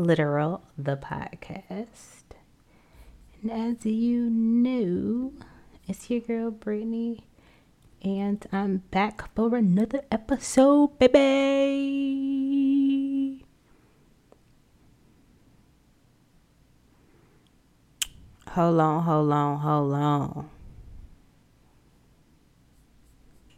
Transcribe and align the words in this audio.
Literal, 0.00 0.62
the 0.78 0.96
podcast. 0.96 2.24
And 3.42 3.52
as 3.52 3.84
you 3.84 4.30
know, 4.30 5.34
it's 5.86 6.08
your 6.08 6.20
girl 6.20 6.50
Brittany, 6.50 7.26
and 8.00 8.46
I'm 8.50 8.78
back 8.90 9.34
for 9.34 9.54
another 9.54 10.00
episode, 10.10 10.98
baby. 10.98 11.20
Hold 18.48 18.80
on, 18.80 19.02
hold 19.02 19.32
on, 19.32 19.58
hold 19.58 19.92
on. 19.92 20.48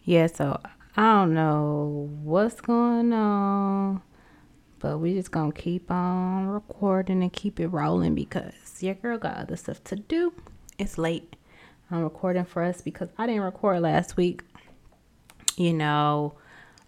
Yeah, 0.03 0.27
so 0.27 0.61
I 0.97 1.21
don't 1.21 1.35
know 1.35 2.11
what's 2.25 2.61
going 2.61 3.13
on, 3.13 4.03
but 4.83 4.99
we 4.99 5.15
just 5.15 5.31
gonna 5.31 5.53
keep 5.53 5.91
on 5.91 6.49
recording 6.49 7.23
and 7.23 7.33
keep 7.33 7.61
it 7.61 7.69
rolling 7.69 8.17
because 8.17 8.53
your 8.81 8.95
girl 8.95 9.17
got 9.17 9.37
other 9.37 9.57
stuff 9.57 9.83
to 9.85 9.97
do. 9.97 10.33
It's 10.77 10.99
late. 10.99 11.37
I'm 11.91 12.03
recording 12.03 12.45
for 12.45 12.65
us 12.65 12.83
because 12.83 13.09
I 13.17 13.27
didn't 13.27 13.43
record 13.43 13.81
last 13.81 14.17
week. 14.17 14.43
You 15.57 15.73
know, 15.73 16.35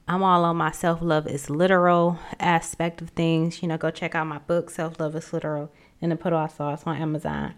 I'm 0.08 0.24
all 0.24 0.44
on 0.44 0.56
my 0.56 0.72
self 0.72 1.00
love 1.02 1.28
is 1.28 1.48
literal 1.48 2.18
aspect 2.40 3.00
of 3.00 3.10
things. 3.10 3.62
You 3.62 3.68
know, 3.68 3.78
go 3.78 3.92
check 3.92 4.16
out 4.16 4.26
my 4.26 4.38
book, 4.38 4.70
Self 4.70 4.98
Love 4.98 5.14
is 5.14 5.32
Literal, 5.32 5.70
and 6.02 6.10
the 6.10 6.16
Put 6.16 6.32
All 6.32 6.48
Sauce 6.48 6.82
on 6.86 6.96
Amazon. 6.96 7.54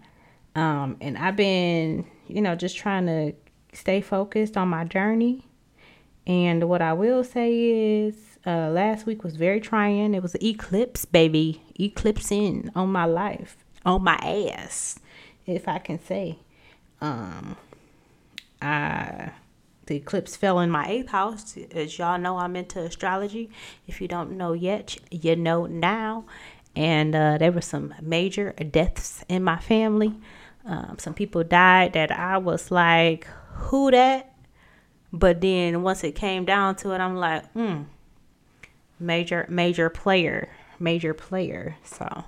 Um, 0.55 0.97
and 1.01 1.17
I've 1.17 1.35
been, 1.35 2.05
you 2.27 2.41
know, 2.41 2.53
just 2.53 2.77
trying 2.77 3.07
to 3.07 3.33
stay 3.73 4.01
focused 4.01 4.55
on 4.55 4.67
my 4.67 4.83
journey 4.83 5.47
and 6.27 6.67
what 6.67 6.81
I 6.81 6.91
will 6.91 7.23
say 7.23 8.05
is, 8.05 8.15
uh, 8.47 8.69
last 8.69 9.05
week 9.05 9.23
was 9.23 9.35
very 9.35 9.59
trying. 9.59 10.13
It 10.13 10.23
was 10.23 10.33
an 10.33 10.43
eclipse, 10.43 11.03
baby, 11.05 11.61
eclipsing 11.79 12.71
on 12.75 12.91
my 12.91 13.05
life, 13.05 13.57
on 13.85 14.03
my 14.03 14.15
ass, 14.15 14.99
if 15.45 15.67
I 15.67 15.79
can 15.79 16.01
say. 16.03 16.39
Um, 17.01 17.57
I 18.61 19.31
the 19.87 19.95
eclipse 19.95 20.35
fell 20.35 20.59
in 20.59 20.69
my 20.69 20.87
eighth 20.87 21.09
house. 21.09 21.57
As 21.71 21.97
y'all 21.97 22.19
know, 22.19 22.37
I'm 22.37 22.55
into 22.55 22.79
astrology. 22.79 23.49
If 23.87 24.01
you 24.01 24.07
don't 24.07 24.31
know 24.31 24.53
yet, 24.53 24.97
you 25.11 25.35
know 25.35 25.65
now. 25.65 26.25
And 26.75 27.15
uh, 27.15 27.37
there 27.37 27.51
were 27.51 27.61
some 27.61 27.93
major 28.01 28.51
deaths 28.51 29.23
in 29.29 29.43
my 29.43 29.57
family. 29.57 30.13
Um, 30.65 30.97
some 30.99 31.13
people 31.13 31.43
died 31.43 31.93
that 31.93 32.11
I 32.11 32.37
was 32.37 32.69
like, 32.69 33.27
who 33.53 33.91
that? 33.91 34.33
But 35.13 35.39
then 35.39 35.81
once 35.83 36.03
it 36.03 36.15
came 36.15 36.43
down 36.43 36.75
to 36.77 36.91
it, 36.91 36.99
I'm 36.99 37.15
like, 37.15 37.49
hmm, 37.53 37.83
major, 38.99 39.45
major 39.49 39.89
player, 39.89 40.49
major 40.79 41.13
player. 41.13 41.75
So 41.83 42.25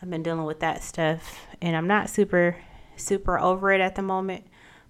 I've 0.00 0.10
been 0.10 0.22
dealing 0.22 0.44
with 0.44 0.60
that 0.60 0.82
stuff, 0.82 1.46
and 1.60 1.76
I'm 1.76 1.86
not 1.86 2.10
super, 2.10 2.56
super 2.96 3.38
over 3.38 3.72
it 3.72 3.80
at 3.80 3.94
the 3.94 4.02
moment, 4.02 4.46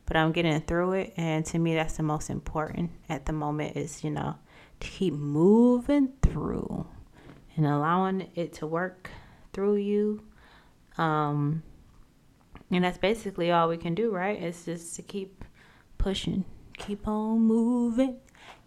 but 0.06 0.16
I'm 0.16 0.32
getting 0.32 0.60
through 0.60 0.92
it. 0.92 1.14
And 1.16 1.44
to 1.46 1.58
me, 1.58 1.74
that's 1.74 1.96
the 1.96 2.02
most 2.02 2.30
important 2.30 2.90
at 3.08 3.26
the 3.26 3.32
moment 3.32 3.76
is, 3.76 4.02
you 4.02 4.10
know, 4.10 4.36
to 4.80 4.88
keep 4.88 5.14
moving 5.14 6.12
through 6.22 6.86
and 7.56 7.66
allowing 7.66 8.28
it 8.34 8.52
to 8.54 8.66
work 8.66 9.10
through 9.52 9.76
you. 9.76 10.22
Um, 10.98 11.62
and 12.70 12.84
that's 12.84 12.98
basically 12.98 13.50
all 13.50 13.68
we 13.68 13.76
can 13.76 13.94
do, 13.94 14.10
right? 14.10 14.42
It's 14.42 14.64
just 14.64 14.96
to 14.96 15.02
keep 15.02 15.44
pushing 15.98 16.44
Keep 16.78 17.06
on 17.06 17.40
moving, 17.40 18.16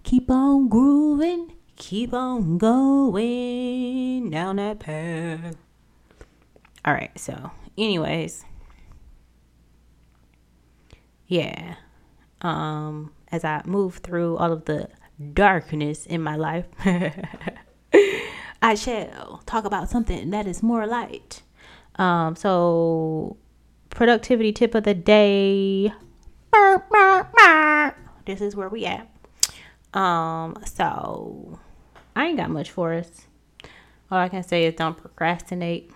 keep 0.04 0.30
on 0.30 0.70
grooving, 0.70 1.52
keep 1.76 2.14
on 2.14 2.58
going 2.58 4.30
down 4.30 4.58
that 4.58 4.80
path. 4.80 5.56
All 6.84 6.94
right, 6.94 7.18
so, 7.18 7.52
anyways, 7.78 8.46
yeah. 11.28 11.76
Um, 12.42 13.12
as 13.32 13.44
I 13.44 13.62
move 13.66 13.98
through 13.98 14.38
all 14.38 14.52
of 14.52 14.66
the 14.66 14.90
darkness 15.34 16.06
in 16.06 16.22
my 16.22 16.36
life, 16.36 16.66
I 18.62 18.76
shall 18.76 19.42
talk 19.46 19.66
about 19.66 19.90
something 19.90 20.30
that 20.30 20.48
is 20.48 20.62
more 20.62 20.86
light. 20.86 21.42
Um, 21.96 22.36
so 22.36 23.38
productivity 23.90 24.52
tip 24.52 24.76
of 24.76 24.84
the 24.84 24.94
day 24.94 25.94
this 28.26 28.42
is 28.42 28.56
where 28.56 28.70
we 28.70 28.86
at. 28.86 29.08
Um, 29.94 30.58
so 30.66 31.60
I 32.16 32.28
ain't 32.28 32.38
got 32.38 32.50
much 32.50 32.72
for 32.72 32.94
us. 32.94 33.28
All 34.10 34.20
I 34.20 34.30
can 34.30 34.44
say 34.44 34.66
is 34.66 34.76
don't 34.76 34.98
procrastinate. 34.98 35.92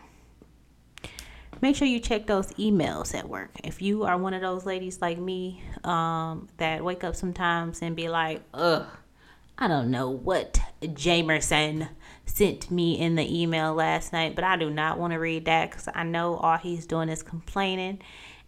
Make 1.61 1.75
sure 1.75 1.87
you 1.87 1.99
check 1.99 2.25
those 2.25 2.47
emails 2.53 3.13
at 3.17 3.27
work. 3.27 3.51
If 3.63 3.81
you 3.81 4.03
are 4.03 4.17
one 4.17 4.33
of 4.33 4.41
those 4.41 4.65
ladies 4.65 5.01
like 5.01 5.17
me, 5.17 5.61
um, 5.83 6.47
that 6.57 6.83
wake 6.83 7.03
up 7.03 7.15
sometimes 7.15 7.81
and 7.81 7.95
be 7.95 8.09
like, 8.09 8.41
ugh, 8.53 8.85
I 9.57 9.67
don't 9.67 9.91
know 9.91 10.09
what 10.09 10.59
Jamerson 10.81 11.89
sent 12.25 12.71
me 12.71 12.97
in 12.97 13.15
the 13.15 13.41
email 13.41 13.73
last 13.73 14.13
night, 14.13 14.35
but 14.35 14.45
I 14.45 14.55
do 14.55 14.69
not 14.69 14.97
want 14.97 15.11
to 15.11 15.19
read 15.19 15.45
that 15.45 15.69
because 15.69 15.89
I 15.93 16.03
know 16.03 16.35
all 16.37 16.57
he's 16.57 16.85
doing 16.85 17.09
is 17.09 17.21
complaining 17.21 17.99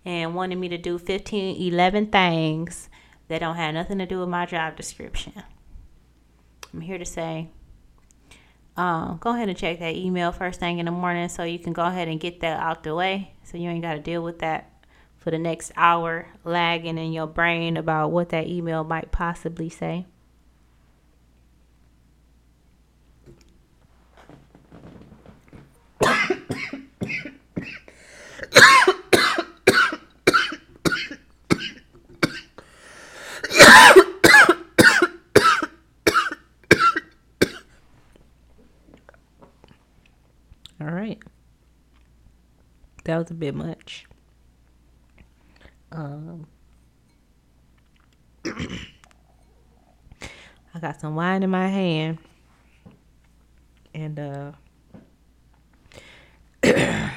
and 0.05 0.33
wanting 0.33 0.59
me 0.59 0.69
to 0.69 0.77
do 0.77 0.97
15, 0.97 1.61
11 1.73 2.07
things 2.07 2.89
that 3.27 3.39
don't 3.39 3.57
have 3.57 3.73
nothing 3.73 3.97
to 3.97 4.05
do 4.05 4.19
with 4.19 4.29
my 4.29 4.45
job 4.45 4.77
description. 4.77 5.33
I'm 6.73 6.81
here 6.81 6.97
to 6.97 7.05
say, 7.05 7.49
um, 8.77 9.17
go 9.19 9.33
ahead 9.33 9.49
and 9.49 9.57
check 9.57 9.79
that 9.79 9.95
email 9.95 10.31
first 10.31 10.59
thing 10.59 10.79
in 10.79 10.85
the 10.85 10.91
morning 10.91 11.29
so 11.29 11.43
you 11.43 11.59
can 11.59 11.73
go 11.73 11.83
ahead 11.83 12.07
and 12.07 12.19
get 12.19 12.39
that 12.39 12.59
out 12.59 12.83
the 12.83 12.95
way 12.95 13.33
so 13.43 13.57
you 13.57 13.69
ain't 13.69 13.81
got 13.81 13.93
to 13.93 13.99
deal 13.99 14.23
with 14.23 14.39
that 14.39 14.71
for 15.17 15.29
the 15.29 15.37
next 15.37 15.71
hour 15.75 16.27
lagging 16.43 16.97
in 16.97 17.13
your 17.13 17.27
brain 17.27 17.77
about 17.77 18.11
what 18.11 18.29
that 18.29 18.47
email 18.47 18.83
might 18.83 19.11
possibly 19.11 19.69
say. 19.69 20.05
That 43.03 43.17
was 43.17 43.31
a 43.31 43.33
bit 43.33 43.55
much. 43.55 44.05
Um, 45.91 46.47
I 50.73 50.79
got 50.79 51.01
some 51.01 51.15
wine 51.15 51.43
in 51.43 51.49
my 51.49 51.67
hand, 51.67 52.19
and 53.93 54.19
uh, 54.19 54.51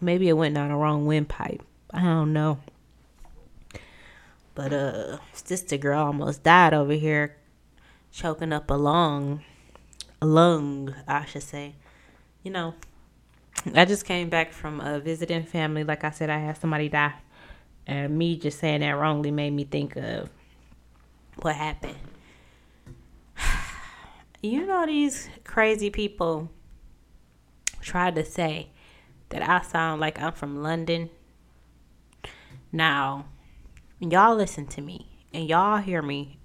maybe 0.00 0.28
it 0.28 0.34
went 0.34 0.54
down 0.54 0.68
the 0.68 0.76
wrong 0.76 1.06
windpipe. 1.06 1.62
I 1.92 2.02
don't 2.02 2.32
know. 2.32 2.58
But 4.54 4.72
uh, 4.72 5.18
sister 5.32 5.76
girl 5.76 6.06
almost 6.06 6.44
died 6.44 6.74
over 6.74 6.92
here, 6.92 7.36
choking 8.12 8.52
up 8.52 8.70
a 8.70 8.74
lung, 8.74 9.42
a 10.22 10.26
lung, 10.26 10.94
I 11.08 11.24
should 11.24 11.42
say. 11.42 11.74
You 12.44 12.52
know, 12.52 12.74
I 13.72 13.86
just 13.86 14.04
came 14.04 14.28
back 14.28 14.52
from 14.52 14.80
a 14.80 15.00
visiting 15.00 15.44
family. 15.44 15.84
Like 15.84 16.04
I 16.04 16.10
said, 16.10 16.28
I 16.28 16.38
had 16.38 16.58
somebody 16.58 16.88
die. 16.88 17.14
And 17.86 18.16
me 18.16 18.36
just 18.36 18.58
saying 18.58 18.80
that 18.80 18.90
wrongly 18.90 19.30
made 19.30 19.52
me 19.52 19.64
think 19.64 19.96
of 19.96 20.28
what 21.40 21.54
happened. 21.54 21.96
You 24.42 24.66
know, 24.66 24.84
these 24.84 25.30
crazy 25.42 25.88
people 25.88 26.50
tried 27.80 28.14
to 28.16 28.26
say 28.26 28.68
that 29.30 29.40
I 29.40 29.62
sound 29.62 30.02
like 30.02 30.20
I'm 30.20 30.34
from 30.34 30.62
London. 30.62 31.08
Now, 32.70 33.24
y'all 34.00 34.36
listen 34.36 34.66
to 34.66 34.82
me 34.82 35.08
and 35.32 35.48
y'all 35.48 35.78
hear 35.78 36.02
me 36.02 36.38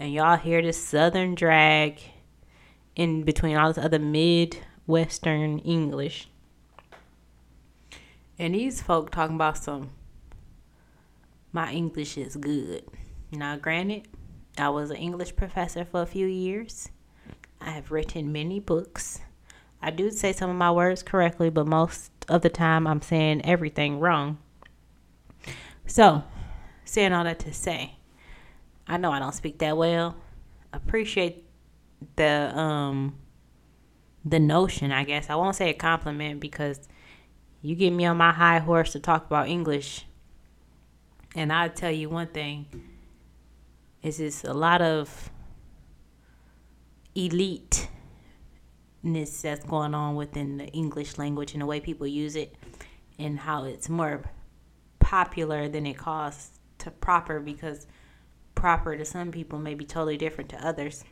and 0.00 0.12
y'all 0.12 0.36
hear 0.36 0.60
this 0.60 0.84
southern 0.84 1.36
drag 1.36 2.00
in 2.96 3.22
between 3.22 3.56
all 3.56 3.72
this 3.72 3.84
other 3.84 4.00
midwestern 4.00 5.60
English. 5.60 6.28
And 8.38 8.54
these 8.54 8.80
folk 8.80 9.10
talking 9.10 9.36
about 9.36 9.58
some 9.58 9.90
my 11.52 11.72
English 11.72 12.16
is 12.18 12.36
good. 12.36 12.84
Now 13.32 13.56
granted, 13.56 14.06
I 14.56 14.68
was 14.68 14.90
an 14.90 14.96
English 14.96 15.34
professor 15.34 15.84
for 15.84 16.02
a 16.02 16.06
few 16.06 16.26
years. 16.26 16.90
I 17.60 17.70
have 17.70 17.90
written 17.90 18.32
many 18.32 18.60
books. 18.60 19.20
I 19.80 19.90
do 19.90 20.10
say 20.10 20.32
some 20.32 20.50
of 20.50 20.56
my 20.56 20.70
words 20.70 21.02
correctly, 21.02 21.50
but 21.50 21.66
most 21.66 22.10
of 22.28 22.42
the 22.42 22.48
time 22.48 22.86
I'm 22.86 23.02
saying 23.02 23.44
everything 23.44 24.00
wrong. 24.00 24.38
So, 25.86 26.22
saying 26.84 27.12
all 27.12 27.24
that 27.24 27.38
to 27.40 27.52
say, 27.52 27.96
I 28.86 28.96
know 28.96 29.10
I 29.10 29.18
don't 29.18 29.34
speak 29.34 29.58
that 29.58 29.76
well. 29.76 30.16
Appreciate 30.72 31.44
the 32.16 32.52
um 32.56 33.16
the 34.24 34.38
notion, 34.38 34.92
I 34.92 35.04
guess. 35.04 35.30
I 35.30 35.36
won't 35.36 35.56
say 35.56 35.70
a 35.70 35.74
compliment 35.74 36.40
because 36.40 36.88
you 37.60 37.74
get 37.74 37.90
me 37.90 38.04
on 38.06 38.16
my 38.16 38.32
high 38.32 38.58
horse 38.58 38.92
to 38.92 39.00
talk 39.00 39.26
about 39.26 39.48
English. 39.48 40.06
And 41.34 41.52
I'll 41.52 41.70
tell 41.70 41.90
you 41.90 42.08
one 42.08 42.28
thing 42.28 42.66
is 44.02 44.18
this 44.18 44.44
a 44.44 44.54
lot 44.54 44.80
of 44.80 45.30
eliteness 47.14 47.82
that's 49.42 49.64
going 49.64 49.94
on 49.94 50.14
within 50.14 50.56
the 50.56 50.66
English 50.68 51.18
language 51.18 51.52
and 51.52 51.62
the 51.62 51.66
way 51.66 51.80
people 51.80 52.06
use 52.06 52.36
it 52.36 52.54
and 53.18 53.40
how 53.40 53.64
it's 53.64 53.88
more 53.88 54.22
popular 55.00 55.68
than 55.68 55.86
it 55.86 55.98
costs 55.98 56.60
to 56.78 56.90
proper 56.90 57.40
because 57.40 57.86
proper 58.54 58.96
to 58.96 59.04
some 59.04 59.32
people 59.32 59.58
may 59.58 59.74
be 59.74 59.84
totally 59.84 60.16
different 60.16 60.50
to 60.50 60.66
others. 60.66 61.04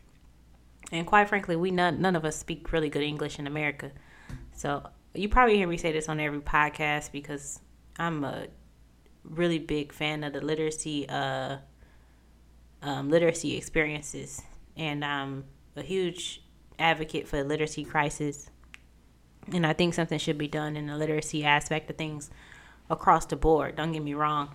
And 0.92 1.06
quite 1.06 1.28
frankly, 1.28 1.56
we 1.56 1.72
none, 1.72 2.00
none 2.00 2.14
of 2.14 2.24
us 2.24 2.36
speak 2.36 2.72
really 2.72 2.88
good 2.88 3.02
English 3.02 3.38
in 3.38 3.46
America. 3.46 3.90
So 4.52 4.88
you 5.16 5.28
probably 5.28 5.56
hear 5.56 5.68
me 5.68 5.76
say 5.76 5.92
this 5.92 6.08
on 6.08 6.20
every 6.20 6.40
podcast 6.40 7.12
because 7.12 7.60
I'm 7.98 8.24
a 8.24 8.46
really 9.24 9.58
big 9.58 9.92
fan 9.92 10.24
of 10.24 10.32
the 10.32 10.40
literacy 10.40 11.08
uh, 11.08 11.58
um, 12.82 13.08
literacy 13.10 13.56
experiences, 13.56 14.42
and 14.76 15.04
I'm 15.04 15.44
a 15.74 15.82
huge 15.82 16.42
advocate 16.78 17.26
for 17.26 17.36
the 17.36 17.44
literacy 17.44 17.84
crisis. 17.84 18.50
And 19.52 19.66
I 19.66 19.72
think 19.72 19.94
something 19.94 20.18
should 20.18 20.38
be 20.38 20.48
done 20.48 20.76
in 20.76 20.88
the 20.88 20.96
literacy 20.96 21.44
aspect 21.44 21.88
of 21.88 21.96
things 21.96 22.30
across 22.90 23.26
the 23.26 23.36
board. 23.36 23.76
Don't 23.76 23.92
get 23.92 24.02
me 24.02 24.14
wrong, 24.14 24.50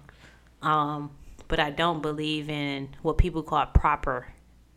um, 0.62 1.12
but 1.48 1.60
I 1.60 1.72
don't 1.72 2.02
believe 2.02 2.50
in 2.50 2.90
what 3.02 3.18
people 3.18 3.42
call 3.42 3.66
proper 3.68 4.28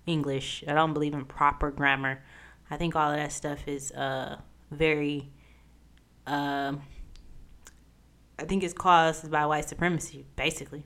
English. 0.07 0.65
I 0.69 0.75
don't 0.75 0.95
believe 0.95 1.15
in 1.15 1.25
proper 1.25 1.71
grammar. 1.71 2.23
I 2.71 2.77
think 2.77 2.97
all 2.97 3.11
of 3.11 3.17
that 3.17 3.33
stuff 3.33 3.67
is 3.67 3.93
uh, 3.93 4.39
very. 4.71 5.31
Um, 6.27 6.83
I 8.39 8.45
think 8.45 8.63
it's 8.63 8.75
caused 8.75 9.31
by 9.31 9.47
white 9.47 9.69
supremacy, 9.69 10.27
basically. 10.37 10.85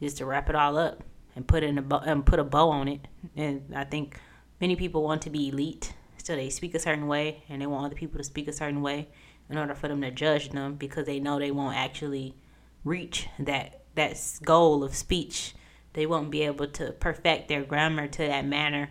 Just 0.00 0.18
to 0.18 0.26
wrap 0.26 0.50
it 0.50 0.56
all 0.56 0.76
up 0.76 1.02
and 1.34 1.46
put 1.46 1.62
in 1.62 1.78
a 1.78 1.82
bow, 1.82 1.98
and 2.04 2.26
put 2.26 2.38
a 2.38 2.44
bow 2.44 2.68
on 2.70 2.88
it. 2.88 3.08
And 3.36 3.72
I 3.74 3.84
think 3.84 4.18
many 4.60 4.76
people 4.76 5.02
want 5.02 5.22
to 5.22 5.30
be 5.30 5.48
elite, 5.48 5.94
so 6.22 6.36
they 6.36 6.50
speak 6.50 6.74
a 6.74 6.78
certain 6.78 7.06
way, 7.06 7.44
and 7.48 7.62
they 7.62 7.66
want 7.66 7.86
other 7.86 7.94
people 7.94 8.18
to 8.18 8.24
speak 8.24 8.48
a 8.48 8.52
certain 8.52 8.82
way 8.82 9.08
in 9.48 9.58
order 9.58 9.74
for 9.74 9.88
them 9.88 10.00
to 10.02 10.10
judge 10.10 10.50
them 10.50 10.74
because 10.74 11.06
they 11.06 11.20
know 11.20 11.38
they 11.38 11.50
won't 11.50 11.76
actually 11.76 12.34
reach 12.82 13.28
that 13.38 13.80
that 13.94 14.18
goal 14.42 14.82
of 14.82 14.94
speech 14.94 15.54
they 15.92 16.06
won't 16.06 16.30
be 16.30 16.42
able 16.42 16.66
to 16.66 16.92
perfect 16.92 17.48
their 17.48 17.62
grammar 17.62 18.08
to 18.08 18.18
that 18.26 18.44
manner 18.44 18.90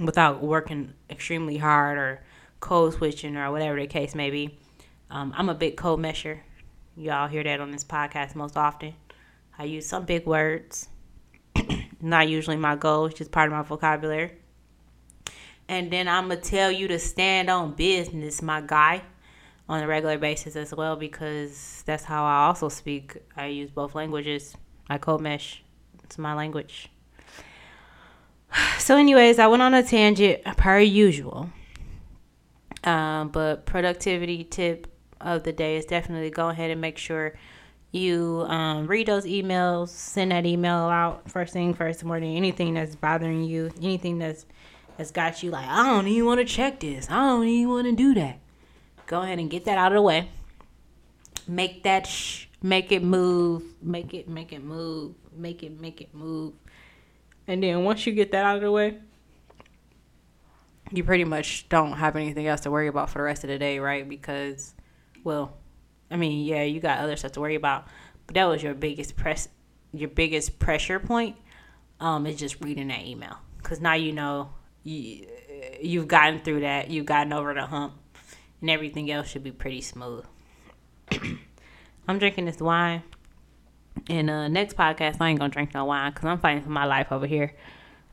without 0.00 0.42
working 0.42 0.92
extremely 1.08 1.58
hard 1.58 1.98
or 1.98 2.22
code 2.60 2.94
switching 2.94 3.36
or 3.36 3.50
whatever 3.50 3.78
the 3.78 3.86
case 3.86 4.14
may 4.14 4.30
be. 4.30 4.58
Um, 5.10 5.32
I'm 5.36 5.48
a 5.48 5.54
big 5.54 5.76
code 5.76 6.00
mesher. 6.00 6.40
Y'all 6.96 7.28
hear 7.28 7.44
that 7.44 7.60
on 7.60 7.70
this 7.70 7.84
podcast 7.84 8.34
most 8.34 8.56
often. 8.56 8.94
I 9.58 9.64
use 9.64 9.86
some 9.86 10.04
big 10.04 10.26
words. 10.26 10.88
Not 12.00 12.28
usually 12.28 12.56
my 12.56 12.76
goal, 12.76 13.06
it's 13.06 13.18
just 13.18 13.30
part 13.30 13.48
of 13.48 13.52
my 13.52 13.62
vocabulary. 13.62 14.32
And 15.68 15.90
then 15.90 16.08
I'm 16.08 16.28
going 16.28 16.40
to 16.40 16.48
tell 16.48 16.70
you 16.70 16.88
to 16.88 16.98
stand 16.98 17.50
on 17.50 17.72
business, 17.72 18.40
my 18.40 18.60
guy, 18.60 19.02
on 19.68 19.82
a 19.82 19.86
regular 19.86 20.18
basis 20.18 20.54
as 20.54 20.72
well, 20.72 20.96
because 20.96 21.82
that's 21.86 22.04
how 22.04 22.24
I 22.24 22.46
also 22.46 22.68
speak. 22.68 23.16
I 23.36 23.46
use 23.46 23.70
both 23.70 23.94
languages. 23.94 24.56
I 24.88 24.98
code 24.98 25.20
mesh 25.20 25.64
it's 26.06 26.18
my 26.18 26.34
language. 26.34 26.88
So, 28.78 28.96
anyways, 28.96 29.40
I 29.40 29.48
went 29.48 29.62
on 29.62 29.74
a 29.74 29.82
tangent 29.82 30.44
per 30.56 30.78
usual. 30.78 31.50
Um, 32.86 33.28
but 33.28 33.66
productivity 33.66 34.44
tip 34.44 34.86
of 35.20 35.42
the 35.42 35.52
day 35.52 35.76
is 35.76 35.84
definitely 35.84 36.30
go 36.30 36.48
ahead 36.48 36.70
and 36.70 36.80
make 36.80 36.98
sure 36.98 37.34
you 37.92 38.44
um, 38.48 38.86
read 38.86 39.08
those 39.08 39.24
emails, 39.24 39.88
send 39.88 40.30
that 40.30 40.46
email 40.46 40.74
out 40.74 41.30
first 41.30 41.52
thing, 41.52 41.74
first 41.74 42.04
morning. 42.04 42.36
Anything 42.36 42.74
that's 42.74 42.94
bothering 42.94 43.44
you, 43.44 43.70
anything 43.82 44.18
that's 44.18 44.46
that's 44.96 45.10
got 45.10 45.42
you 45.42 45.50
like, 45.50 45.68
I 45.68 45.84
don't 45.84 46.06
even 46.06 46.26
want 46.26 46.40
to 46.40 46.46
check 46.46 46.80
this. 46.80 47.10
I 47.10 47.16
don't 47.16 47.46
even 47.46 47.68
want 47.70 47.86
to 47.86 47.92
do 47.96 48.14
that. 48.14 48.38
Go 49.06 49.20
ahead 49.20 49.38
and 49.38 49.50
get 49.50 49.66
that 49.66 49.76
out 49.76 49.92
of 49.92 49.96
the 49.96 50.02
way. 50.02 50.30
Make 51.46 51.82
that 51.82 52.06
sh- 52.06 52.46
make 52.62 52.92
it 52.92 53.02
move, 53.02 53.62
make 53.82 54.14
it 54.14 54.28
make 54.28 54.52
it 54.52 54.64
move 54.64 55.14
make 55.38 55.62
it 55.62 55.80
make 55.80 56.00
it 56.00 56.14
move. 56.14 56.54
And 57.46 57.62
then 57.62 57.84
once 57.84 58.06
you 58.06 58.12
get 58.12 58.32
that 58.32 58.44
out 58.44 58.56
of 58.56 58.62
the 58.62 58.72
way, 58.72 58.98
you 60.92 61.04
pretty 61.04 61.24
much 61.24 61.68
don't 61.68 61.92
have 61.92 62.16
anything 62.16 62.46
else 62.46 62.60
to 62.62 62.70
worry 62.70 62.88
about 62.88 63.10
for 63.10 63.18
the 63.18 63.24
rest 63.24 63.44
of 63.44 63.48
the 63.48 63.58
day, 63.58 63.78
right? 63.78 64.08
Because, 64.08 64.74
well, 65.24 65.56
I 66.10 66.16
mean, 66.16 66.44
yeah, 66.44 66.62
you 66.62 66.80
got 66.80 66.98
other 66.98 67.16
stuff 67.16 67.32
to 67.32 67.40
worry 67.40 67.56
about, 67.56 67.86
but 68.26 68.34
that 68.34 68.44
was 68.44 68.62
your 68.62 68.74
biggest 68.74 69.16
press, 69.16 69.48
your 69.92 70.08
biggest 70.08 70.58
pressure 70.58 71.00
point. 71.00 71.36
Um, 71.98 72.26
is 72.26 72.36
just 72.36 72.62
reading 72.62 72.88
that 72.88 73.06
email 73.06 73.38
because 73.56 73.80
now 73.80 73.94
you 73.94 74.12
know 74.12 74.50
you 74.84 75.26
you've 75.80 76.08
gotten 76.08 76.40
through 76.40 76.60
that, 76.60 76.90
you've 76.90 77.06
gotten 77.06 77.32
over 77.32 77.54
the 77.54 77.66
hump, 77.66 77.94
and 78.60 78.70
everything 78.70 79.10
else 79.10 79.28
should 79.28 79.42
be 79.42 79.50
pretty 79.50 79.80
smooth. 79.80 80.24
I'm 82.08 82.18
drinking 82.18 82.44
this 82.44 82.60
wine. 82.60 83.02
And 84.08 84.30
uh, 84.30 84.48
next 84.48 84.76
podcast, 84.76 85.16
I 85.20 85.30
ain't 85.30 85.38
gonna 85.38 85.52
drink 85.52 85.74
no 85.74 85.84
wine 85.86 86.12
because 86.12 86.26
I'm 86.26 86.38
fighting 86.38 86.62
for 86.62 86.70
my 86.70 86.84
life 86.84 87.10
over 87.10 87.26
here. 87.26 87.54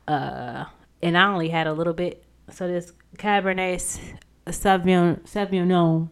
Uh, 0.08 0.64
and 1.02 1.16
I 1.16 1.26
only 1.26 1.50
had 1.50 1.66
a 1.66 1.72
little 1.72 1.92
bit. 1.92 2.23
So 2.50 2.68
this 2.68 2.92
Cabernet 3.16 4.00
Sauvignon, 4.46 5.20
Sauvignon, 5.22 6.08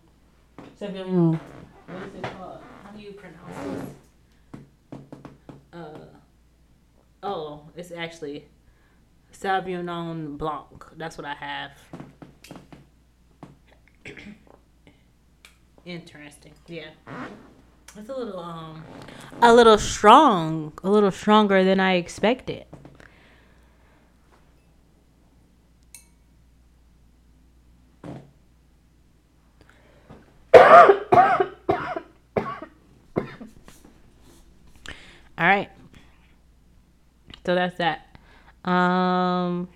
Sauvignon. 0.81 1.39
What 1.87 2.03
is 2.09 2.15
it 2.15 2.23
called? 2.23 2.61
How 2.83 2.91
do 2.91 3.01
you 3.01 3.13
pronounce 3.13 3.95
this? 4.53 5.01
Uh, 5.73 6.07
oh, 7.23 7.69
it's 7.77 7.93
actually 7.93 8.49
Sauvignon 9.33 10.39
Blanc. 10.39 10.85
That's 10.97 11.19
what 11.19 11.27
I 11.27 11.35
have. 11.35 11.73
Interesting. 15.85 16.53
Yeah. 16.67 16.91
It's 17.97 18.09
a 18.09 18.17
little 18.17 18.41
um 18.41 18.83
a 19.43 19.53
little 19.55 19.77
strong, 19.77 20.73
a 20.83 20.89
little 20.89 21.11
stronger 21.11 21.63
than 21.63 21.79
I 21.79 21.97
expected. 21.97 22.65
All 35.39 35.49
right. 35.49 35.71
So 37.45 37.55
that's 37.55 37.77
that. 37.79 38.17
Um 38.65 39.69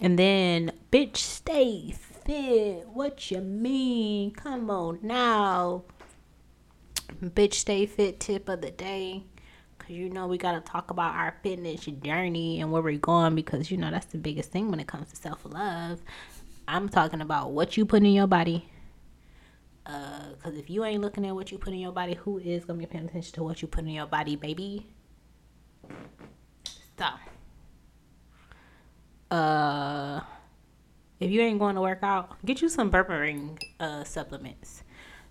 and 0.00 0.18
then 0.18 0.72
bitch 0.90 1.16
stay 1.16 1.92
fit. 1.92 2.88
What 2.88 3.30
you 3.30 3.40
mean? 3.40 4.32
Come 4.32 4.70
on 4.70 4.98
now 5.02 5.84
bitch 7.22 7.54
stay 7.54 7.86
fit 7.86 8.20
tip 8.20 8.48
of 8.48 8.60
the 8.60 8.70
day 8.70 9.22
because 9.78 9.94
you 9.94 10.08
know 10.10 10.26
we 10.26 10.38
got 10.38 10.52
to 10.52 10.60
talk 10.60 10.90
about 10.90 11.14
our 11.14 11.34
fitness 11.42 11.84
journey 11.84 12.60
and 12.60 12.70
where 12.70 12.82
we're 12.82 12.98
going 12.98 13.34
because 13.34 13.70
you 13.70 13.76
know 13.76 13.90
that's 13.90 14.06
the 14.06 14.18
biggest 14.18 14.50
thing 14.50 14.70
when 14.70 14.80
it 14.80 14.86
comes 14.86 15.08
to 15.10 15.16
self-love 15.16 16.00
i'm 16.68 16.88
talking 16.88 17.20
about 17.20 17.52
what 17.52 17.76
you 17.76 17.84
put 17.84 18.02
in 18.02 18.12
your 18.12 18.26
body 18.26 18.68
because 19.84 20.54
uh, 20.54 20.58
if 20.58 20.70
you 20.70 20.84
ain't 20.84 21.02
looking 21.02 21.26
at 21.26 21.34
what 21.34 21.52
you 21.52 21.58
put 21.58 21.72
in 21.72 21.78
your 21.78 21.92
body 21.92 22.14
who 22.14 22.38
is 22.38 22.64
gonna 22.64 22.78
be 22.78 22.86
paying 22.86 23.04
attention 23.04 23.34
to 23.34 23.42
what 23.42 23.60
you 23.60 23.68
put 23.68 23.84
in 23.84 23.90
your 23.90 24.06
body 24.06 24.36
baby 24.36 24.86
stop 26.94 27.18
uh 29.30 30.20
if 31.20 31.30
you 31.30 31.40
ain't 31.40 31.58
going 31.58 31.74
to 31.74 31.80
work 31.80 32.02
out 32.02 32.36
get 32.44 32.62
you 32.62 32.68
some 32.68 32.90
berberine 32.90 33.58
uh 33.80 34.02
supplements 34.04 34.82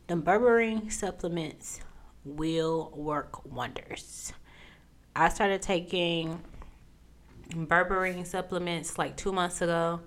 the 0.07 0.15
berberine 0.15 0.91
supplements 0.91 1.79
will 2.25 2.91
work 2.95 3.45
wonders. 3.45 4.33
I 5.15 5.29
started 5.29 5.61
taking 5.61 6.41
berberine 7.49 8.25
supplements 8.25 8.97
like 8.97 9.15
two 9.15 9.31
months 9.31 9.61
ago. 9.61 10.01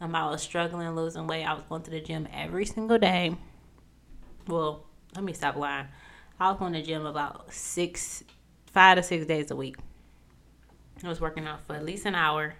Um, 0.00 0.14
I 0.14 0.28
was 0.28 0.42
struggling 0.42 0.90
losing 0.94 1.26
weight. 1.26 1.44
I 1.44 1.54
was 1.54 1.64
going 1.68 1.82
to 1.82 1.90
the 1.90 2.00
gym 2.00 2.28
every 2.32 2.66
single 2.66 2.98
day. 2.98 3.36
Well, 4.48 4.84
let 5.14 5.24
me 5.24 5.32
stop 5.32 5.56
lying. 5.56 5.88
I 6.38 6.50
was 6.50 6.58
going 6.58 6.72
to 6.74 6.80
the 6.80 6.86
gym 6.86 7.04
about 7.04 7.52
six, 7.52 8.22
five 8.66 8.96
to 8.96 9.02
six 9.02 9.26
days 9.26 9.50
a 9.50 9.56
week. 9.56 9.76
I 11.02 11.08
was 11.08 11.20
working 11.20 11.46
out 11.46 11.66
for 11.66 11.74
at 11.74 11.84
least 11.84 12.06
an 12.06 12.14
hour, 12.14 12.54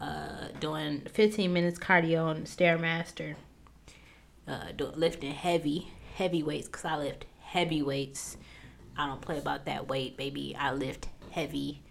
uh, 0.00 0.48
doing 0.60 1.02
15 1.12 1.52
minutes 1.52 1.78
cardio 1.78 2.26
on 2.26 2.42
Stairmaster, 2.42 3.34
uh, 4.46 4.72
doing, 4.76 4.92
lifting 4.94 5.32
heavy, 5.32 5.90
heavy 6.14 6.42
weights 6.42 6.68
because 6.68 6.84
I 6.84 6.96
lift 6.96 7.26
heavy 7.40 7.82
weights. 7.82 8.36
I 8.96 9.06
don't 9.06 9.20
play 9.20 9.38
about 9.38 9.66
that 9.66 9.88
weight, 9.88 10.16
baby. 10.16 10.56
I 10.58 10.72
lift 10.72 11.08
heavy, 11.32 11.82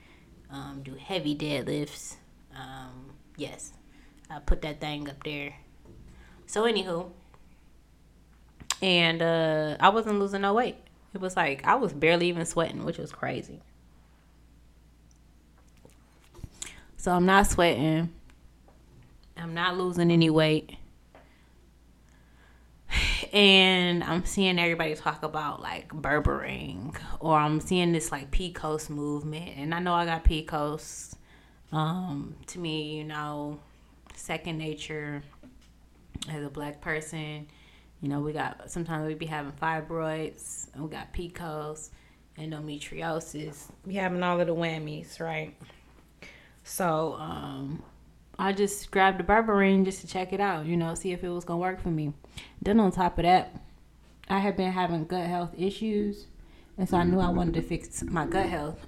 um, 0.51 0.81
do 0.83 0.93
heavy 0.95 1.35
deadlifts. 1.35 2.15
Um, 2.55 3.11
yes, 3.35 3.73
I 4.29 4.39
put 4.39 4.61
that 4.61 4.79
thing 4.79 5.09
up 5.09 5.21
there. 5.23 5.53
So 6.45 6.63
anywho, 6.63 7.11
and 8.81 9.21
uh, 9.21 9.77
I 9.79 9.89
wasn't 9.89 10.19
losing 10.19 10.41
no 10.41 10.53
weight. 10.53 10.77
It 11.13 11.21
was 11.21 11.35
like 11.35 11.65
I 11.65 11.75
was 11.75 11.93
barely 11.93 12.27
even 12.27 12.45
sweating, 12.45 12.85
which 12.85 12.97
was 12.97 13.11
crazy. 13.11 13.61
So 16.97 17.11
I'm 17.11 17.25
not 17.25 17.47
sweating. 17.47 18.09
I'm 19.37 19.53
not 19.53 19.77
losing 19.77 20.11
any 20.11 20.29
weight. 20.29 20.75
And 23.33 24.03
I'm 24.05 24.25
seeing 24.25 24.57
everybody 24.57 24.95
talk 24.95 25.21
about 25.21 25.61
like 25.61 25.89
berberine, 25.89 26.95
or 27.19 27.37
I'm 27.37 27.59
seeing 27.59 27.91
this 27.91 28.11
like 28.11 28.31
PCOS 28.31 28.89
movement. 28.89 29.51
And 29.57 29.75
I 29.75 29.79
know 29.79 29.93
I 29.93 30.05
got 30.05 30.23
PCOS. 30.23 31.15
Um, 31.73 32.35
to 32.47 32.59
me, 32.59 32.97
you 32.97 33.03
know, 33.03 33.59
second 34.15 34.57
nature 34.57 35.23
as 36.29 36.43
a 36.43 36.49
black 36.49 36.79
person. 36.79 37.47
You 38.01 38.09
know, 38.09 38.19
we 38.19 38.31
got 38.31 38.69
sometimes 38.69 39.07
we 39.07 39.15
be 39.15 39.25
having 39.25 39.53
fibroids, 39.53 40.67
we 40.77 40.87
got 40.87 41.13
PCOS, 41.13 41.89
and 42.37 42.53
endometriosis. 42.53 43.71
We 43.85 43.95
having 43.95 44.21
all 44.21 44.39
of 44.39 44.47
the 44.47 44.55
whammies, 44.55 45.19
right? 45.19 45.55
So 46.63 47.15
um, 47.19 47.81
I 48.37 48.53
just 48.53 48.91
grabbed 48.91 49.19
the 49.19 49.23
berberine 49.23 49.85
just 49.85 50.01
to 50.01 50.07
check 50.07 50.31
it 50.31 50.39
out, 50.39 50.65
you 50.65 50.77
know, 50.77 50.93
see 50.93 51.11
if 51.11 51.23
it 51.23 51.29
was 51.29 51.43
gonna 51.43 51.59
work 51.59 51.81
for 51.81 51.89
me. 51.89 52.13
Then 52.61 52.79
on 52.79 52.91
top 52.91 53.17
of 53.17 53.23
that, 53.23 53.55
I 54.29 54.39
had 54.39 54.57
been 54.57 54.71
having 54.71 55.05
gut 55.05 55.25
health 55.25 55.55
issues, 55.57 56.27
and 56.77 56.87
so 56.87 56.97
I 56.97 57.03
knew 57.03 57.19
I 57.19 57.29
wanted 57.29 57.55
to 57.55 57.61
fix 57.61 58.03
my 58.03 58.27
gut 58.27 58.45
health, 58.47 58.85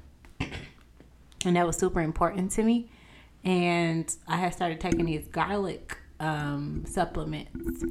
and 1.45 1.55
that 1.55 1.65
was 1.65 1.77
super 1.77 2.01
important 2.01 2.51
to 2.51 2.63
me. 2.63 2.89
And 3.43 4.13
I 4.27 4.35
had 4.35 4.53
started 4.53 4.81
taking 4.81 5.05
these 5.05 5.27
garlic 5.29 5.97
um, 6.19 6.83
supplements, 6.85 7.83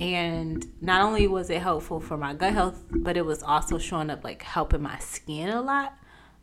and 0.00 0.66
not 0.80 1.02
only 1.02 1.26
was 1.26 1.50
it 1.50 1.60
helpful 1.60 2.00
for 2.00 2.16
my 2.16 2.34
gut 2.34 2.52
health, 2.52 2.82
but 2.90 3.16
it 3.16 3.24
was 3.24 3.42
also 3.42 3.78
showing 3.78 4.10
up 4.10 4.24
like 4.24 4.42
helping 4.42 4.82
my 4.82 4.98
skin 4.98 5.48
a 5.48 5.62
lot. 5.62 5.96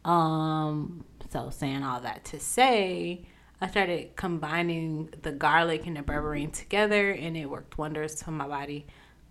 Um, 0.05 1.05
so, 1.29 1.49
saying 1.49 1.83
all 1.83 2.01
that 2.01 2.25
to 2.25 2.39
say, 2.39 3.25
I 3.61 3.67
started 3.67 4.15
combining 4.15 5.13
the 5.21 5.31
garlic 5.31 5.87
and 5.87 5.95
the 5.95 6.01
berberine 6.01 6.51
together, 6.51 7.11
and 7.11 7.37
it 7.37 7.49
worked 7.49 7.77
wonders 7.77 8.21
for 8.21 8.31
my 8.31 8.47
body. 8.47 8.85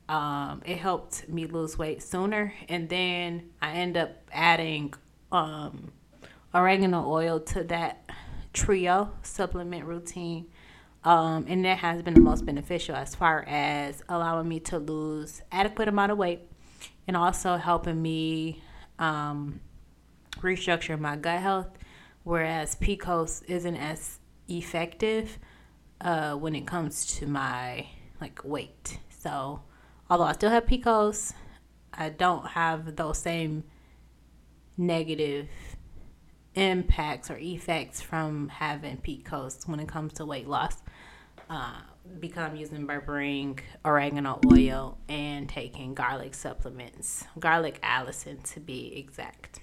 Um, 0.08 0.62
it 0.64 0.78
helped 0.78 1.28
me 1.28 1.46
lose 1.46 1.78
weight 1.78 2.02
sooner, 2.02 2.54
and 2.68 2.88
then 2.88 3.50
I 3.60 3.72
end 3.72 3.96
up 3.96 4.10
adding 4.32 4.94
um, 5.30 5.92
oregano 6.54 7.06
oil 7.08 7.40
to 7.40 7.64
that 7.64 8.10
trio 8.52 9.12
supplement 9.22 9.84
routine. 9.84 10.46
Um, 11.04 11.46
and 11.48 11.64
that 11.64 11.78
has 11.78 12.00
been 12.02 12.14
the 12.14 12.20
most 12.20 12.46
beneficial 12.46 12.94
as 12.94 13.14
far 13.14 13.44
as 13.48 14.02
allowing 14.08 14.48
me 14.48 14.60
to 14.60 14.78
lose 14.78 15.42
adequate 15.50 15.88
amount 15.88 16.12
of 16.12 16.18
weight 16.18 16.42
and 17.08 17.16
also 17.16 17.56
helping 17.56 18.00
me 18.00 18.62
um, 19.00 19.60
restructure 20.40 20.98
my 20.98 21.16
gut 21.16 21.40
health 21.40 21.66
whereas 22.24 22.76
PCOS 22.76 23.42
isn't 23.48 23.76
as 23.76 24.18
effective 24.48 25.38
uh, 26.00 26.34
when 26.34 26.54
it 26.54 26.66
comes 26.66 27.06
to 27.18 27.26
my 27.26 27.86
like 28.20 28.44
weight. 28.44 28.98
So, 29.10 29.62
although 30.08 30.24
I 30.24 30.32
still 30.32 30.50
have 30.50 30.66
PCOS, 30.66 31.32
I 31.92 32.08
don't 32.08 32.46
have 32.48 32.96
those 32.96 33.18
same 33.18 33.64
negative 34.76 35.48
impacts 36.54 37.30
or 37.30 37.38
effects 37.38 38.00
from 38.00 38.48
having 38.48 38.98
PCOS 38.98 39.66
when 39.68 39.80
it 39.80 39.88
comes 39.88 40.12
to 40.14 40.24
weight 40.24 40.48
loss. 40.48 40.82
Uh, 41.52 41.70
because 42.18 42.50
I'm 42.50 42.56
using 42.56 42.86
berberine, 42.86 43.60
oregano 43.84 44.40
oil, 44.50 44.96
and 45.10 45.46
taking 45.46 45.92
garlic 45.92 46.34
supplements, 46.34 47.26
garlic 47.38 47.78
allicin 47.82 48.42
to 48.54 48.60
be 48.60 48.96
exact. 48.96 49.60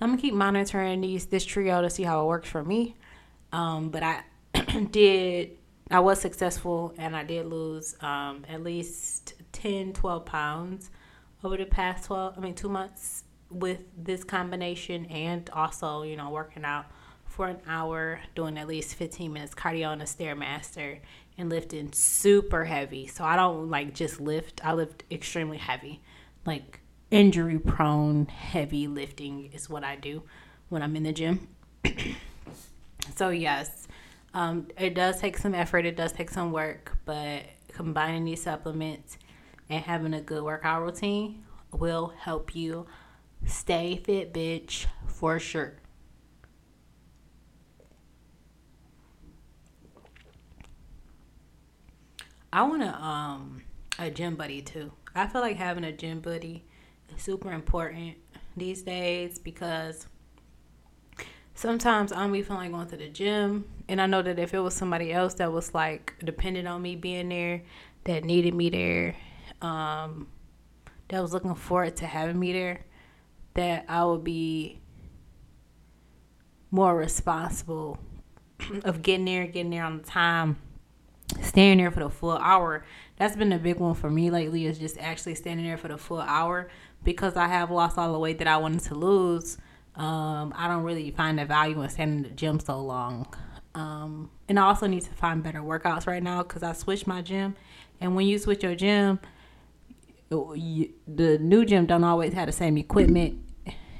I'm 0.00 0.08
gonna 0.08 0.22
keep 0.22 0.32
monitoring 0.32 1.02
these 1.02 1.26
this 1.26 1.44
trio 1.44 1.82
to 1.82 1.90
see 1.90 2.04
how 2.04 2.22
it 2.22 2.26
works 2.26 2.48
for 2.48 2.64
me. 2.64 2.96
Um, 3.52 3.90
but 3.90 4.02
I 4.02 4.22
did 4.90 5.58
I 5.90 6.00
was 6.00 6.18
successful 6.22 6.94
and 6.96 7.14
I 7.14 7.22
did 7.22 7.44
lose 7.44 7.94
um, 8.00 8.46
at 8.48 8.62
least 8.62 9.34
10, 9.52 9.92
12 9.92 10.24
pounds 10.24 10.90
over 11.44 11.58
the 11.58 11.66
past 11.66 12.04
12, 12.04 12.38
I 12.38 12.40
mean, 12.40 12.54
two 12.54 12.70
months 12.70 13.24
with 13.50 13.80
this 13.94 14.24
combination 14.24 15.04
and 15.06 15.50
also, 15.50 16.02
you 16.02 16.16
know, 16.16 16.30
working 16.30 16.64
out 16.64 16.86
for 17.30 17.46
an 17.46 17.60
hour, 17.66 18.20
doing 18.34 18.58
at 18.58 18.66
least 18.66 18.96
15 18.96 19.32
minutes 19.32 19.54
cardio 19.54 19.88
on 19.88 20.00
a 20.00 20.04
Stairmaster 20.04 20.98
and 21.38 21.48
lifting 21.48 21.92
super 21.92 22.64
heavy. 22.64 23.06
So 23.06 23.24
I 23.24 23.36
don't 23.36 23.70
like 23.70 23.94
just 23.94 24.20
lift, 24.20 24.64
I 24.64 24.74
lift 24.74 25.04
extremely 25.10 25.56
heavy. 25.56 26.02
Like 26.44 26.80
injury 27.10 27.58
prone 27.58 28.26
heavy 28.26 28.88
lifting 28.88 29.50
is 29.52 29.70
what 29.70 29.84
I 29.84 29.96
do 29.96 30.22
when 30.68 30.82
I'm 30.82 30.96
in 30.96 31.04
the 31.04 31.12
gym. 31.12 31.48
so 33.16 33.30
yes, 33.30 33.86
um, 34.34 34.68
it 34.78 34.94
does 34.94 35.20
take 35.20 35.38
some 35.38 35.54
effort. 35.54 35.86
It 35.86 35.96
does 35.96 36.12
take 36.12 36.30
some 36.30 36.52
work, 36.52 36.96
but 37.04 37.44
combining 37.68 38.24
these 38.24 38.42
supplements 38.42 39.18
and 39.68 39.82
having 39.82 40.14
a 40.14 40.20
good 40.20 40.42
workout 40.42 40.82
routine 40.82 41.44
will 41.72 42.12
help 42.18 42.54
you 42.56 42.86
stay 43.46 44.00
fit, 44.04 44.34
bitch, 44.34 44.86
for 45.06 45.38
sure. 45.38 45.74
I 52.52 52.62
want 52.62 52.82
to 52.82 52.94
um 52.94 53.62
a 53.98 54.10
gym 54.10 54.34
buddy 54.36 54.62
too. 54.62 54.92
I 55.14 55.26
feel 55.26 55.40
like 55.40 55.56
having 55.56 55.84
a 55.84 55.92
gym 55.92 56.20
buddy 56.20 56.64
is 57.14 57.22
super 57.22 57.52
important 57.52 58.16
these 58.56 58.82
days 58.82 59.38
because 59.38 60.06
sometimes 61.54 62.12
I 62.12 62.20
don't 62.20 62.32
be 62.32 62.42
feeling 62.42 62.72
like 62.72 62.72
going 62.72 62.88
to 62.88 62.96
the 62.96 63.08
gym. 63.08 63.66
And 63.88 64.00
I 64.00 64.06
know 64.06 64.22
that 64.22 64.38
if 64.38 64.54
it 64.54 64.60
was 64.60 64.74
somebody 64.74 65.12
else 65.12 65.34
that 65.34 65.52
was 65.52 65.74
like 65.74 66.14
dependent 66.24 66.66
on 66.66 66.82
me 66.82 66.96
being 66.96 67.28
there, 67.28 67.62
that 68.04 68.24
needed 68.24 68.54
me 68.54 68.70
there, 68.70 69.16
um, 69.60 70.28
that 71.08 71.20
was 71.20 71.32
looking 71.32 71.54
forward 71.54 71.96
to 71.96 72.06
having 72.06 72.38
me 72.38 72.52
there, 72.52 72.84
that 73.54 73.84
I 73.88 74.04
would 74.04 74.24
be 74.24 74.80
more 76.70 76.96
responsible 76.96 77.98
of 78.84 79.02
getting 79.02 79.26
there, 79.26 79.46
getting 79.46 79.70
there 79.70 79.84
on 79.84 80.00
time, 80.00 80.56
staying 81.42 81.78
there 81.78 81.90
for 81.90 82.00
the 82.00 82.10
full 82.10 82.32
hour. 82.38 82.84
That's 83.16 83.36
been 83.36 83.52
a 83.52 83.58
big 83.58 83.76
one 83.76 83.94
for 83.94 84.10
me 84.10 84.30
lately 84.30 84.66
is 84.66 84.78
just 84.78 84.98
actually 84.98 85.34
standing 85.34 85.66
there 85.66 85.76
for 85.76 85.88
the 85.88 85.98
full 85.98 86.20
hour 86.20 86.68
because 87.04 87.36
I 87.36 87.48
have 87.48 87.70
lost 87.70 87.98
all 87.98 88.12
the 88.12 88.18
weight 88.18 88.38
that 88.38 88.46
I 88.48 88.56
wanted 88.56 88.80
to 88.84 88.94
lose, 88.94 89.58
um, 89.96 90.54
I 90.56 90.68
don't 90.68 90.82
really 90.82 91.10
find 91.10 91.38
the 91.38 91.44
value 91.44 91.80
in 91.82 91.88
standing 91.90 92.18
in 92.18 92.22
the 92.22 92.30
gym 92.30 92.60
so 92.60 92.80
long. 92.80 93.26
Um, 93.74 94.30
and 94.48 94.58
I 94.58 94.62
also 94.62 94.86
need 94.86 95.02
to 95.02 95.10
find 95.10 95.42
better 95.42 95.60
workouts 95.60 96.06
right 96.06 96.22
now 96.22 96.42
because 96.42 96.62
I 96.62 96.72
switched 96.72 97.06
my 97.06 97.22
gym. 97.22 97.56
And 98.00 98.16
when 98.16 98.26
you 98.26 98.38
switch 98.38 98.62
your 98.62 98.74
gym, 98.74 99.20
you, 100.30 100.92
the 101.06 101.38
new 101.38 101.64
gym 101.64 101.86
don't 101.86 102.04
always 102.04 102.32
have 102.34 102.46
the 102.46 102.52
same 102.52 102.78
equipment, 102.78 103.40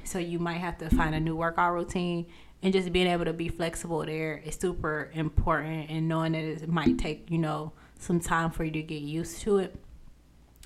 so 0.03 0.17
you 0.17 0.39
might 0.39 0.57
have 0.57 0.77
to 0.79 0.89
find 0.95 1.13
a 1.13 1.19
new 1.19 1.35
workout 1.35 1.73
routine. 1.73 2.25
And 2.63 2.71
just 2.71 2.93
being 2.93 3.07
able 3.07 3.25
to 3.25 3.33
be 3.33 3.49
flexible 3.49 4.05
there 4.05 4.37
is 4.45 4.55
super 4.55 5.09
important, 5.13 5.89
and 5.89 6.07
knowing 6.07 6.33
that 6.33 6.43
it 6.43 6.69
might 6.69 6.99
take 6.99 7.31
you 7.31 7.39
know 7.39 7.73
some 7.97 8.19
time 8.19 8.51
for 8.51 8.63
you 8.63 8.71
to 8.71 8.83
get 8.83 9.01
used 9.01 9.41
to 9.41 9.57
it. 9.57 9.75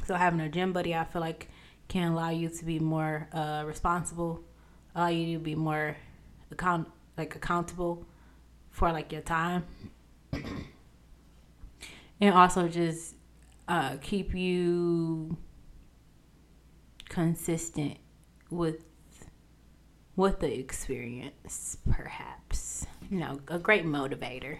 So 0.06 0.16
having 0.16 0.42
a 0.42 0.50
gym 0.50 0.74
buddy, 0.74 0.94
I 0.94 1.06
feel 1.06 1.22
like 1.22 1.50
can 1.88 2.12
allow 2.12 2.32
you 2.32 2.50
to 2.50 2.66
be 2.66 2.80
more 2.80 3.30
uh, 3.32 3.64
responsible, 3.66 4.44
allow 4.94 5.08
you 5.08 5.38
to 5.38 5.44
be 5.44 5.56
more 5.56 5.96
account 6.52 6.90
like 7.18 7.36
accountable 7.36 8.06
for 8.72 8.92
like 8.92 9.14
your 9.14 9.22
time, 9.22 9.64
and 12.20 12.34
also 12.34 12.68
just 12.68 13.16
uh, 13.70 13.96
keep 14.02 14.36
you 14.36 15.38
consistent 17.08 17.98
with 18.50 18.84
with 20.15 20.39
the 20.39 20.57
experience, 20.57 21.77
perhaps. 21.89 22.88
You 23.10 23.19
know, 23.19 23.39
a 23.48 23.60
great 23.60 23.86
motivator. 23.86 24.60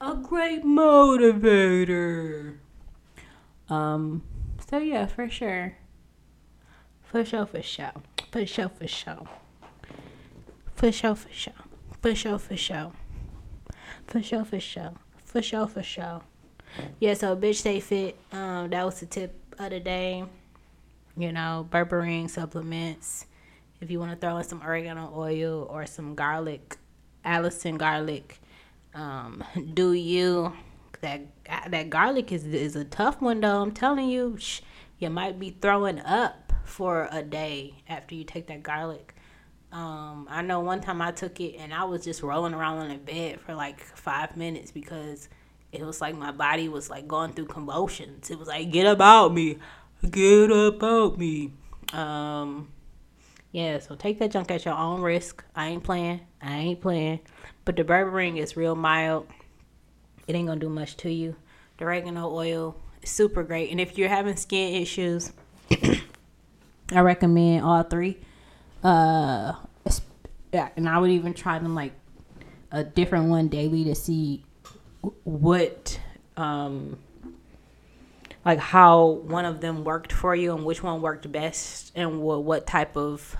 A 0.00 0.14
great 0.14 0.64
motivator. 0.64 2.56
Um, 3.68 4.22
so 4.68 4.78
yeah, 4.78 5.06
for 5.06 5.28
sure. 5.28 5.76
For 7.04 7.24
sure, 7.24 7.46
for 7.46 7.62
sure. 7.62 7.92
For 8.30 8.46
sure, 8.46 8.68
for 8.68 8.88
sure. 8.88 9.28
For 10.74 10.92
sure, 10.92 11.14
for 11.14 11.32
sure. 11.32 11.54
For 12.02 12.14
sure, 12.14 12.38
for 12.38 12.56
sure. 12.56 12.92
For 14.06 14.22
sure, 14.22 14.44
for 14.44 14.60
sure. 14.60 14.92
For 15.24 15.42
sure, 15.42 15.66
for 15.66 15.82
sure. 15.82 16.22
Yeah, 17.00 17.14
so 17.14 17.36
bitch 17.36 17.56
stay 17.56 17.80
fit. 17.80 18.18
Um, 18.32 18.70
that 18.70 18.84
was 18.84 19.00
the 19.00 19.06
tip 19.06 19.34
of 19.58 19.70
the 19.70 19.80
day. 19.80 20.24
You 21.16 21.32
know, 21.32 21.66
berberine 21.70 22.28
supplements. 22.28 23.26
If 23.80 23.90
you 23.90 24.00
want 24.00 24.12
to 24.12 24.16
throw 24.16 24.36
in 24.38 24.44
some 24.44 24.62
oregano 24.62 25.12
oil 25.14 25.66
or 25.70 25.86
some 25.86 26.14
garlic, 26.14 26.76
allicin 27.24 27.78
garlic, 27.78 28.40
um, 28.94 29.44
do 29.74 29.92
you? 29.92 30.52
That 31.02 31.20
that 31.70 31.90
garlic 31.90 32.32
is 32.32 32.46
is 32.46 32.74
a 32.74 32.84
tough 32.84 33.20
one 33.20 33.40
though. 33.40 33.60
I'm 33.60 33.72
telling 33.72 34.08
you, 34.08 34.38
you 34.98 35.10
might 35.10 35.38
be 35.38 35.50
throwing 35.50 36.00
up 36.00 36.52
for 36.64 37.08
a 37.12 37.22
day 37.22 37.74
after 37.88 38.14
you 38.14 38.24
take 38.24 38.46
that 38.46 38.62
garlic. 38.62 39.14
Um, 39.72 40.26
I 40.30 40.42
know 40.42 40.60
one 40.60 40.80
time 40.80 41.02
I 41.02 41.12
took 41.12 41.38
it 41.40 41.56
and 41.56 41.74
I 41.74 41.84
was 41.84 42.02
just 42.04 42.22
rolling 42.22 42.54
around 42.54 42.78
on 42.78 42.88
the 42.88 42.96
bed 42.96 43.40
for 43.40 43.54
like 43.54 43.80
five 43.80 44.36
minutes 44.36 44.70
because 44.70 45.28
it 45.72 45.82
was 45.82 46.00
like 46.00 46.16
my 46.16 46.32
body 46.32 46.68
was 46.68 46.88
like 46.88 47.06
going 47.06 47.32
through 47.32 47.46
convulsions. 47.46 48.30
It 48.30 48.38
was 48.38 48.48
like, 48.48 48.70
get 48.70 48.86
about 48.86 49.34
me, 49.34 49.58
get 50.10 50.50
about 50.50 51.18
me. 51.18 51.52
Um, 51.92 52.68
yeah, 53.56 53.78
so 53.78 53.94
take 53.94 54.18
that 54.18 54.32
junk 54.32 54.50
at 54.50 54.66
your 54.66 54.74
own 54.74 55.00
risk. 55.00 55.42
I 55.54 55.68
ain't 55.68 55.82
playing. 55.82 56.20
I 56.42 56.58
ain't 56.58 56.80
playing. 56.82 57.20
But 57.64 57.76
the 57.76 57.84
berberine 57.84 58.36
is 58.36 58.54
real 58.54 58.74
mild. 58.74 59.26
It 60.26 60.34
ain't 60.34 60.46
gonna 60.46 60.60
do 60.60 60.68
much 60.68 60.98
to 60.98 61.10
you. 61.10 61.36
The 61.78 61.86
oregano 61.86 62.30
oil 62.30 62.76
is 63.02 63.08
super 63.08 63.42
great. 63.42 63.70
And 63.70 63.80
if 63.80 63.96
you're 63.96 64.10
having 64.10 64.36
skin 64.36 64.74
issues, 64.74 65.32
I 66.92 67.00
recommend 67.00 67.64
all 67.64 67.82
three. 67.82 68.18
Uh, 68.84 69.54
yeah, 70.52 70.68
and 70.76 70.86
I 70.86 70.98
would 70.98 71.10
even 71.10 71.32
try 71.32 71.58
them 71.58 71.74
like 71.74 71.94
a 72.70 72.84
different 72.84 73.30
one 73.30 73.48
daily 73.48 73.84
to 73.84 73.94
see 73.94 74.44
what 75.24 75.98
um 76.36 76.98
like 78.44 78.58
how 78.58 79.06
one 79.06 79.46
of 79.46 79.62
them 79.62 79.82
worked 79.82 80.12
for 80.12 80.36
you 80.36 80.54
and 80.54 80.66
which 80.66 80.82
one 80.82 81.00
worked 81.00 81.32
best 81.32 81.90
and 81.94 82.20
what 82.20 82.44
what 82.44 82.66
type 82.66 82.98
of 82.98 83.34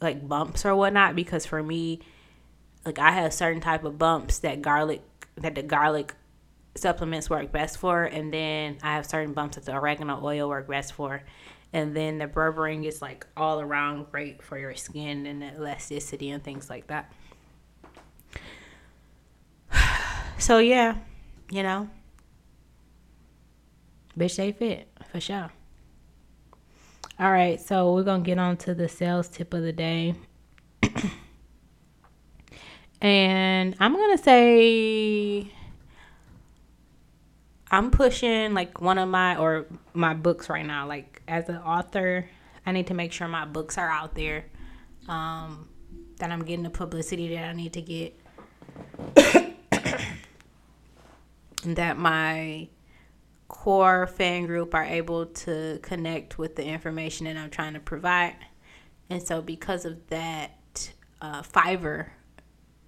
like 0.00 0.26
bumps 0.26 0.64
or 0.64 0.74
whatnot 0.74 1.14
because 1.14 1.44
for 1.46 1.62
me 1.62 2.00
like 2.84 2.98
I 2.98 3.10
have 3.12 3.34
certain 3.34 3.60
type 3.60 3.84
of 3.84 3.98
bumps 3.98 4.38
that 4.40 4.62
garlic 4.62 5.02
that 5.36 5.54
the 5.54 5.62
garlic 5.62 6.14
supplements 6.76 7.28
work 7.28 7.52
best 7.52 7.78
for 7.78 8.04
and 8.04 8.32
then 8.32 8.78
I 8.82 8.94
have 8.94 9.06
certain 9.06 9.32
bumps 9.32 9.56
that 9.56 9.64
the 9.66 9.74
oregano 9.74 10.24
oil 10.24 10.48
work 10.48 10.68
best 10.68 10.92
for. 10.92 11.22
And 11.72 11.96
then 11.96 12.18
the 12.18 12.26
berberine 12.26 12.84
is 12.84 13.00
like 13.00 13.28
all 13.36 13.60
around 13.60 14.10
great 14.10 14.42
for 14.42 14.58
your 14.58 14.74
skin 14.74 15.24
and 15.26 15.40
elasticity 15.40 16.30
and 16.30 16.42
things 16.42 16.68
like 16.68 16.86
that. 16.88 17.12
So 20.38 20.58
yeah 20.58 20.96
you 21.50 21.62
know. 21.62 21.90
Bitch 24.18 24.32
stay 24.32 24.52
fit 24.52 24.88
for 25.12 25.20
sure 25.20 25.50
all 27.20 27.30
right 27.30 27.60
so 27.60 27.92
we're 27.94 28.02
gonna 28.02 28.22
get 28.22 28.38
on 28.38 28.56
to 28.56 28.74
the 28.74 28.88
sales 28.88 29.28
tip 29.28 29.52
of 29.54 29.62
the 29.62 29.72
day. 29.72 30.14
And 33.02 33.74
i'm 33.80 33.94
gonna 33.94 34.18
say 34.18 35.50
i'm 37.70 37.90
pushing 37.90 38.52
like 38.52 38.80
one 38.82 38.98
of 38.98 39.08
my 39.08 39.36
or 39.36 39.66
my 39.94 40.12
books 40.12 40.50
right 40.50 40.66
now. 40.66 40.86
Like 40.86 41.22
as 41.26 41.48
an 41.48 41.56
author 41.56 42.28
i 42.66 42.72
need 42.72 42.88
to 42.88 42.94
make 42.94 43.12
sure 43.12 43.26
my 43.26 43.46
books 43.46 43.78
are 43.78 43.88
out 43.88 44.14
there 44.14 44.44
um 45.08 45.68
that 46.18 46.30
i'm 46.30 46.44
getting 46.44 46.62
the 46.62 46.70
publicity 46.70 47.34
that 47.34 47.44
i 47.44 47.52
need 47.52 47.72
to 47.72 47.82
get. 47.82 48.18
That 51.64 51.98
my 51.98 52.68
core 53.50 54.06
fan 54.06 54.46
group 54.46 54.74
are 54.76 54.84
able 54.84 55.26
to 55.26 55.80
connect 55.82 56.38
with 56.38 56.54
the 56.54 56.64
information 56.64 57.26
that 57.26 57.36
I'm 57.36 57.50
trying 57.50 57.74
to 57.74 57.80
provide. 57.80 58.36
And 59.10 59.20
so, 59.20 59.42
because 59.42 59.84
of 59.84 60.06
that, 60.06 60.92
uh, 61.20 61.42
Fiverr 61.42 62.10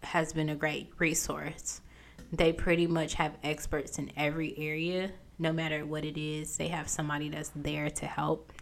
has 0.05 0.33
been 0.33 0.49
a 0.49 0.55
great 0.55 0.93
resource. 0.99 1.81
They 2.33 2.53
pretty 2.53 2.87
much 2.87 3.15
have 3.15 3.37
experts 3.43 3.99
in 3.99 4.13
every 4.17 4.57
area, 4.57 5.11
no 5.37 5.53
matter 5.53 5.85
what 5.85 6.05
it 6.05 6.17
is, 6.17 6.57
they 6.57 6.69
have 6.69 6.89
somebody 6.89 7.29
that's 7.29 7.51
there 7.57 7.91
to 7.91 8.07
help. 8.07 8.53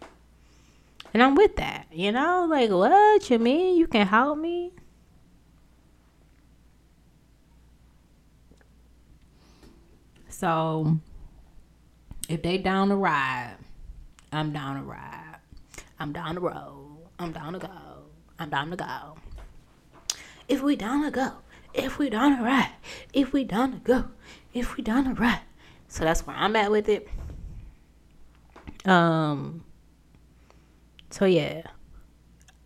And 1.13 1.21
I'm 1.21 1.35
with 1.35 1.55
that, 1.57 1.85
you 1.91 2.11
know, 2.11 2.47
like, 2.49 2.71
what 2.71 3.29
you 3.29 3.37
mean 3.37 3.77
you 3.77 3.85
can 3.85 4.07
help 4.07 4.39
me? 4.39 4.73
So 10.29 10.99
if 12.31 12.41
they 12.41 12.57
down 12.57 12.87
to 12.89 12.95
ride, 12.95 13.57
I'm 14.31 14.53
down 14.53 14.77
to 14.77 14.83
ride. 14.83 15.35
I'm 15.99 16.13
down 16.13 16.35
to 16.35 16.41
roll. 16.41 17.11
I'm 17.19 17.33
down 17.33 17.53
to 17.53 17.59
go. 17.59 17.69
I'm 18.39 18.49
down 18.49 18.69
to 18.69 18.77
go. 18.77 19.17
If 20.47 20.63
we 20.63 20.77
down 20.77 21.03
to 21.03 21.11
go, 21.11 21.33
if 21.73 21.99
we 21.99 22.09
down 22.09 22.37
to 22.37 22.43
ride, 22.43 22.71
if 23.13 23.33
we 23.33 23.43
down 23.43 23.73
to 23.73 23.79
go, 23.79 24.05
if 24.53 24.77
we 24.77 24.83
down 24.83 25.03
to 25.05 25.13
ride. 25.13 25.41
So 25.89 26.05
that's 26.05 26.25
where 26.25 26.35
I'm 26.35 26.55
at 26.55 26.71
with 26.71 26.87
it. 26.87 27.07
Um. 28.85 29.65
So 31.09 31.25
yeah, 31.25 31.63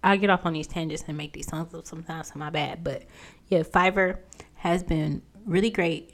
I 0.03 0.17
get 0.17 0.29
off 0.29 0.45
on 0.45 0.53
these 0.53 0.67
tangents 0.67 1.03
and 1.07 1.17
make 1.17 1.33
these 1.33 1.47
songs 1.47 1.73
up 1.73 1.87
sometimes. 1.87 2.31
So 2.31 2.37
my 2.37 2.51
bad, 2.51 2.83
but 2.83 3.03
yeah, 3.47 3.63
Fiverr 3.63 4.19
has 4.53 4.83
been 4.83 5.23
really 5.45 5.71
great 5.71 6.11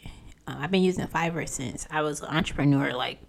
uh, 0.47 0.55
I've 0.59 0.71
been 0.71 0.83
using 0.83 1.07
Fiverr 1.07 1.47
since 1.47 1.87
I 1.91 2.01
was 2.01 2.21
an 2.21 2.29
entrepreneur, 2.29 2.93
like 2.93 3.19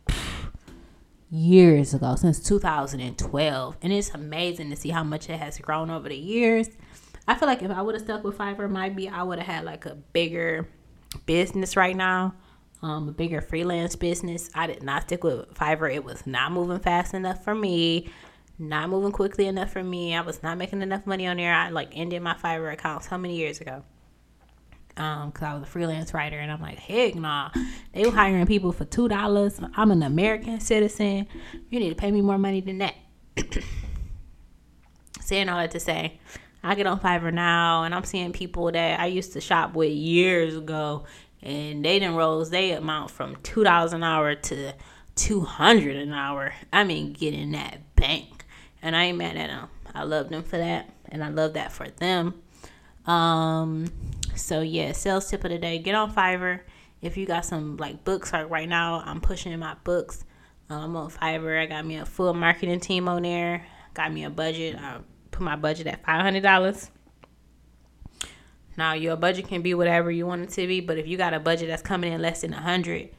years 1.30 1.94
ago, 1.94 2.14
since 2.16 2.40
2012, 2.40 3.76
and 3.82 3.92
it's 3.92 4.10
amazing 4.10 4.70
to 4.70 4.76
see 4.76 4.90
how 4.90 5.04
much 5.04 5.28
it 5.28 5.38
has 5.38 5.58
grown 5.58 5.90
over 5.90 6.08
the 6.08 6.16
years. 6.16 6.68
I 7.26 7.34
feel 7.34 7.48
like 7.48 7.62
if 7.62 7.70
I 7.70 7.82
would 7.82 7.94
have 7.94 8.04
stuck 8.04 8.24
with 8.24 8.36
Fiverr, 8.36 8.70
might 8.70 8.96
be 8.96 9.08
I 9.08 9.22
would 9.22 9.38
have 9.38 9.46
had 9.46 9.64
like 9.64 9.86
a 9.86 9.94
bigger 9.94 10.68
business 11.26 11.76
right 11.76 11.96
now, 11.96 12.34
um, 12.82 13.08
a 13.08 13.12
bigger 13.12 13.40
freelance 13.40 13.94
business. 13.94 14.50
I 14.54 14.66
did 14.66 14.82
not 14.82 15.04
stick 15.04 15.22
with 15.22 15.54
Fiverr. 15.54 15.94
It 15.94 16.04
was 16.04 16.26
not 16.26 16.52
moving 16.52 16.80
fast 16.80 17.14
enough 17.14 17.44
for 17.44 17.54
me, 17.54 18.10
not 18.58 18.90
moving 18.90 19.12
quickly 19.12 19.46
enough 19.46 19.70
for 19.70 19.84
me. 19.84 20.16
I 20.16 20.22
was 20.22 20.42
not 20.42 20.58
making 20.58 20.82
enough 20.82 21.06
money 21.06 21.26
on 21.26 21.36
there. 21.36 21.54
I 21.54 21.68
like 21.68 21.90
ended 21.92 22.22
my 22.22 22.34
Fiverr 22.34 22.72
account 22.72 23.04
so 23.04 23.16
many 23.16 23.36
years 23.36 23.60
ago 23.60 23.84
um 24.96 25.30
because 25.30 25.42
i 25.42 25.54
was 25.54 25.62
a 25.62 25.66
freelance 25.66 26.12
writer 26.12 26.38
and 26.38 26.50
i'm 26.50 26.60
like 26.60 26.78
heck 26.78 27.14
nah. 27.14 27.50
They 27.92 28.04
were 28.04 28.10
hiring 28.10 28.46
people 28.46 28.72
for 28.72 28.84
two 28.84 29.08
dollars. 29.08 29.60
I'm 29.74 29.90
an 29.90 30.02
american 30.02 30.60
citizen. 30.60 31.26
You 31.70 31.80
need 31.80 31.90
to 31.90 31.94
pay 31.94 32.10
me 32.10 32.20
more 32.20 32.38
money 32.38 32.60
than 32.60 32.78
that. 32.78 32.94
Saying 35.20 35.48
all 35.48 35.58
that 35.58 35.70
to 35.72 35.80
say 35.80 36.20
i 36.62 36.74
get 36.74 36.86
on 36.86 37.00
fiverr 37.00 37.32
now 37.32 37.82
and 37.82 37.94
i'm 37.94 38.04
seeing 38.04 38.32
people 38.32 38.70
that 38.70 39.00
i 39.00 39.06
used 39.06 39.32
to 39.32 39.40
shop 39.40 39.74
with 39.74 39.90
years 39.90 40.54
ago 40.56 41.04
and 41.42 41.84
they 41.84 41.98
didn't 41.98 42.14
rose 42.14 42.50
they 42.50 42.72
amount 42.72 43.10
from 43.10 43.36
two 43.42 43.64
dollars 43.64 43.92
an 43.92 44.02
hour 44.02 44.34
to 44.34 44.72
200 45.14 45.96
an 45.96 46.12
hour. 46.12 46.54
I 46.72 46.84
mean 46.84 47.12
getting 47.12 47.52
that 47.52 47.94
bank. 47.96 48.44
And 48.80 48.96
i 48.96 49.04
ain't 49.04 49.18
mad 49.18 49.36
at 49.36 49.48
them 49.48 49.68
i 49.94 50.02
love 50.04 50.28
them 50.28 50.42
for 50.42 50.56
that 50.56 50.88
and 51.10 51.22
i 51.22 51.28
love 51.28 51.54
that 51.54 51.72
for 51.72 51.88
them. 51.88 52.34
Um 53.06 53.92
so 54.34 54.60
yeah, 54.60 54.92
sales 54.92 55.28
tip 55.28 55.44
of 55.44 55.50
the 55.50 55.58
day: 55.58 55.78
get 55.78 55.94
on 55.94 56.12
Fiverr. 56.12 56.60
If 57.00 57.16
you 57.16 57.26
got 57.26 57.44
some 57.44 57.76
like 57.76 58.04
books, 58.04 58.32
like 58.32 58.48
right 58.48 58.68
now, 58.68 59.02
I'm 59.04 59.20
pushing 59.20 59.58
my 59.58 59.74
books. 59.84 60.24
I'm 60.70 60.76
um, 60.84 60.96
on 60.96 61.10
Fiverr, 61.10 61.60
I 61.60 61.66
got 61.66 61.84
me 61.84 61.96
a 61.96 62.06
full 62.06 62.32
marketing 62.32 62.80
team 62.80 63.08
on 63.08 63.22
there. 63.22 63.66
Got 63.94 64.12
me 64.12 64.24
a 64.24 64.30
budget. 64.30 64.76
I 64.78 64.98
put 65.30 65.42
my 65.42 65.56
budget 65.56 65.86
at 65.86 66.04
five 66.04 66.22
hundred 66.22 66.42
dollars. 66.42 66.90
Now 68.76 68.94
your 68.94 69.16
budget 69.16 69.48
can 69.48 69.60
be 69.60 69.74
whatever 69.74 70.10
you 70.10 70.26
want 70.26 70.42
it 70.42 70.50
to 70.50 70.66
be, 70.66 70.80
but 70.80 70.96
if 70.96 71.06
you 71.06 71.18
got 71.18 71.34
a 71.34 71.40
budget 71.40 71.68
that's 71.68 71.82
coming 71.82 72.12
in 72.12 72.22
less 72.22 72.40
than 72.40 72.54
a 72.54 72.60
hundred, 72.60 73.10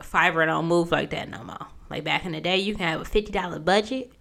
Fiverr 0.00 0.46
don't 0.46 0.66
move 0.66 0.90
like 0.90 1.10
that 1.10 1.30
no 1.30 1.42
more. 1.44 1.66
Like 1.88 2.04
back 2.04 2.26
in 2.26 2.32
the 2.32 2.40
day, 2.40 2.58
you 2.58 2.74
can 2.74 2.86
have 2.86 3.00
a 3.00 3.04
fifty 3.04 3.32
dollar 3.32 3.58
budget, 3.58 4.12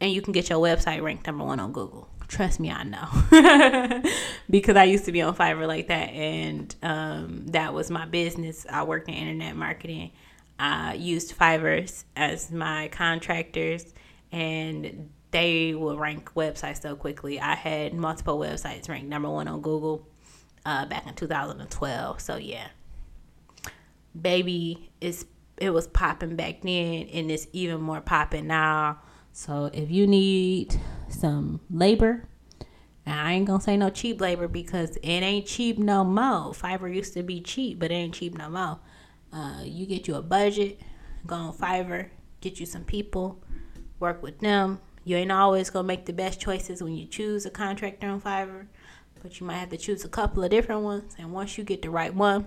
and 0.00 0.12
you 0.12 0.22
can 0.22 0.32
get 0.32 0.50
your 0.50 0.60
website 0.60 1.02
ranked 1.02 1.26
number 1.26 1.44
one 1.44 1.58
on 1.58 1.72
Google. 1.72 2.08
Trust 2.28 2.58
me, 2.58 2.70
I 2.70 2.82
know. 2.82 4.02
because 4.50 4.76
I 4.76 4.84
used 4.84 5.04
to 5.04 5.12
be 5.12 5.22
on 5.22 5.34
Fiverr 5.34 5.66
like 5.66 5.88
that, 5.88 6.10
and 6.10 6.74
um, 6.82 7.46
that 7.48 7.72
was 7.72 7.90
my 7.90 8.04
business. 8.04 8.66
I 8.68 8.82
worked 8.82 9.08
in 9.08 9.14
internet 9.14 9.56
marketing. 9.56 10.10
I 10.58 10.94
used 10.94 11.38
Fiverr 11.38 12.04
as 12.16 12.50
my 12.50 12.88
contractors, 12.88 13.94
and 14.32 15.10
they 15.30 15.74
will 15.74 15.98
rank 15.98 16.32
websites 16.34 16.82
so 16.82 16.96
quickly. 16.96 17.38
I 17.40 17.54
had 17.54 17.94
multiple 17.94 18.38
websites 18.38 18.88
ranked 18.88 19.08
number 19.08 19.30
one 19.30 19.48
on 19.48 19.60
Google 19.60 20.06
uh, 20.64 20.86
back 20.86 21.06
in 21.06 21.14
2012. 21.14 22.20
So 22.20 22.36
yeah, 22.36 22.68
baby, 24.20 24.90
it's 25.00 25.24
it 25.58 25.70
was 25.70 25.86
popping 25.86 26.36
back 26.36 26.62
then, 26.62 27.08
and 27.12 27.30
it's 27.30 27.46
even 27.52 27.80
more 27.80 28.00
popping 28.00 28.46
now. 28.46 28.98
So 29.36 29.68
if 29.74 29.90
you 29.90 30.06
need 30.06 30.80
some 31.10 31.60
labor, 31.70 32.26
I 33.06 33.34
ain't 33.34 33.44
gonna 33.44 33.60
say 33.60 33.76
no 33.76 33.90
cheap 33.90 34.18
labor 34.18 34.48
because 34.48 34.96
it 34.96 35.06
ain't 35.06 35.44
cheap 35.44 35.76
no 35.76 36.04
more. 36.04 36.54
Fiverr 36.54 36.92
used 36.92 37.12
to 37.12 37.22
be 37.22 37.42
cheap, 37.42 37.78
but 37.78 37.90
it 37.90 37.94
ain't 37.94 38.14
cheap 38.14 38.36
no 38.38 38.48
more. 38.48 38.78
Uh, 39.30 39.60
you 39.62 39.84
get 39.84 40.08
you 40.08 40.14
a 40.14 40.22
budget, 40.22 40.80
go 41.26 41.34
on 41.34 41.52
Fiverr, 41.52 42.08
get 42.40 42.58
you 42.58 42.64
some 42.64 42.84
people, 42.84 43.44
work 44.00 44.22
with 44.22 44.38
them. 44.40 44.80
You 45.04 45.16
ain't 45.16 45.30
always 45.30 45.68
gonna 45.68 45.86
make 45.86 46.06
the 46.06 46.14
best 46.14 46.40
choices 46.40 46.82
when 46.82 46.96
you 46.96 47.04
choose 47.04 47.44
a 47.44 47.50
contractor 47.50 48.08
on 48.08 48.22
Fiverr, 48.22 48.68
but 49.22 49.38
you 49.38 49.46
might 49.46 49.58
have 49.58 49.68
to 49.68 49.76
choose 49.76 50.02
a 50.02 50.08
couple 50.08 50.44
of 50.44 50.50
different 50.50 50.80
ones. 50.80 51.14
And 51.18 51.30
once 51.30 51.58
you 51.58 51.64
get 51.64 51.82
the 51.82 51.90
right 51.90 52.14
one, 52.14 52.46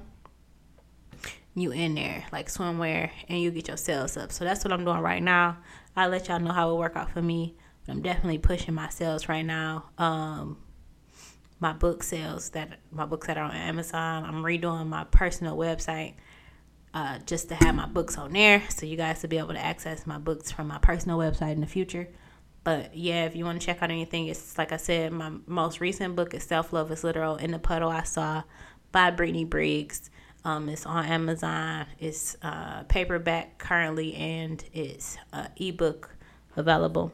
you 1.54 1.71
in 1.71 1.93
there 1.93 2.25
like 2.32 2.47
swimwear 2.47 3.12
and 3.28 3.39
you 3.39 3.52
get 3.52 3.67
your 3.67 3.78
sales 3.78 4.17
up. 4.17 4.32
So 4.32 4.43
that's 4.43 4.63
what 4.63 4.73
I'm 4.73 4.86
doing 4.86 5.02
right 5.02 5.21
now. 5.21 5.58
I'll 5.95 6.10
let 6.10 6.28
y'all 6.28 6.39
know 6.39 6.52
how 6.52 6.71
it 6.71 6.78
work 6.78 6.95
out 6.95 7.12
for 7.12 7.21
me. 7.21 7.56
But 7.86 7.93
I'm 7.93 8.02
definitely 8.02 8.38
pushing 8.38 8.73
my 8.73 8.89
sales 8.89 9.28
right 9.28 9.45
now. 9.45 9.89
Um 9.97 10.58
my 11.60 11.73
book 11.73 12.04
sales 12.04 12.49
that 12.52 12.80
my 12.91 13.06
books 13.06 13.28
that 13.28 13.38
are 13.38 13.43
on 13.43 13.52
Amazon. 13.52 14.23
I'm 14.23 14.43
redoing 14.43 14.88
my 14.88 15.04
personal 15.06 15.58
website 15.58 16.13
uh, 16.93 17.19
just 17.25 17.49
to 17.49 17.56
have 17.56 17.75
my 17.75 17.86
books 17.86 18.17
on 18.17 18.34
there 18.34 18.63
so 18.69 18.86
you 18.86 18.97
guys 18.97 19.21
to 19.21 19.28
be 19.28 19.38
able 19.38 19.54
to 19.54 19.63
access 19.63 20.08
my 20.08 20.17
books 20.17 20.52
from 20.52 20.67
my 20.67 20.80
personal 20.80 21.17
website 21.19 21.54
in 21.54 21.62
the 21.62 21.67
future. 21.67 22.08
But 22.63 22.95
yeah, 22.95 23.25
if 23.25 23.36
you 23.36 23.45
want 23.45 23.60
to 23.60 23.65
check 23.65 23.82
out 23.82 23.91
anything, 23.91 24.28
it's 24.28 24.58
like 24.58 24.71
I 24.71 24.78
said, 24.78 25.12
my 25.12 25.32
most 25.45 25.80
recent 25.82 26.15
book 26.15 26.34
is 26.34 26.43
Self 26.43 26.73
Love 26.73 26.91
is 26.91 27.04
Literal 27.04 27.36
in 27.36 27.52
the 27.52 27.60
Puddle 27.60 27.89
I 27.89 28.04
Saw 28.04 28.43
by 28.91 29.12
Brittany 29.12 29.45
Briggs. 29.45 30.10
Um, 30.45 30.69
it's 30.69 30.86
on 30.86 31.06
Amazon. 31.06 31.86
It's 31.99 32.38
uh, 32.41 32.84
paperback 32.84 33.58
currently, 33.58 34.15
and 34.15 34.63
it's 34.73 35.17
uh, 35.34 35.47
ebook 35.58 36.15
available. 36.56 37.12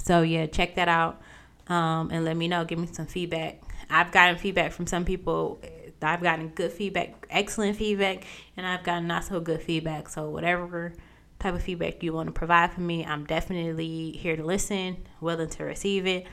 So 0.00 0.22
yeah, 0.22 0.46
check 0.46 0.74
that 0.76 0.88
out, 0.88 1.20
um, 1.68 2.10
and 2.10 2.24
let 2.24 2.36
me 2.36 2.48
know. 2.48 2.64
Give 2.64 2.78
me 2.78 2.88
some 2.90 3.06
feedback. 3.06 3.60
I've 3.88 4.12
gotten 4.12 4.36
feedback 4.36 4.72
from 4.72 4.86
some 4.86 5.04
people. 5.04 5.60
I've 6.02 6.22
gotten 6.22 6.48
good 6.48 6.72
feedback, 6.72 7.26
excellent 7.30 7.76
feedback, 7.76 8.24
and 8.56 8.66
I've 8.66 8.84
gotten 8.84 9.06
not 9.06 9.24
so 9.24 9.40
good 9.40 9.62
feedback. 9.62 10.08
So 10.08 10.28
whatever 10.30 10.92
type 11.38 11.54
of 11.54 11.62
feedback 11.62 12.02
you 12.02 12.12
want 12.12 12.26
to 12.26 12.32
provide 12.32 12.72
for 12.72 12.80
me, 12.80 13.04
I'm 13.04 13.24
definitely 13.24 14.12
here 14.12 14.36
to 14.36 14.44
listen, 14.44 14.98
willing 15.20 15.48
to 15.50 15.64
receive 15.64 16.06
it. 16.06 16.26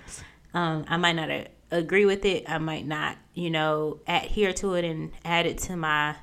Um, 0.54 0.86
I 0.88 0.98
might 0.98 1.14
not 1.14 1.30
agree 1.72 2.06
with 2.06 2.26
it. 2.26 2.50
I 2.50 2.58
might 2.58 2.86
not, 2.86 3.18
you 3.34 3.50
know, 3.50 4.00
adhere 4.08 4.54
to 4.54 4.76
it 4.76 4.86
and 4.86 5.12
add 5.24 5.46
it 5.46 5.58
to 5.60 5.76
my 5.76 6.16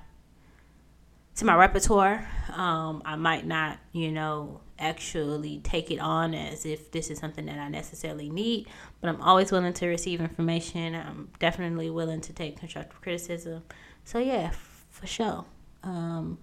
to 1.36 1.44
my 1.46 1.54
repertoire. 1.56 2.28
Um, 2.52 3.02
I 3.04 3.16
might 3.16 3.46
not, 3.46 3.78
you 3.92 4.12
know, 4.12 4.60
actually 4.78 5.60
take 5.60 5.90
it 5.90 5.98
on 5.98 6.34
as 6.34 6.66
if 6.66 6.90
this 6.90 7.10
is 7.10 7.18
something 7.18 7.46
that 7.46 7.58
I 7.58 7.68
necessarily 7.68 8.28
need, 8.28 8.66
but 9.00 9.08
I'm 9.08 9.20
always 9.22 9.50
willing 9.50 9.72
to 9.72 9.86
receive 9.86 10.20
information. 10.20 10.94
I'm 10.94 11.30
definitely 11.38 11.88
willing 11.88 12.20
to 12.22 12.32
take 12.32 12.58
constructive 12.58 13.00
criticism. 13.00 13.62
So 14.04 14.18
yeah, 14.18 14.50
f- 14.52 14.84
for 14.90 15.06
sure. 15.06 15.44
Um, 15.82 16.38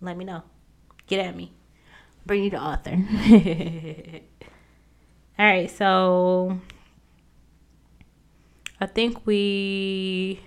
let 0.00 0.16
me 0.16 0.24
know. 0.24 0.42
Get 1.06 1.20
at 1.20 1.36
me. 1.36 1.52
Bring 2.24 2.44
you 2.44 2.50
the 2.50 2.62
author. 2.62 2.92
All 5.38 5.46
right, 5.46 5.70
so 5.70 6.60
I 8.80 8.86
think 8.86 9.26
we 9.26 10.40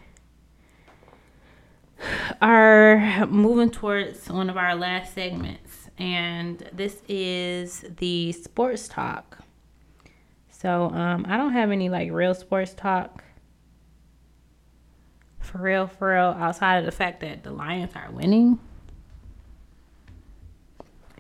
are 2.41 3.26
moving 3.28 3.70
towards 3.70 4.30
one 4.30 4.50
of 4.50 4.58
our 4.58 4.76
last 4.76 5.13
segments, 5.13 5.89
and 5.98 6.70
this 6.72 7.02
is 7.10 7.86
the 7.98 8.32
sports 8.32 8.88
talk. 8.88 9.39
So, 10.50 10.86
um, 10.91 11.26
I 11.28 11.38
don't 11.38 11.54
have 11.54 11.72
any 11.72 11.89
like 11.89 12.12
real 12.12 12.34
sports 12.34 12.74
talk 12.74 13.24
for 15.39 15.58
real, 15.58 15.88
for 15.88 16.13
real, 16.13 16.36
outside 16.38 16.78
of 16.78 16.86
the 16.86 16.91
fact 16.91 17.20
that 17.22 17.44
the 17.44 17.52
Lions 17.52 17.91
are 17.96 18.10
winning. 18.12 18.60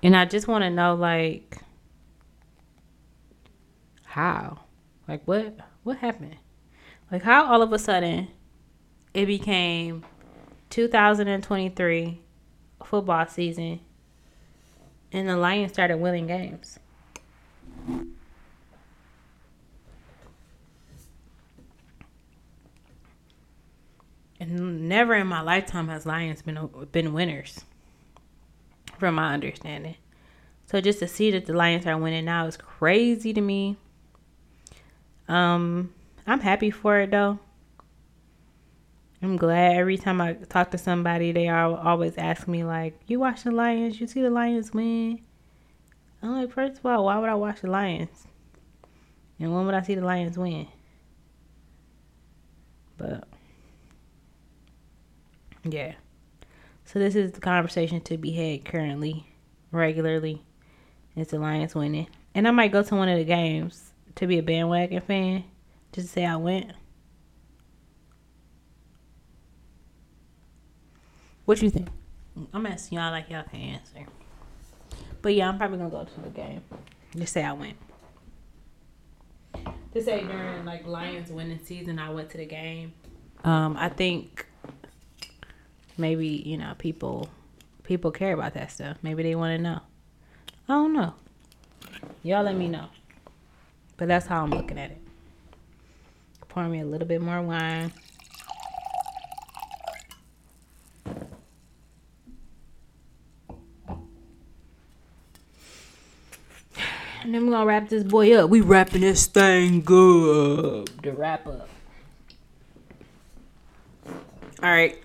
And 0.01 0.15
I 0.15 0.25
just 0.25 0.47
want 0.47 0.63
to 0.63 0.69
know, 0.69 0.95
like, 0.95 1.57
how? 4.05 4.59
Like, 5.07 5.23
what? 5.25 5.57
What 5.83 5.97
happened? 5.97 6.37
Like 7.11 7.23
how 7.23 7.51
all 7.51 7.61
of 7.61 7.73
a 7.73 7.79
sudden 7.79 8.29
it 9.13 9.25
became 9.25 10.05
2023 10.69 12.21
football 12.85 13.27
season 13.27 13.81
and 15.11 15.27
the 15.27 15.35
Lions 15.35 15.73
started 15.73 15.97
winning 15.97 16.27
games. 16.27 16.79
And 24.39 24.89
never 24.89 25.13
in 25.15 25.27
my 25.27 25.41
lifetime 25.41 25.89
has 25.89 26.05
Lions 26.05 26.41
been 26.41 26.69
been 26.91 27.13
winners, 27.13 27.63
from 28.97 29.15
my 29.15 29.33
understanding. 29.33 29.95
So 30.65 30.81
just 30.81 30.99
to 30.99 31.07
see 31.07 31.29
that 31.31 31.45
the 31.45 31.53
Lions 31.53 31.85
are 31.85 31.97
winning 31.97 32.25
now 32.25 32.47
is 32.47 32.57
crazy 32.57 33.33
to 33.33 33.41
me. 33.41 33.77
Um, 35.27 35.93
I'm 36.25 36.39
happy 36.39 36.71
for 36.71 36.99
it 36.99 37.11
though. 37.11 37.39
I'm 39.21 39.37
glad 39.37 39.75
every 39.75 39.97
time 39.97 40.19
I 40.19 40.33
talk 40.33 40.71
to 40.71 40.77
somebody, 40.77 41.31
they 41.31 41.47
are 41.47 41.77
always 41.77 42.17
ask 42.17 42.47
me 42.47 42.63
like, 42.63 42.99
"You 43.05 43.19
watch 43.19 43.43
the 43.43 43.51
Lions? 43.51 44.01
You 44.01 44.07
see 44.07 44.21
the 44.21 44.31
Lions 44.31 44.73
win?" 44.73 45.21
I'm 46.23 46.33
like, 46.33 46.51
first 46.51 46.79
of 46.79 46.85
all, 46.85 47.05
why 47.05 47.17
would 47.17 47.29
I 47.29 47.35
watch 47.35 47.61
the 47.61 47.69
Lions? 47.69 48.27
And 49.39 49.53
when 49.53 49.65
would 49.65 49.73
I 49.73 49.81
see 49.81 49.95
the 49.95 50.05
Lions 50.05 50.37
win? 50.37 50.67
But 52.97 53.27
yeah. 55.63 55.93
So 56.85 56.99
this 56.99 57.15
is 57.15 57.31
the 57.31 57.41
conversation 57.41 58.01
to 58.01 58.17
be 58.17 58.31
had 58.31 58.65
currently, 58.65 59.25
regularly. 59.71 60.43
It's 61.15 61.31
the 61.31 61.39
Lions 61.39 61.75
winning, 61.75 62.07
and 62.35 62.47
I 62.47 62.51
might 62.51 62.71
go 62.71 62.83
to 62.83 62.95
one 62.95 63.09
of 63.09 63.17
the 63.17 63.25
games 63.25 63.93
to 64.15 64.27
be 64.27 64.37
a 64.37 64.43
bandwagon 64.43 65.01
fan 65.01 65.43
just 65.91 66.07
to 66.07 66.13
say 66.13 66.25
I 66.25 66.35
went. 66.37 66.71
What 71.45 71.61
you 71.61 71.69
think? 71.69 71.89
I'm 72.53 72.65
asking 72.65 72.97
y'all 72.97 73.11
like 73.11 73.29
y'all 73.29 73.43
can 73.43 73.59
answer. 73.59 74.05
But 75.21 75.35
yeah, 75.35 75.49
I'm 75.49 75.57
probably 75.57 75.77
gonna 75.77 75.89
go 75.89 76.05
to 76.05 76.21
the 76.21 76.29
game. 76.29 76.61
Just 77.15 77.33
say 77.33 77.43
I 77.43 77.53
went. 77.53 77.77
To 79.93 80.01
say 80.01 80.23
during 80.23 80.63
like 80.65 80.87
Lions 80.87 81.29
winning 81.29 81.59
season, 81.63 81.99
I 81.99 82.09
went 82.09 82.29
to 82.31 82.37
the 82.37 82.45
game. 82.45 82.93
Um, 83.43 83.75
I 83.77 83.89
think 83.89 84.45
maybe 85.97 86.27
you 86.27 86.57
know 86.57 86.73
people 86.77 87.29
people 87.83 88.11
care 88.11 88.33
about 88.33 88.53
that 88.53 88.71
stuff. 88.71 88.97
Maybe 89.01 89.23
they 89.23 89.35
want 89.35 89.57
to 89.57 89.61
know. 89.61 89.81
I 90.69 90.73
don't 90.73 90.93
know. 90.93 91.13
Y'all 92.23 92.43
let 92.43 92.55
me 92.55 92.69
know. 92.69 92.87
But 93.97 94.07
that's 94.07 94.25
how 94.25 94.43
I'm 94.43 94.51
looking 94.51 94.79
at 94.79 94.91
it. 94.91 95.01
Pour 96.51 96.67
me 96.67 96.81
a 96.81 96.85
little 96.85 97.07
bit 97.07 97.21
more 97.21 97.41
wine. 97.41 97.93
And 107.23 107.33
then 107.33 107.45
we're 107.45 107.53
gonna 107.53 107.65
wrap 107.65 107.87
this 107.87 108.03
boy 108.03 108.35
up. 108.35 108.49
We 108.49 108.59
wrapping 108.59 108.99
this 108.99 109.27
thing 109.27 109.79
up. 109.79 110.89
The 111.01 111.13
wrap 111.15 111.47
up. 111.47 111.69
Alright. 114.61 115.01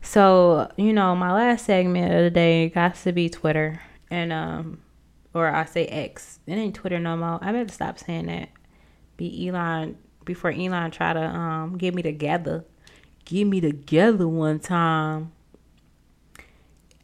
So, 0.00 0.72
you 0.76 0.92
know, 0.92 1.14
my 1.14 1.32
last 1.32 1.66
segment 1.66 2.12
of 2.12 2.24
the 2.24 2.30
day 2.30 2.70
got 2.70 2.96
to 2.96 3.12
be 3.12 3.28
Twitter. 3.28 3.80
And 4.10 4.32
um 4.32 4.80
or 5.32 5.46
I 5.46 5.66
say 5.66 5.86
X. 5.86 6.40
It 6.48 6.54
ain't 6.54 6.74
Twitter 6.74 6.98
no 6.98 7.16
more. 7.16 7.38
I 7.40 7.52
better 7.52 7.72
stop 7.72 8.00
saying 8.00 8.26
that. 8.26 8.48
Be 9.16 9.46
Elon 9.46 9.98
before 10.24 10.50
Elon 10.50 10.90
tried 10.90 11.14
to 11.14 11.24
um 11.24 11.78
get 11.78 11.94
me 11.94 12.02
together, 12.02 12.64
get 13.24 13.44
me 13.44 13.60
together 13.60 14.28
one 14.28 14.60
time. 14.60 15.32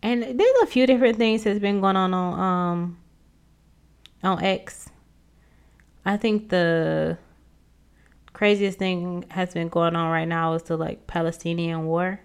And 0.02 0.22
there's 0.22 0.62
a 0.62 0.66
few 0.66 0.86
different 0.86 1.18
things 1.18 1.44
that's 1.44 1.58
been 1.58 1.80
going 1.80 1.96
on 1.96 2.14
on 2.14 2.38
um 2.38 2.98
on 4.22 4.42
X. 4.42 4.90
I 6.04 6.16
think 6.16 6.48
the 6.48 7.18
craziest 8.32 8.78
thing 8.78 9.24
has 9.30 9.52
been 9.52 9.68
going 9.68 9.96
on 9.96 10.10
right 10.10 10.28
now 10.28 10.54
is 10.54 10.62
the 10.62 10.76
like 10.76 11.06
Palestinian 11.06 11.86
war 11.86 12.20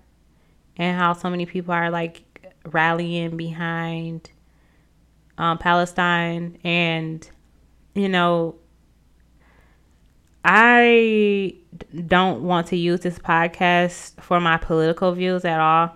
and 0.78 0.98
how 0.98 1.14
so 1.14 1.30
many 1.30 1.46
people 1.46 1.74
are 1.74 1.90
like 1.90 2.24
rallying 2.66 3.36
behind 3.36 4.30
um, 5.38 5.58
Palestine 5.58 6.58
and 6.64 7.28
you 7.96 8.08
know 8.08 8.56
I 10.44 11.56
don't 12.08 12.44
want 12.44 12.68
to 12.68 12.78
use 12.78 13.02
this 13.02 13.18
podcast 13.18 14.22
for 14.22 14.42
my 14.42 14.58
political 14.58 15.14
views 15.14 15.46
at 15.46 15.60
all. 15.60 15.96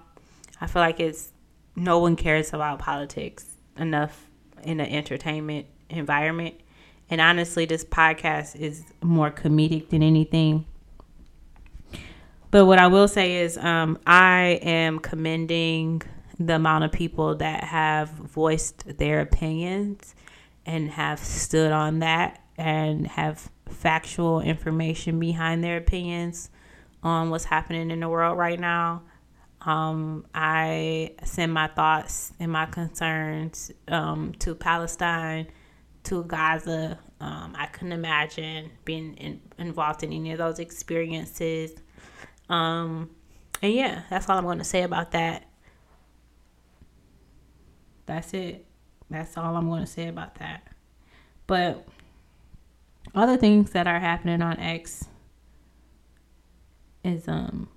I 0.62 0.68
feel 0.68 0.82
like 0.82 1.00
it's 1.00 1.32
no 1.76 2.00
one 2.00 2.16
cares 2.16 2.54
about 2.54 2.80
politics 2.80 3.46
enough 3.78 4.26
in 4.64 4.78
the 4.78 4.92
entertainment 4.92 5.68
environment. 5.90 6.56
And 7.10 7.22
honestly, 7.22 7.66
this 7.66 7.86
podcast 7.86 8.56
is 8.56 8.84
more 9.02 9.32
comedic 9.32 9.90
than 9.90 10.04
anything. 10.04 10.66
But 12.50 12.66
what 12.66 12.80
I 12.80 12.88
will 12.88 13.08
say 13.08 13.38
is, 13.38 13.58
um, 13.58 14.00
I 14.08 14.60
am 14.62 15.00
commending 15.00 16.02
the 16.40 16.56
amount 16.56 16.86
of 16.86 16.92
people 16.92 17.36
that 17.36 17.64
have 17.64 18.10
voiced 18.10 18.98
their 18.98 19.22
opinions 19.22 20.16
and 20.66 20.90
have 20.92 21.20
stood 21.20 21.72
on 21.72 22.00
that 22.00 22.42
and 22.58 23.08
have 23.08 23.50
factual 23.70 24.42
information 24.42 25.20
behind 25.20 25.64
their 25.64 25.78
opinions 25.78 26.50
on 27.04 27.30
what's 27.30 27.46
happening 27.46 27.92
in 27.92 28.00
the 28.00 28.10
world 28.10 28.38
right 28.38 28.60
now. 28.60 29.04
Um, 29.62 30.26
I 30.34 31.16
send 31.24 31.54
my 31.54 31.68
thoughts 31.68 32.32
and 32.40 32.52
my 32.52 32.66
concerns 32.68 33.72
um, 33.88 34.34
to 34.40 34.56
Palestine, 34.56 35.48
to 36.04 36.24
Gaza. 36.24 37.00
Um, 37.20 37.56
I 37.58 37.66
couldn't 37.68 37.94
imagine 37.94 38.72
being 38.86 39.16
in, 39.16 39.42
involved 39.58 40.04
in 40.04 40.14
any 40.14 40.32
of 40.32 40.38
those 40.38 40.60
experiences. 40.60 41.72
Um, 42.50 43.10
and 43.62 43.74
yeah, 43.74 44.04
that's 44.10 44.30
all 44.30 44.38
I'm 44.38 44.44
going 44.44 44.60
to 44.60 44.64
say 44.64 44.84
about 44.84 45.12
that. 45.12 45.46
That's 48.06 48.34
it. 48.34 48.66
That's 49.10 49.38
all 49.38 49.56
I'm 49.56 49.68
going 49.68 49.82
to 49.82 49.88
say 49.88 50.08
about 50.08 50.36
that. 50.36 50.68
But 51.46 51.88
other 53.16 53.38
things 53.38 53.72
that 53.72 53.88
are 53.88 54.00
happening 54.00 54.42
on 54.42 54.60
X 54.60 55.06
is 57.04 57.28
um 57.28 57.70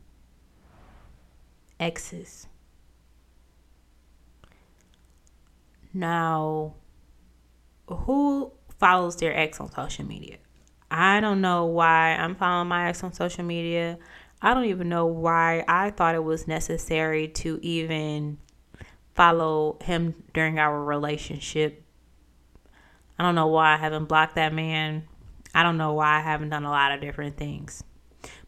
exes. 1.79 2.47
Now, 5.93 6.75
who 7.89 8.53
follows 8.79 9.17
their 9.17 9.37
ex 9.37 9.61
on 9.61 9.73
social 9.73 10.05
media? 10.05 10.37
I 10.91 11.21
don't 11.21 11.41
know 11.41 11.67
why 11.67 12.15
I'm 12.15 12.35
following 12.37 12.69
my 12.69 12.89
ex 12.89 13.03
on 13.03 13.13
social 13.13 13.45
media. 13.45 13.99
I 14.43 14.55
don't 14.55 14.67
even 14.67 14.89
know 14.89 15.07
why 15.07 15.65
I 15.69 15.91
thought 15.91 16.15
it 16.15 16.25
was 16.25 16.47
necessary 16.47 17.29
to 17.29 17.59
even 17.63 18.39
follow 19.15 19.79
him 19.83 20.15
during 20.33 20.59
our 20.59 20.83
relationship. 20.83 21.83
I 23.19 23.23
don't 23.23 23.35
know 23.35 23.49
why 23.49 23.75
I 23.75 23.77
haven't 23.77 24.07
blocked 24.07 24.37
that 24.37 24.55
man. 24.55 25.07
I 25.55 25.63
don't 25.63 25.77
know 25.77 25.95
why 25.95 26.19
I 26.19 26.21
haven't 26.21 26.51
done 26.51 26.65
a 26.65 26.71
lot 26.71 26.93
of 26.93 27.01
different 27.01 27.37
things. 27.37 27.83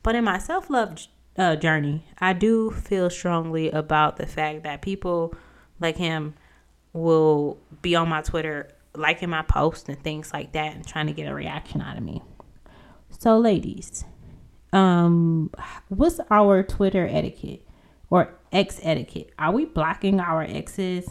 But 0.03 0.15
in 0.15 0.25
my 0.25 0.38
self 0.38 0.71
love 0.71 0.99
uh, 1.37 1.57
journey, 1.57 2.05
I 2.19 2.33
do 2.33 2.71
feel 2.71 3.11
strongly 3.11 3.71
about 3.71 4.17
the 4.17 4.27
fact 4.27 4.65
that 4.65 4.83
people 4.83 5.35
like 5.81 5.97
him 5.97 6.35
will 6.93 7.59
be 7.81 7.95
on 7.97 8.09
my 8.09 8.23
Twitter 8.23 8.71
liking 8.95 9.31
my 9.31 9.43
posts 9.43 9.88
and 9.88 10.03
things 10.03 10.33
like 10.33 10.53
that 10.53 10.75
and 10.75 10.87
trying 10.87 11.07
to 11.07 11.12
get 11.12 11.25
a 11.25 11.35
reaction 11.35 11.81
out 11.81 11.97
of 11.97 12.03
me. 12.03 12.23
So, 13.19 13.38
ladies, 13.38 14.05
um, 14.73 15.51
what's 15.88 16.21
our 16.31 16.62
Twitter 16.62 17.07
etiquette 17.11 17.67
or 18.11 18.35
ex 18.53 18.81
etiquette? 18.83 19.31
Are 19.38 19.53
we 19.53 19.65
blocking 19.65 20.21
our 20.21 20.43
exes? 20.43 21.09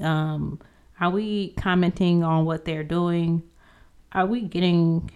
Um, 0.00 0.60
are 1.00 1.10
we 1.10 1.50
commenting 1.58 2.22
on 2.22 2.44
what 2.44 2.64
they're 2.64 2.84
doing? 2.84 3.42
Are 4.14 4.26
we 4.26 4.42
getting 4.42 5.10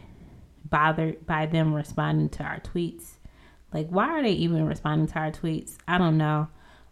bothered 0.65 1.25
by 1.27 1.47
them 1.47 1.73
responding 1.73 2.29
to 2.31 2.43
our 2.43 2.61
tweets? 2.61 3.13
Like, 3.73 3.89
why 3.89 4.09
are 4.09 4.23
they 4.23 4.33
even 4.33 4.67
responding 4.67 5.09
to 5.09 5.19
our 5.19 5.31
tweets? 5.31 5.77
I 5.87 5.99
don't 5.99 6.19
know. 6.19 6.49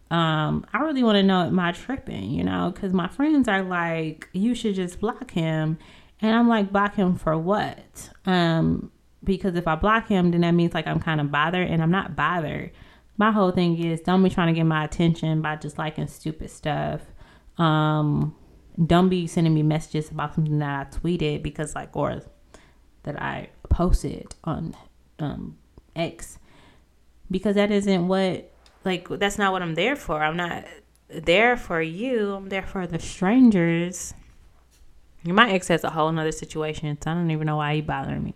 Um, 0.09 0.65
I 0.73 0.79
really 0.79 1.03
want 1.03 1.17
to 1.17 1.23
know 1.23 1.41
am 1.41 1.59
I 1.59 1.73
tripping, 1.73 2.31
you 2.31 2.43
know, 2.43 2.71
because 2.73 2.93
my 2.93 3.07
friends 3.07 3.47
are 3.47 3.63
like, 3.63 4.29
you 4.31 4.55
should 4.55 4.75
just 4.75 4.99
block 4.99 5.31
him. 5.31 5.77
And 6.21 6.35
I'm 6.35 6.47
like, 6.47 6.71
block 6.71 6.95
him 6.95 7.15
for 7.15 7.37
what? 7.37 8.09
Um, 8.25 8.91
because 9.23 9.55
if 9.55 9.67
I 9.67 9.75
block 9.75 10.07
him, 10.07 10.31
then 10.31 10.41
that 10.41 10.51
means 10.51 10.73
like 10.73 10.87
I'm 10.87 10.99
kind 10.99 11.19
of 11.19 11.31
bothered, 11.31 11.69
and 11.69 11.81
I'm 11.81 11.91
not 11.91 12.15
bothered. 12.15 12.71
My 13.17 13.31
whole 13.31 13.51
thing 13.51 13.83
is 13.83 13.99
don't 14.01 14.23
be 14.23 14.29
trying 14.29 14.47
to 14.47 14.53
get 14.53 14.63
my 14.63 14.83
attention 14.85 15.41
by 15.41 15.57
just 15.57 15.77
liking 15.77 16.07
stupid 16.07 16.49
stuff. 16.49 17.01
Um, 17.57 18.35
don't 18.85 19.09
be 19.09 19.27
sending 19.27 19.53
me 19.53 19.63
messages 19.63 20.11
about 20.11 20.35
something 20.35 20.59
that 20.59 20.87
I 20.87 20.97
tweeted 20.97 21.41
because 21.41 21.75
like 21.75 21.95
or 21.95 22.21
that 23.03 23.21
I 23.21 23.49
posted 23.69 24.35
on 24.43 24.75
um 25.19 25.57
X 25.95 26.37
because 27.29 27.55
that 27.55 27.71
isn't 27.71 28.07
what 28.07 28.51
like 28.85 29.07
that's 29.09 29.37
not 29.37 29.51
what 29.51 29.61
I'm 29.61 29.75
there 29.75 29.95
for. 29.95 30.23
I'm 30.23 30.37
not 30.37 30.65
there 31.09 31.57
for 31.57 31.81
you. 31.81 32.33
I'm 32.33 32.49
there 32.49 32.63
for 32.63 32.87
the 32.87 32.99
strangers. 32.99 34.13
My 35.23 35.51
ex 35.51 35.67
has 35.67 35.83
a 35.83 35.89
whole 35.89 36.11
nother 36.11 36.31
situation, 36.31 36.97
so 37.01 37.11
I 37.11 37.13
don't 37.15 37.31
even 37.31 37.47
know 37.47 37.57
why 37.57 37.75
he 37.75 37.81
bothering 37.81 38.23
me. 38.23 38.35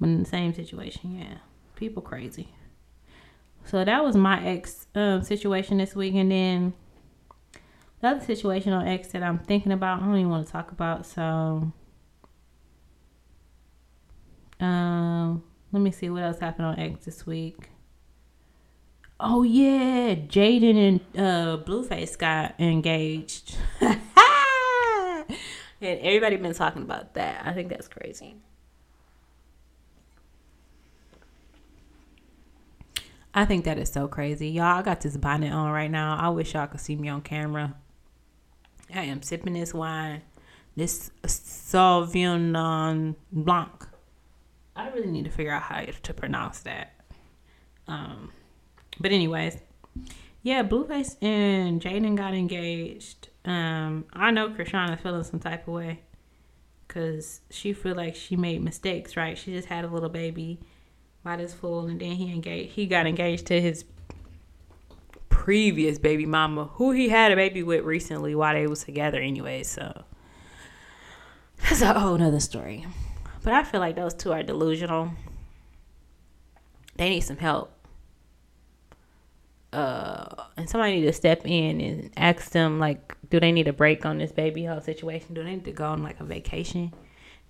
But 0.00 0.08
in 0.08 0.22
the 0.22 0.28
same 0.28 0.54
situation, 0.54 1.18
yeah, 1.18 1.38
people 1.76 2.02
crazy. 2.02 2.48
So 3.64 3.84
that 3.84 4.04
was 4.04 4.16
my 4.16 4.44
ex 4.44 4.86
um, 4.94 5.22
situation 5.22 5.78
this 5.78 5.94
week, 5.94 6.14
and 6.14 6.30
then 6.30 6.74
the 8.00 8.08
other 8.08 8.24
situation 8.24 8.72
on 8.72 8.86
X 8.86 9.08
that 9.08 9.22
I'm 9.22 9.38
thinking 9.38 9.72
about, 9.72 10.02
I 10.02 10.06
don't 10.06 10.16
even 10.16 10.30
want 10.30 10.46
to 10.46 10.52
talk 10.52 10.70
about. 10.70 11.06
So, 11.06 11.72
um, 14.60 15.42
let 15.72 15.80
me 15.80 15.90
see 15.90 16.10
what 16.10 16.22
else 16.22 16.38
happened 16.38 16.66
on 16.66 16.78
X 16.78 17.04
this 17.04 17.26
week. 17.26 17.70
Oh 19.18 19.42
yeah, 19.42 20.14
Jaidyn 20.14 20.76
and 20.76 21.00
uh, 21.16 21.56
Blueface 21.64 22.18
got 22.18 22.54
engaged, 22.60 23.56
and 23.80 23.96
everybody 25.80 26.36
been 26.36 26.52
talking 26.52 26.82
about 26.82 27.14
that. 27.14 27.46
I 27.46 27.54
think 27.54 27.70
that's 27.70 27.88
crazy. 27.88 28.36
I 33.32 33.44
think 33.46 33.64
that 33.64 33.78
is 33.78 33.90
so 33.90 34.06
crazy. 34.08 34.48
Y'all, 34.48 34.64
I 34.64 34.82
got 34.82 35.00
this 35.02 35.16
bonnet 35.16 35.52
on 35.52 35.70
right 35.70 35.90
now. 35.90 36.16
I 36.18 36.28
wish 36.30 36.54
y'all 36.54 36.66
could 36.66 36.80
see 36.80 36.96
me 36.96 37.08
on 37.08 37.20
camera. 37.22 37.74
I 38.94 39.02
am 39.02 39.22
sipping 39.22 39.54
this 39.54 39.74
wine, 39.74 40.22
this 40.76 41.10
Sauvignon 41.24 43.16
Blanc. 43.32 43.88
I 44.74 44.88
really 44.90 45.10
need 45.10 45.24
to 45.24 45.30
figure 45.30 45.52
out 45.52 45.62
how 45.62 45.80
to 45.80 46.14
pronounce 46.14 46.60
that. 46.60 47.00
Um, 47.88 48.32
but 49.00 49.12
anyways, 49.12 49.58
yeah, 50.42 50.62
Blueface 50.62 51.16
and 51.22 51.80
Jaidyn 51.80 52.16
got 52.16 52.34
engaged. 52.34 53.28
Um, 53.44 54.04
I 54.12 54.30
know 54.30 54.50
Chrisean 54.50 54.94
is 54.94 55.00
feeling 55.00 55.24
some 55.24 55.40
type 55.40 55.66
of 55.66 55.74
way 55.74 56.00
because 56.86 57.40
she 57.50 57.72
feel 57.72 57.94
like 57.94 58.14
she 58.14 58.36
made 58.36 58.62
mistakes. 58.62 59.16
Right? 59.16 59.36
She 59.38 59.52
just 59.52 59.68
had 59.68 59.84
a 59.84 59.88
little 59.88 60.08
baby 60.08 60.60
by 61.24 61.36
this 61.36 61.54
fool, 61.54 61.86
and 61.86 62.00
then 62.00 62.12
he 62.12 62.32
engaged. 62.32 62.72
He 62.72 62.86
got 62.86 63.06
engaged 63.06 63.46
to 63.46 63.60
his 63.60 63.84
previous 65.46 65.96
baby 65.96 66.26
mama, 66.26 66.64
who 66.72 66.90
he 66.90 67.08
had 67.08 67.30
a 67.30 67.36
baby 67.36 67.62
with 67.62 67.84
recently 67.84 68.34
while 68.34 68.52
they 68.52 68.66
was 68.66 68.82
together 68.82 69.20
anyway. 69.20 69.62
So 69.62 70.02
that's 71.62 71.80
a 71.82 71.94
whole 71.94 72.18
nother 72.18 72.40
story. 72.40 72.84
But 73.44 73.52
I 73.52 73.62
feel 73.62 73.78
like 73.78 73.94
those 73.94 74.12
two 74.12 74.32
are 74.32 74.42
delusional. 74.42 75.12
They 76.96 77.10
need 77.10 77.20
some 77.20 77.36
help. 77.36 77.70
Uh, 79.72 80.46
and 80.56 80.68
somebody 80.68 80.96
need 80.96 81.06
to 81.06 81.12
step 81.12 81.42
in 81.44 81.80
and 81.80 82.10
ask 82.16 82.50
them 82.50 82.80
like, 82.80 83.16
do 83.30 83.38
they 83.38 83.52
need 83.52 83.68
a 83.68 83.72
break 83.72 84.04
on 84.04 84.18
this 84.18 84.32
baby 84.32 84.64
whole 84.64 84.80
situation? 84.80 85.32
Do 85.32 85.44
they 85.44 85.50
need 85.50 85.64
to 85.66 85.70
go 85.70 85.84
on 85.84 86.02
like 86.02 86.18
a 86.18 86.24
vacation? 86.24 86.92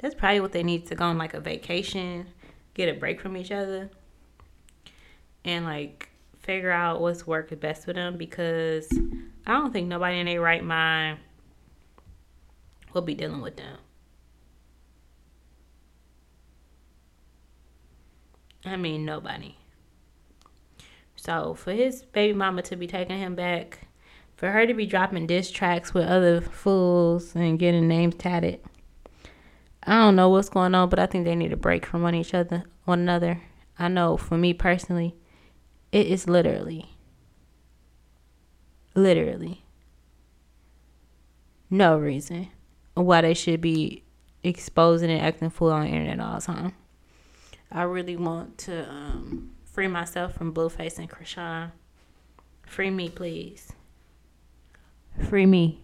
That's 0.00 0.14
probably 0.14 0.40
what 0.40 0.52
they 0.52 0.62
need 0.62 0.86
to 0.88 0.94
go 0.94 1.06
on 1.06 1.16
like 1.16 1.32
a 1.32 1.40
vacation, 1.40 2.26
get 2.74 2.94
a 2.94 2.98
break 3.00 3.22
from 3.22 3.38
each 3.38 3.50
other, 3.50 3.88
and 5.46 5.64
like 5.64 6.10
figure 6.46 6.70
out 6.70 7.00
what's 7.00 7.26
working 7.26 7.58
best 7.58 7.84
for 7.84 7.92
them 7.92 8.16
because 8.16 8.88
I 9.46 9.52
don't 9.52 9.72
think 9.72 9.88
nobody 9.88 10.20
in 10.20 10.26
their 10.26 10.40
right 10.40 10.64
mind 10.64 11.18
will 12.94 13.02
be 13.02 13.14
dealing 13.14 13.42
with 13.42 13.56
them. 13.56 13.76
I 18.64 18.76
mean, 18.76 19.04
nobody. 19.04 19.56
So 21.16 21.54
for 21.54 21.72
his 21.72 22.02
baby 22.02 22.32
mama 22.32 22.62
to 22.62 22.76
be 22.76 22.86
taking 22.86 23.18
him 23.18 23.34
back, 23.34 23.80
for 24.36 24.50
her 24.50 24.66
to 24.66 24.74
be 24.74 24.86
dropping 24.86 25.26
diss 25.26 25.50
tracks 25.50 25.92
with 25.92 26.06
other 26.06 26.40
fools 26.40 27.34
and 27.34 27.58
getting 27.58 27.88
names 27.88 28.14
tatted, 28.14 28.60
I 29.82 30.00
don't 30.00 30.16
know 30.16 30.28
what's 30.28 30.48
going 30.48 30.74
on, 30.74 30.88
but 30.88 30.98
I 30.98 31.06
think 31.06 31.24
they 31.24 31.34
need 31.34 31.52
a 31.52 31.56
break 31.56 31.86
from 31.86 32.02
one 32.02 32.14
each 32.14 32.34
other, 32.34 32.64
one 32.84 33.00
another. 33.00 33.42
I 33.78 33.88
know 33.88 34.16
for 34.16 34.36
me 34.36 34.52
personally, 34.52 35.16
it 35.96 36.08
is 36.08 36.28
literally, 36.28 36.90
literally 38.94 39.64
no 41.70 41.96
reason 41.96 42.48
why 42.92 43.22
they 43.22 43.32
should 43.32 43.62
be 43.62 44.04
exposing 44.44 45.10
and 45.10 45.22
acting 45.22 45.48
fool 45.48 45.72
on 45.72 45.84
the 45.84 45.88
internet 45.88 46.20
all 46.20 46.34
the 46.34 46.42
time. 46.42 46.74
I 47.72 47.84
really 47.84 48.14
want 48.14 48.58
to 48.58 48.86
um, 48.90 49.52
free 49.64 49.88
myself 49.88 50.34
from 50.34 50.52
Blueface 50.52 50.98
and 50.98 51.08
Chrisean. 51.08 51.72
Free 52.66 52.90
me, 52.90 53.08
please. 53.08 53.72
Free 55.30 55.46
me. 55.46 55.80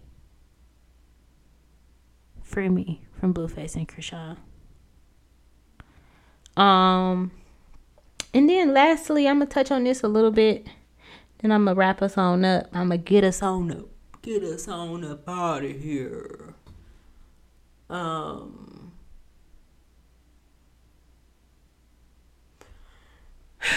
Free 2.43 2.69
me 2.69 3.01
from 3.19 3.33
Blueface 3.33 3.75
and 3.75 3.87
Chrisean. 3.87 4.37
Um, 6.55 7.31
and 8.33 8.49
then 8.49 8.73
lastly, 8.73 9.27
I'm 9.27 9.39
gonna 9.39 9.49
touch 9.49 9.71
on 9.71 9.83
this 9.83 10.03
a 10.03 10.07
little 10.07 10.31
bit. 10.31 10.67
Then 11.39 11.51
I'm 11.51 11.65
gonna 11.65 11.75
wrap 11.75 12.01
us 12.01 12.17
on 12.17 12.43
up. 12.45 12.67
I'm 12.73 12.89
gonna 12.89 12.97
get 12.97 13.23
us 13.23 13.41
on 13.41 13.71
up. 13.71 13.85
Get 14.21 14.43
us 14.43 14.67
on 14.67 15.03
up 15.03 15.27
out 15.27 15.63
of 15.63 15.81
here. 15.81 16.55
Um. 17.89 18.91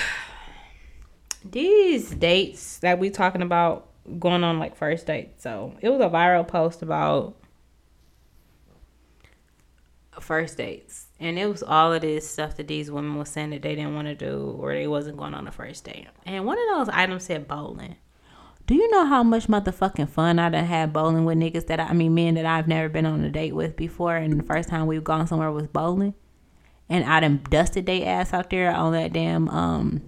these 1.45 2.11
dates 2.11 2.79
that 2.79 2.99
we 2.99 3.11
talking 3.11 3.43
about 3.43 3.89
going 4.19 4.45
on 4.45 4.59
like 4.59 4.77
first 4.77 5.07
date. 5.07 5.41
So 5.41 5.75
it 5.81 5.89
was 5.91 6.01
a 6.01 6.09
viral 6.09 6.47
post 6.47 6.83
about 6.83 7.37
first 10.21 10.57
dates. 10.57 11.07
And 11.19 11.39
it 11.39 11.47
was 11.47 11.63
all 11.63 11.93
of 11.93 12.03
this 12.03 12.29
stuff 12.29 12.57
that 12.57 12.69
these 12.69 12.91
women 12.91 13.17
were 13.17 13.25
saying 13.25 13.51
that 13.51 13.63
they 13.63 13.75
didn't 13.75 13.95
want 13.95 14.09
to 14.09 14.15
do 14.15 14.57
or 14.61 14.75
they 14.75 14.87
wasn't 14.87 15.17
going 15.17 15.35
on 15.35 15.49
a 15.49 15.53
first 15.53 15.85
date. 15.85 16.09
And 16.25 16.45
one 16.45 16.59
of 16.59 16.77
those 16.77 16.95
items 16.95 17.25
said 17.25 17.49
bowling. 17.49 17.97
Do 18.67 18.75
you 18.75 18.91
know 18.91 19.07
how 19.07 19.23
much 19.23 19.47
motherfucking 19.47 20.09
fun 20.09 20.39
I 20.39 20.49
done 20.49 20.65
had 20.65 20.93
bowling 20.93 21.25
with 21.25 21.39
niggas 21.39 21.69
that 21.69 21.79
I, 21.79 21.85
I 21.85 21.93
mean 21.93 22.15
men 22.15 22.35
that 22.35 22.47
I've 22.47 22.67
never 22.67 22.89
been 22.89 23.07
on 23.07 23.23
a 23.23 23.31
date 23.31 23.55
with 23.55 23.77
before 23.77 24.17
and 24.17 24.39
the 24.39 24.45
first 24.45 24.69
time 24.69 24.87
we've 24.87 25.05
gone 25.05 25.27
somewhere 25.27 25.53
was 25.53 25.69
bowling? 25.69 26.15
And 26.89 27.05
I 27.05 27.21
done 27.21 27.45
dusted 27.49 27.87
they 27.87 28.05
ass 28.05 28.33
out 28.33 28.51
there 28.51 28.73
on 28.73 28.93
that 28.93 29.13
damn 29.13 29.49
um 29.49 30.03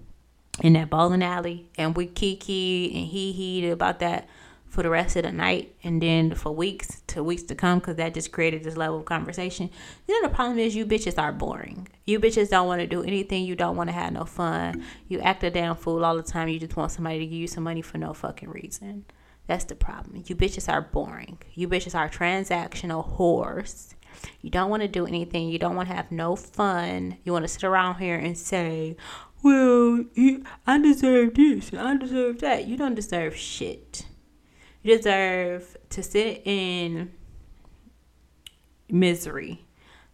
in 0.60 0.72
that 0.72 0.90
bowling 0.90 1.22
alley 1.22 1.68
and 1.78 1.96
we 1.96 2.06
kiki 2.06 2.92
and 2.94 3.06
he 3.06 3.32
he 3.32 3.68
about 3.68 4.00
that 4.00 4.28
for 4.68 4.82
the 4.82 4.90
rest 4.90 5.16
of 5.16 5.22
the 5.22 5.32
night 5.32 5.74
and 5.82 6.00
then 6.00 6.34
for 6.34 6.52
weeks 6.52 7.02
to 7.08 7.24
weeks 7.24 7.42
to 7.44 7.54
come 7.54 7.78
because 7.78 7.96
that 7.96 8.14
just 8.14 8.32
created 8.32 8.62
this 8.62 8.76
level 8.76 8.98
of 8.98 9.04
conversation. 9.04 9.70
You 10.06 10.20
know, 10.20 10.28
the 10.28 10.34
problem 10.34 10.58
is 10.58 10.76
you 10.76 10.86
bitches 10.86 11.18
are 11.18 11.32
boring. 11.32 11.88
You 12.04 12.20
bitches 12.20 12.50
don't 12.50 12.66
want 12.66 12.80
to 12.80 12.86
do 12.86 13.02
anything. 13.02 13.44
You 13.44 13.56
don't 13.56 13.76
want 13.76 13.88
to 13.88 13.94
have 13.94 14.12
no 14.12 14.24
fun. 14.24 14.84
You 15.08 15.20
act 15.20 15.42
a 15.44 15.50
damn 15.50 15.76
fool 15.76 16.04
all 16.04 16.16
the 16.16 16.22
time. 16.22 16.48
You 16.48 16.58
just 16.58 16.76
want 16.76 16.92
somebody 16.92 17.18
to 17.20 17.26
give 17.26 17.38
you 17.38 17.46
some 17.46 17.64
money 17.64 17.82
for 17.82 17.98
no 17.98 18.12
fucking 18.12 18.50
reason. 18.50 19.04
That's 19.46 19.64
the 19.64 19.74
problem. 19.74 20.22
You 20.26 20.36
bitches 20.36 20.70
are 20.70 20.82
boring. 20.82 21.38
You 21.54 21.68
bitches 21.68 21.94
are 21.94 22.08
transactional 22.08 23.16
whores. 23.16 23.94
You 24.42 24.50
don't 24.50 24.68
want 24.68 24.82
to 24.82 24.88
do 24.88 25.06
anything. 25.06 25.48
You 25.48 25.58
don't 25.58 25.76
want 25.76 25.88
to 25.88 25.94
have 25.94 26.12
no 26.12 26.36
fun. 26.36 27.16
You 27.24 27.32
want 27.32 27.44
to 27.44 27.48
sit 27.48 27.64
around 27.64 27.96
here 27.96 28.16
and 28.16 28.36
say, 28.36 28.96
well, 29.42 30.04
I 30.66 30.78
deserve 30.78 31.34
this 31.34 31.72
I 31.72 31.96
deserve 31.96 32.40
that. 32.40 32.66
You 32.66 32.76
don't 32.76 32.94
deserve 32.94 33.36
shit. 33.36 34.04
You 34.82 34.96
deserve 34.96 35.76
to 35.90 36.02
sit 36.02 36.42
in 36.44 37.12
misery 38.88 39.66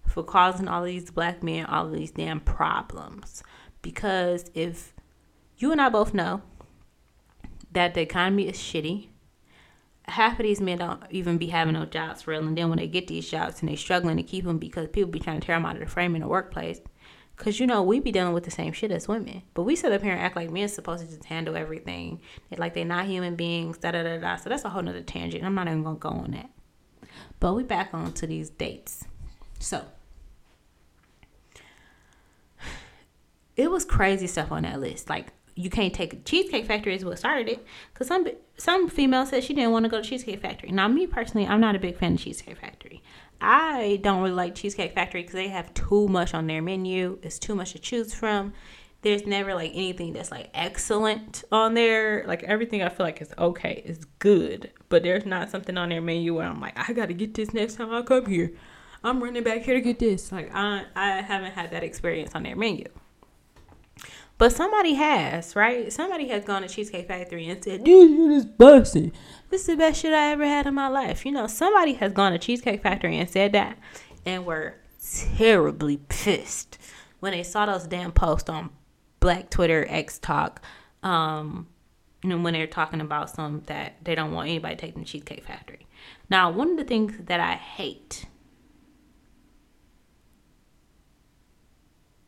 for 0.07 0.23
causing 0.23 0.69
all 0.69 0.85
these 0.85 1.11
black 1.11 1.43
men 1.43 1.67
all 1.67 1.89
these 1.89 2.11
damn 2.11 2.41
problems. 2.41 3.43
Because 3.83 4.51
if 4.55 4.93
you 5.59 5.73
and 5.73 5.81
I 5.81 5.89
both 5.89 6.15
know 6.15 6.43
that 7.73 7.95
the 7.95 8.01
economy 8.01 8.49
is 8.49 8.57
shitty, 8.57 9.09
half 10.07 10.39
of 10.39 10.45
these 10.45 10.61
men 10.61 10.79
don't 10.79 11.03
even 11.11 11.39
be 11.39 11.49
having 11.49 11.75
no 11.75 11.85
jobs 11.85 12.27
real. 12.27 12.47
And 12.47 12.57
then 12.57 12.69
when 12.69 12.79
they 12.79 12.87
get 12.87 13.07
these 13.07 13.29
jobs 13.29 13.61
and 13.61 13.69
they 13.69 13.77
struggling 13.77 14.17
to 14.17 14.23
keep 14.23 14.45
them 14.45 14.59
because 14.59 14.89
people 14.89 15.11
be 15.11 15.21
trying 15.21 15.41
to 15.41 15.47
tear 15.47 15.57
them 15.57 15.67
out 15.67 15.77
of 15.77 15.81
the 15.81 15.87
frame 15.87 16.15
in 16.15 16.23
the 16.23 16.29
workplace, 16.29 16.81
Cause 17.37 17.59
you 17.59 17.67
know 17.67 17.83
we 17.83 17.99
be 17.99 18.13
dealing 18.13 18.33
with 18.33 18.45
the 18.45 18.51
same 18.51 18.73
shit 18.73 18.93
as 18.93 19.09
women, 19.09 19.43
but 19.55 19.65
we 19.65 19.75
sit 19.75 19.91
up 19.93 20.03
here 20.03 20.13
and 20.13 20.21
act 20.21 20.37
like 20.37 20.51
men 20.51 20.69
supposed 20.69 21.05
to 21.05 21.11
just 21.11 21.25
handle 21.25 21.57
everything, 21.57 22.21
like 22.57 22.75
they're 22.75 22.85
not 22.85 23.07
human 23.07 23.35
beings. 23.35 23.77
Da 23.79 23.91
da 23.91 24.05
da 24.05 24.19
da. 24.19 24.37
So 24.37 24.49
that's 24.49 24.65
a 24.65 24.69
whole 24.69 24.83
nother 24.83 25.03
tangent. 25.03 25.45
I'm 25.45 25.55
not 25.55 25.67
even 25.67 25.83
gonna 25.83 25.99
go 25.99 26.11
on 26.11 26.31
that. 26.31 26.51
But 27.41 27.55
we 27.55 27.65
back 27.65 27.93
on 27.93 28.13
to 28.15 28.27
these 28.27 28.51
dates. 28.51 29.05
So 29.59 29.85
it 33.57 33.71
was 33.71 33.85
crazy 33.85 34.27
stuff 34.27 34.53
on 34.53 34.63
that 34.63 34.81
list. 34.81 35.09
Like 35.11 35.33
you 35.57 35.71
can't 35.71 35.95
take 35.95 36.25
Cheesecake 36.25 36.67
Factory 36.67 36.95
is 36.95 37.05
what 37.05 37.19
started 37.19 37.49
it. 37.49 37.67
Cause 37.95 38.09
some 38.09 38.27
some 38.57 38.89
female 38.89 39.27
said 39.27 39.45
she 39.45 39.55
didn't 39.55 39.73
want 39.73 39.85
to 39.85 39.89
go 39.89 40.01
to 40.01 40.09
Cheesecake 40.09 40.41
Factory. 40.41 40.71
Now 40.71 40.89
me 40.89 41.07
personally, 41.07 41.47
I'm 41.47 41.61
not 41.61 41.77
a 41.77 41.79
big 41.79 41.97
fan 41.97 42.15
of 42.15 42.21
Cheesecake 42.21 42.59
Factory. 42.59 43.03
I 43.41 44.01
don't 44.03 44.23
really 44.23 44.35
like 44.35 44.55
Cheesecake 44.55 44.95
Factory 44.95 45.23
because 45.23 45.35
they 45.35 45.49
have 45.49 45.73
too 45.75 46.09
much 46.09 46.35
on 46.35 46.47
their 46.47 46.63
menu. 46.63 47.19
It's 47.23 47.39
too 47.39 47.55
much 47.55 47.73
to 47.73 47.79
choose 47.79 48.15
from. 48.15 48.53
There's 49.03 49.27
never 49.27 49.55
like 49.55 49.73
anything 49.75 50.15
that's 50.15 50.31
like 50.31 50.51
excellent 50.55 51.45
on 51.53 51.75
there. 51.75 52.25
Like 52.27 52.43
everything 52.45 52.83
I 52.83 52.89
feel 52.89 53.05
like 53.05 53.21
is 53.21 53.35
okay, 53.37 53.83
is 53.85 54.07
good. 54.19 54.71
But 54.89 55.03
there's 55.03 55.27
not 55.27 55.51
something 55.51 55.77
on 55.77 55.91
their 55.91 56.01
menu 56.01 56.35
where 56.35 56.47
I'm 56.47 56.61
like, 56.61 56.79
I 56.79 56.93
gotta 56.95 57.13
get 57.13 57.35
this 57.35 57.53
next 57.53 57.75
time 57.77 57.93
I 57.93 58.03
come 58.03 58.27
here. 58.27 58.53
I'm 59.03 59.23
running 59.23 59.43
back 59.43 59.63
here 59.63 59.75
to 59.75 59.83
get 59.83 59.99
this. 59.99 60.33
Like 60.33 60.51
I 60.55 60.85
I 60.97 61.21
haven't 61.21 61.53
had 61.53 61.71
that 61.73 61.85
experience 61.85 62.31
on 62.35 62.45
their 62.45 62.57
menu. 62.57 62.87
But 64.37 64.53
somebody 64.53 64.95
has, 64.95 65.55
right? 65.55 65.93
Somebody 65.93 66.29
has 66.29 66.45
gone 66.45 66.63
to 66.63 66.69
Cheesecake 66.69 67.07
Factory 67.07 67.49
and 67.49 67.63
said, 67.63 67.85
This 67.85 68.11
shit 68.11 68.31
is 68.31 68.45
busting. 68.45 69.13
This 69.51 69.63
is 69.63 69.67
the 69.69 69.77
best 69.77 70.01
shit 70.01 70.13
I 70.13 70.33
ever 70.33 70.45
had 70.45 70.67
in 70.67 70.75
my 70.75 70.89
life. 70.89 71.25
You 71.25 71.33
know, 71.33 71.47
somebody 71.47 71.95
has 71.95 72.13
gone 72.13 72.33
to 72.33 72.39
Cheesecake 72.39 72.83
Factory 72.83 73.17
and 73.19 73.31
said 73.31 73.53
that 73.53 73.79
and 74.27 74.45
were 74.45 74.75
terribly 75.37 75.99
pissed 76.09 76.79
when 77.21 77.33
they 77.33 77.43
saw 77.43 77.67
those 77.67 77.87
damn 77.87 78.11
posts 78.11 78.51
on 78.51 78.71
Black 79.21 79.51
Twitter, 79.51 79.87
X 79.89 80.19
Talk, 80.19 80.63
um, 81.03 81.69
you 82.23 82.31
know, 82.31 82.39
when 82.39 82.55
they're 82.55 82.67
talking 82.67 83.01
about 83.01 83.31
some 83.31 83.63
that 83.67 83.95
they 84.03 84.15
don't 84.15 84.33
want 84.33 84.49
anybody 84.49 84.75
taking 84.75 85.03
the 85.03 85.09
Cheesecake 85.09 85.45
Factory. 85.45 85.87
Now, 86.29 86.51
one 86.51 86.73
of 86.73 86.77
the 86.77 86.85
things 86.85 87.17
that 87.27 87.39
I 87.39 87.53
hate, 87.53 88.27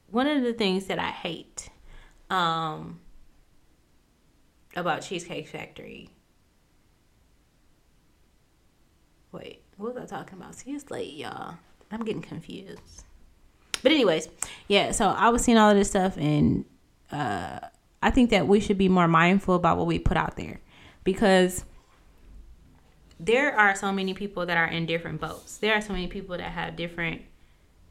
one 0.09 0.27
of 0.27 0.42
the 0.45 0.53
things 0.53 0.87
that 0.87 0.99
I 0.99 1.11
hate 1.11 1.71
um, 2.31 3.01
about 4.75 5.03
Cheesecake 5.03 5.49
Factory. 5.49 6.11
Wait, 9.33 9.62
what 9.77 9.95
was 9.95 10.03
I 10.03 10.07
talking 10.07 10.39
about? 10.39 10.55
See, 10.55 10.71
it's 10.71 10.91
late, 10.91 11.15
y'all. 11.15 11.57
I'm 11.91 12.05
getting 12.05 12.23
confused. 12.23 13.05
But 13.83 13.93
anyways, 13.93 14.29
yeah. 14.69 14.93
So 14.93 15.09
I 15.09 15.29
was 15.29 15.43
seeing 15.43 15.59
all 15.59 15.71
of 15.71 15.77
this 15.77 15.91
stuff, 15.91 16.17
and 16.17 16.65
uh, 17.12 17.61
I 18.03 18.11
think 18.11 18.31
that 18.31 18.49
we 18.49 18.61
should 18.61 18.79
be 18.79 18.89
more 18.89 19.09
mindful 19.09 19.55
about 19.55 19.77
what 19.79 19.87
we 19.87 19.99
put 19.99 20.17
out 20.17 20.37
there 20.37 20.61
because 21.05 21.65
there 23.21 23.59
are 23.59 23.75
so 23.75 23.93
many 23.93 24.15
people 24.15 24.47
that 24.47 24.57
are 24.57 24.67
in 24.67 24.87
different 24.87 25.21
boats. 25.21 25.59
There 25.59 25.75
are 25.75 25.81
so 25.81 25.93
many 25.93 26.07
people 26.07 26.37
that 26.37 26.51
have 26.51 26.77
different 26.77 27.23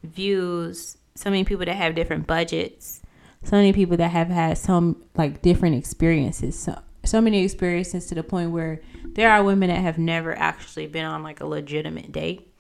views. 0.04 0.98
So 1.16 1.30
many 1.30 1.46
people 1.46 1.66
that 1.66 1.76
have 1.76 1.96
different 1.96 2.28
budgets 2.28 3.02
so 3.46 3.58
many 3.58 3.74
people 3.74 3.96
that 3.98 4.10
have 4.10 4.28
had 4.28 4.58
some 4.58 5.04
like 5.16 5.42
different 5.42 5.76
experiences. 5.76 6.58
So 6.58 6.80
so 7.04 7.22
many 7.22 7.44
experiences 7.44 8.08
to 8.08 8.16
the 8.16 8.24
point 8.24 8.52
where 8.52 8.82
there 9.04 9.32
are 9.32 9.44
women 9.44 9.70
that 9.70 9.82
have 9.82 9.98
never 9.98 10.38
actually 10.38 10.88
been 10.88 11.06
on 11.06 11.24
like 11.24 11.40
a 11.40 11.46
legitimate 11.46 12.12
date. 12.12 12.52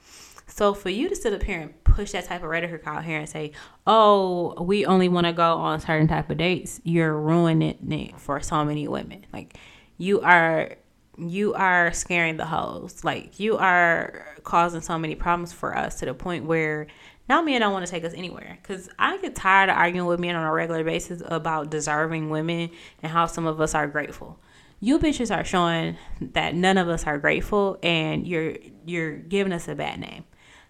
So 0.47 0.75
for 0.75 0.89
you 0.89 1.09
to 1.09 1.15
sit 1.15 1.33
up 1.33 1.41
here 1.41 1.59
and 1.59 1.83
push 1.83 2.11
that 2.11 2.25
type 2.25 2.43
of 2.43 2.49
rhetoric 2.49 2.83
out 2.85 3.03
here 3.03 3.19
and 3.19 3.27
say 3.27 3.53
oh 3.87 4.61
we 4.61 4.85
only 4.85 5.09
want 5.09 5.25
to 5.25 5.33
go 5.33 5.57
on 5.57 5.79
certain 5.79 6.07
type 6.07 6.29
of 6.29 6.37
dates 6.37 6.81
you're 6.83 7.17
ruining 7.17 7.91
it 7.91 8.19
for 8.19 8.39
so 8.39 8.63
many 8.63 8.87
women. 8.87 9.25
Like 9.33 9.57
you 9.97 10.21
are 10.21 10.75
you 11.17 11.53
are 11.53 11.91
scaring 11.93 12.37
the 12.37 12.45
hoes. 12.45 13.03
Like 13.03 13.39
you 13.39 13.57
are 13.57 14.35
causing 14.43 14.81
so 14.81 14.97
many 14.97 15.15
problems 15.15 15.53
for 15.53 15.75
us 15.75 15.99
to 15.99 16.05
the 16.05 16.13
point 16.13 16.45
where 16.45 16.87
now 17.27 17.41
men 17.41 17.61
don't 17.61 17.73
want 17.73 17.85
to 17.85 17.91
take 17.91 18.03
us 18.03 18.13
anywhere 18.13 18.57
because 18.61 18.89
I 18.99 19.17
get 19.17 19.35
tired 19.35 19.69
of 19.69 19.77
arguing 19.77 20.07
with 20.07 20.19
men 20.19 20.35
on 20.35 20.43
a 20.45 20.51
regular 20.51 20.83
basis 20.83 21.21
about 21.25 21.69
deserving 21.69 22.29
women 22.29 22.69
and 23.01 23.11
how 23.11 23.25
some 23.25 23.47
of 23.47 23.59
us 23.59 23.73
are 23.73 23.87
grateful. 23.87 24.39
You 24.79 24.99
bitches 24.99 25.35
are 25.35 25.43
showing 25.43 25.97
that 26.21 26.53
none 26.53 26.77
of 26.77 26.89
us 26.89 27.07
are 27.07 27.17
grateful, 27.17 27.79
and 27.81 28.27
you're 28.27 28.55
you're 28.85 29.15
giving 29.15 29.53
us 29.53 29.67
a 29.67 29.75
bad 29.75 29.99
name. 29.99 30.25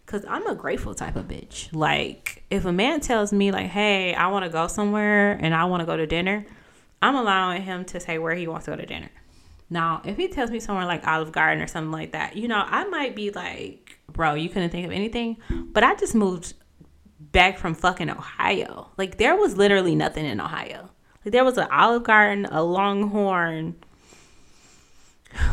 Cause 0.06 0.24
I'm 0.30 0.46
a 0.46 0.54
grateful 0.54 0.94
type 0.94 1.15
of 1.15 1.28
bitch. 1.28 1.74
Like 1.74 2.44
if 2.52 2.65
a 2.65 2.72
man 2.72 3.02
tells 3.02 3.34
me 3.34 3.52
like, 3.52 3.68
"Hey, 3.68 4.13
I 4.13 4.28
want 4.28 4.46
to 4.46 4.52
go 4.52 4.68
somewhere 4.68 5.32
and 5.32 5.54
I 5.54 5.65
want 5.65 5.82
to 5.82 5.86
go 5.86 5.98
to 5.98 6.06
dinner," 6.06 6.46
I'm 7.02 7.15
allowing 7.15 7.63
him 7.63 7.86
to 7.86 8.00
say 8.00 8.18
where 8.18 8.36
he 8.36 8.48
wants 8.48 8.65
to 8.65 8.72
go 8.72 8.78
to 8.78 8.86
dinner. 8.86 9.10
Now, 9.70 10.02
if 10.06 10.18
he 10.18 10.28
tells 10.28 10.52
me 10.52 10.60
somewhere 10.60 10.86
like 10.86 11.06
Olive 11.08 11.32
Garden 11.32 11.62
or 11.62 11.68
something 11.68 11.91
like 11.91 12.12
that, 12.12 12.38
you 12.38 12.48
know, 12.48 12.63
I 12.65 12.86
might 12.86 13.15
be 13.15 13.32
like, 13.32 13.85
bro, 14.12 14.34
you 14.34 14.50
couldn't 14.50 14.70
think 14.70 14.86
of 14.86 14.91
anything. 14.91 15.38
But 15.50 15.84
I 15.84 15.96
just 15.96 16.15
moved 16.15 16.54
back 17.20 17.58
from 17.58 17.76
fucking 17.76 18.10
Ohio. 18.10 18.89
Like, 18.98 19.18
there 19.18 19.36
was 19.36 19.58
literally 19.58 19.96
nothing 19.96 20.26
in 20.26 20.39
Ohio. 20.39 20.89
Like, 21.24 21.32
there 21.32 21.43
was 21.43 21.58
an 21.58 21.68
Olive 21.72 22.03
Garden, 22.03 22.45
a 22.45 22.64
Longhorn, 22.64 23.76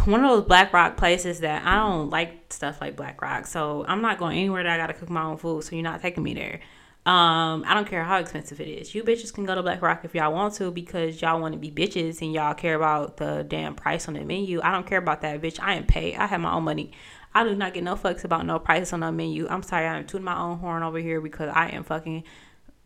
one 0.05 0.24
of 0.24 0.30
those 0.30 0.44
Black 0.44 0.72
Rock 0.72 0.96
places 0.96 1.40
that 1.40 1.64
I 1.66 1.76
don't 1.76 2.11
like 2.11 2.53
stuff 2.53 2.80
like 2.80 2.96
Black 2.96 3.20
Rock. 3.20 3.46
So 3.46 3.84
I'm 3.86 4.03
not 4.03 4.18
going 4.18 4.38
anywhere 4.38 4.62
that 4.62 4.72
I 4.72 4.76
gotta 4.76 4.94
cook 4.94 5.11
my 5.11 5.24
own 5.24 5.36
food. 5.36 5.64
So 5.64 5.74
you're 5.74 5.82
not 5.82 6.00
taking 6.00 6.22
me 6.22 6.34
there. 6.34 6.61
Um, 7.05 7.64
I 7.66 7.74
don't 7.74 7.88
care 7.88 8.05
how 8.05 8.18
expensive 8.18 8.61
it 8.61 8.68
is. 8.68 8.94
You 8.94 9.03
bitches 9.03 9.34
can 9.34 9.44
go 9.44 9.57
to 9.57 9.62
Black 9.62 9.82
Rock 9.82 10.05
if 10.05 10.14
y'all 10.14 10.32
want 10.32 10.55
to 10.55 10.70
because 10.70 11.20
y'all 11.20 11.40
want 11.40 11.53
to 11.53 11.59
be 11.59 11.70
bitches 11.70 12.22
and 12.22 12.32
y'all 12.32 12.55
care 12.55 12.76
about 12.76 13.16
the 13.16 13.44
damn 13.48 13.74
price 13.74 14.07
on 14.07 14.14
the 14.14 14.24
menu. 14.24 14.61
I 14.62 14.70
don't 14.70 14.86
care 14.86 14.98
about 14.98 15.22
that, 15.22 15.42
bitch. 15.42 15.59
I 15.61 15.74
am 15.74 15.84
paid. 15.84 16.14
I 16.14 16.26
have 16.26 16.40
my 16.40 16.53
own 16.53 16.62
money. 16.62 16.92
I 17.34 17.44
do 17.44 17.54
not 17.54 17.74
get 17.74 17.84
no 17.84 17.96
fucks 17.96 18.24
about 18.24 18.44
no 18.46 18.58
prices 18.58 18.92
on 18.92 19.00
the 19.00 19.10
menu. 19.10 19.46
I'm 19.48 19.62
sorry, 19.62 19.86
I'm 19.86 20.06
tooting 20.06 20.24
my 20.24 20.38
own 20.38 20.58
horn 20.58 20.82
over 20.82 20.98
here 20.98 21.20
because 21.20 21.50
I 21.54 21.68
am 21.68 21.84
fucking 21.84 22.24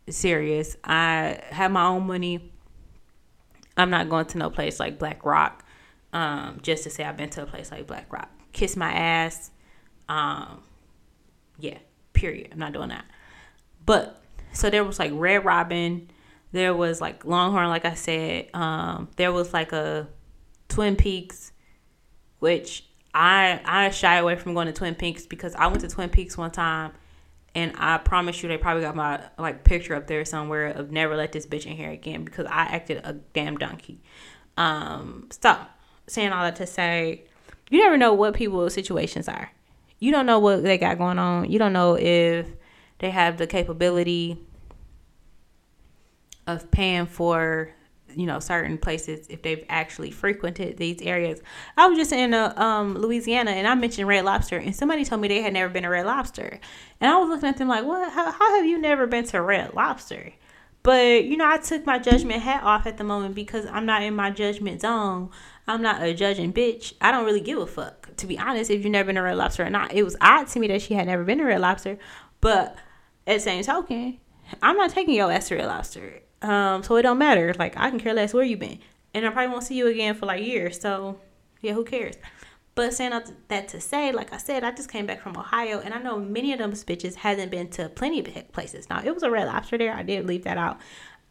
serious. 0.09 0.77
I 0.83 1.39
have 1.49 1.71
my 1.71 1.85
own 1.85 2.07
money. 2.07 2.51
I'm 3.75 3.89
not 3.89 4.09
going 4.09 4.25
to 4.27 4.37
no 4.37 4.49
place 4.49 4.79
like 4.79 4.97
Black 4.97 5.25
Rock 5.25 5.63
um, 6.13 6.59
just 6.61 6.83
to 6.83 6.89
say 6.89 7.03
I've 7.03 7.17
been 7.17 7.29
to 7.31 7.43
a 7.43 7.45
place 7.45 7.71
like 7.71 7.87
Black 7.87 8.11
Rock. 8.11 8.29
Kiss 8.53 8.75
my 8.75 8.91
ass. 8.91 9.51
Um, 10.09 10.63
yeah, 11.59 11.77
period. 12.13 12.49
I'm 12.51 12.59
not 12.59 12.73
doing 12.73 12.89
that. 12.89 13.05
But 13.85 14.21
so 14.53 14.69
there 14.69 14.83
was 14.83 14.99
like 14.99 15.11
Red 15.13 15.45
Robin, 15.45 16.09
There 16.51 16.73
was 16.73 17.01
like 17.01 17.25
Longhorn, 17.25 17.69
like 17.69 17.85
I 17.85 17.93
said. 17.93 18.49
Um, 18.53 19.09
there 19.17 19.31
was 19.31 19.53
like 19.53 19.73
a 19.73 20.07
Twin 20.69 20.95
Peaks, 20.95 21.51
which 22.39 22.86
I 23.17 23.59
I 23.65 23.89
shy 23.89 24.17
away 24.17 24.35
from 24.35 24.53
going 24.53 24.67
to 24.67 24.73
Twin 24.73 24.93
Peaks 24.93 25.25
because 25.25 25.55
I 25.55 25.65
went 25.67 25.81
to 25.81 25.87
Twin 25.87 26.09
Peaks 26.09 26.37
one 26.37 26.51
time, 26.51 26.91
and 27.55 27.73
I 27.75 27.97
promise 27.97 28.43
you 28.43 28.47
they 28.47 28.57
probably 28.57 28.83
got 28.83 28.95
my 28.95 29.19
like 29.39 29.63
picture 29.63 29.95
up 29.95 30.05
there 30.05 30.23
somewhere 30.23 30.67
of 30.67 30.91
never 30.91 31.15
let 31.15 31.31
this 31.31 31.47
bitch 31.47 31.65
in 31.65 31.75
here 31.75 31.89
again 31.89 32.23
because 32.23 32.45
I 32.45 32.65
acted 32.65 33.01
a 33.03 33.13
damn 33.33 33.57
donkey. 33.57 34.01
Um, 34.55 35.29
stop 35.31 35.79
saying 36.05 36.31
all 36.31 36.43
that 36.43 36.57
to 36.57 36.67
say, 36.67 37.23
you 37.71 37.81
never 37.81 37.97
know 37.97 38.13
what 38.13 38.35
people's 38.35 38.75
situations 38.75 39.27
are. 39.27 39.51
You 39.97 40.11
don't 40.11 40.27
know 40.27 40.37
what 40.37 40.61
they 40.61 40.77
got 40.77 40.99
going 40.99 41.17
on. 41.17 41.51
You 41.51 41.57
don't 41.57 41.73
know 41.73 41.97
if 41.97 42.47
they 42.99 43.09
have 43.09 43.37
the 43.37 43.47
capability 43.47 44.37
of 46.45 46.69
paying 46.69 47.07
for 47.07 47.73
you 48.17 48.25
know 48.25 48.39
certain 48.39 48.77
places 48.77 49.27
if 49.29 49.43
they've 49.43 49.63
actually 49.69 50.11
frequented 50.11 50.77
these 50.77 51.01
areas. 51.01 51.39
I 51.77 51.87
was 51.87 51.97
just 51.97 52.11
in 52.11 52.33
uh, 52.33 52.53
um, 52.57 52.97
Louisiana 52.97 53.51
and 53.51 53.67
I 53.67 53.75
mentioned 53.75 54.07
Red 54.07 54.25
Lobster 54.25 54.57
and 54.57 54.75
somebody 54.75 55.05
told 55.05 55.21
me 55.21 55.27
they 55.27 55.41
had 55.41 55.53
never 55.53 55.71
been 55.71 55.83
to 55.83 55.89
Red 55.89 56.05
Lobster, 56.05 56.59
and 56.99 57.11
I 57.11 57.17
was 57.17 57.29
looking 57.29 57.49
at 57.49 57.57
them 57.57 57.67
like, 57.67 57.85
"What? 57.85 58.11
How, 58.11 58.31
how 58.31 58.55
have 58.57 58.65
you 58.65 58.79
never 58.79 59.05
been 59.07 59.25
to 59.25 59.41
Red 59.41 59.73
Lobster?" 59.73 60.33
But 60.83 61.25
you 61.25 61.37
know, 61.37 61.47
I 61.47 61.57
took 61.57 61.85
my 61.85 61.99
judgment 61.99 62.41
hat 62.41 62.63
off 62.63 62.87
at 62.87 62.97
the 62.97 63.03
moment 63.03 63.35
because 63.35 63.65
I'm 63.67 63.85
not 63.85 64.03
in 64.03 64.15
my 64.15 64.31
judgment 64.31 64.81
zone. 64.81 65.29
I'm 65.67 65.81
not 65.81 66.01
a 66.01 66.13
judging 66.13 66.53
bitch. 66.53 66.93
I 67.01 67.11
don't 67.11 67.25
really 67.25 67.41
give 67.41 67.59
a 67.59 67.67
fuck. 67.67 68.15
To 68.15 68.25
be 68.25 68.39
honest, 68.39 68.71
if 68.71 68.83
you've 68.83 68.91
never 68.91 69.07
been 69.07 69.15
to 69.15 69.21
Red 69.21 69.37
Lobster 69.37 69.65
or 69.65 69.69
not, 69.69 69.93
it 69.93 70.03
was 70.03 70.15
odd 70.21 70.47
to 70.47 70.59
me 70.59 70.67
that 70.69 70.81
she 70.81 70.93
had 70.93 71.07
never 71.07 71.23
been 71.23 71.39
to 71.39 71.43
Red 71.43 71.61
Lobster. 71.61 71.97
But 72.41 72.77
at 73.27 73.35
the 73.35 73.39
same 73.41 73.63
token, 73.63 74.19
I'm 74.61 74.77
not 74.77 74.91
taking 74.91 75.15
your 75.15 75.31
ass 75.31 75.49
to 75.49 75.55
Red 75.55 75.67
Lobster. 75.67 76.21
Um, 76.41 76.83
so 76.83 76.95
it 76.97 77.01
don't 77.01 77.17
matter. 77.17 77.53
Like 77.57 77.77
I 77.77 77.89
can 77.89 77.99
care 77.99 78.13
less 78.13 78.33
where 78.33 78.43
you 78.43 78.57
been, 78.57 78.79
and 79.13 79.25
I 79.25 79.29
probably 79.29 79.51
won't 79.51 79.63
see 79.63 79.75
you 79.75 79.87
again 79.87 80.15
for 80.15 80.25
like 80.25 80.43
years. 80.43 80.79
So 80.79 81.19
yeah, 81.61 81.73
who 81.73 81.83
cares? 81.83 82.15
But 82.75 82.93
saying 82.93 83.19
that 83.47 83.67
to 83.69 83.81
say, 83.81 84.11
like 84.11 84.31
I 84.31 84.37
said, 84.37 84.63
I 84.63 84.69
just 84.69 84.91
came 84.91 85.07
back 85.07 85.19
from 85.19 85.35
Ohio, 85.35 85.79
and 85.79 85.95
I 85.95 85.99
know 85.99 86.19
many 86.19 86.53
of 86.53 86.59
them 86.59 86.71
bitches 86.73 87.15
hasn't 87.15 87.49
been 87.49 87.69
to 87.69 87.89
plenty 87.89 88.19
of 88.19 88.51
places. 88.51 88.87
Now 88.87 89.01
it 89.03 89.11
was 89.11 89.23
a 89.23 89.31
Red 89.31 89.47
Lobster 89.47 89.79
there. 89.79 89.95
I 89.95 90.03
did 90.03 90.27
leave 90.27 90.43
that 90.43 90.59
out. 90.59 90.79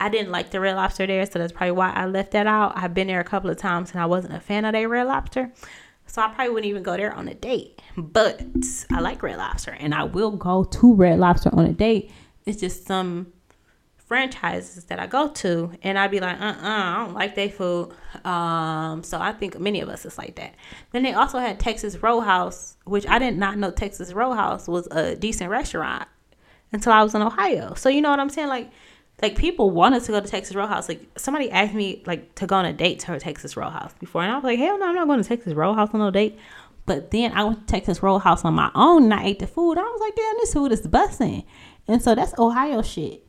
I 0.01 0.09
didn't 0.09 0.33
like 0.33 0.51
the 0.51 0.59
Red 0.59 0.75
Lobster 0.75 1.07
there, 1.07 1.25
so 1.25 1.39
that's 1.39 1.53
probably 1.53 1.71
why 1.71 1.91
I 1.91 2.07
left 2.07 2.33
that 2.33 2.49
out. 2.49 2.73
I've 2.75 2.95
been 2.95 3.07
there 3.07 3.21
a 3.21 3.25
couple 3.25 3.49
of 3.49 3.59
times, 3.59 3.93
and 3.93 4.01
I 4.01 4.07
wasn't 4.07 4.35
a 4.35 4.41
fan 4.41 4.65
of 4.65 4.73
their 4.73 4.89
Red 4.89 5.07
Lobster, 5.07 5.53
so 6.07 6.21
I 6.21 6.29
probably 6.29 6.53
wouldn't 6.53 6.69
even 6.69 6.83
go 6.83 6.97
there 6.97 7.15
on 7.15 7.29
a 7.29 7.35
date. 7.35 7.81
But 7.97 8.43
I 8.91 8.99
like 8.99 9.23
Red 9.23 9.39
Lobster, 9.39 9.77
and 9.79 9.95
I 9.95 10.03
will 10.03 10.33
go 10.33 10.65
to 10.65 10.95
Red 10.95 11.21
Lobster 11.21 11.51
on 11.53 11.65
a 11.65 11.73
date. 11.73 12.11
It's 12.45 12.61
just 12.61 12.87
some 12.89 13.33
franchises 14.07 14.85
that 14.85 15.01
I 15.01 15.07
go 15.07 15.29
to, 15.29 15.73
and 15.83 15.99
I'd 15.99 16.11
be 16.11 16.21
like, 16.21 16.41
uh 16.41 16.45
uh 16.45 16.57
I 16.63 17.05
don't 17.05 17.15
like 17.15 17.35
their 17.35 17.51
food. 17.51 17.93
Um, 18.25 19.03
so 19.03 19.21
I 19.21 19.33
think 19.33 19.59
many 19.59 19.81
of 19.81 19.89
us 19.89 20.07
is 20.07 20.17
like 20.17 20.37
that. 20.37 20.55
Then 20.93 21.03
they 21.03 21.13
also 21.13 21.39
had 21.39 21.59
Texas 21.59 22.03
Roadhouse, 22.03 22.77
which 22.85 23.07
I 23.07 23.19
did 23.19 23.37
not 23.37 23.59
know 23.59 23.71
Texas 23.71 24.13
Roadhouse 24.13 24.69
was 24.69 24.87
a 24.91 25.17
decent 25.17 25.51
restaurant 25.51 26.09
until 26.73 26.93
I 26.93 27.03
was 27.03 27.15
in 27.15 27.23
Ohio. 27.23 27.75
So 27.75 27.89
you 27.89 28.01
know 28.01 28.11
what 28.11 28.21
I'm 28.21 28.31
saying? 28.31 28.49
Like, 28.49 28.71
like 29.21 29.37
people 29.37 29.71
wanted 29.71 30.03
to 30.05 30.13
go 30.13 30.21
to 30.21 30.29
Texas 30.29 30.55
Roadhouse. 30.55 30.89
Like 30.89 31.03
somebody 31.17 31.51
asked 31.51 31.75
me 31.75 32.03
like 32.07 32.35
to 32.37 32.47
go 32.47 32.57
on 32.57 32.65
a 32.65 32.73
date 32.73 33.01
to 33.01 33.07
her 33.09 33.19
Texas 33.19 33.57
Roadhouse 33.57 33.93
before, 33.99 34.23
and 34.23 34.31
I 34.31 34.37
was 34.37 34.45
like, 34.45 34.59
hell 34.59 34.79
no, 34.79 34.87
I'm 34.87 34.95
not 34.95 35.09
going 35.09 35.23
to 35.23 35.29
Texas 35.29 35.53
Roadhouse 35.53 35.91
on 35.93 36.01
no 36.01 36.11
date. 36.13 36.39
But 36.85 37.11
then 37.11 37.33
I 37.33 37.43
went 37.43 37.67
to 37.67 37.73
Texas 37.73 38.01
Roadhouse 38.05 38.45
on 38.45 38.55
my 38.55 38.71
own 38.77 39.05
and 39.05 39.15
I 39.15 39.25
ate 39.25 39.41
the 39.41 39.49
food. 39.49 39.77
I 39.77 39.83
was 39.83 40.01
like, 40.01 40.15
damn, 40.15 40.37
this 40.37 40.55
food 40.55 40.71
is 40.71 40.87
busting. 40.87 41.43
And 41.89 42.01
so 42.01 42.15
that's 42.15 42.39
Ohio 42.39 42.81
shit. 42.83 43.26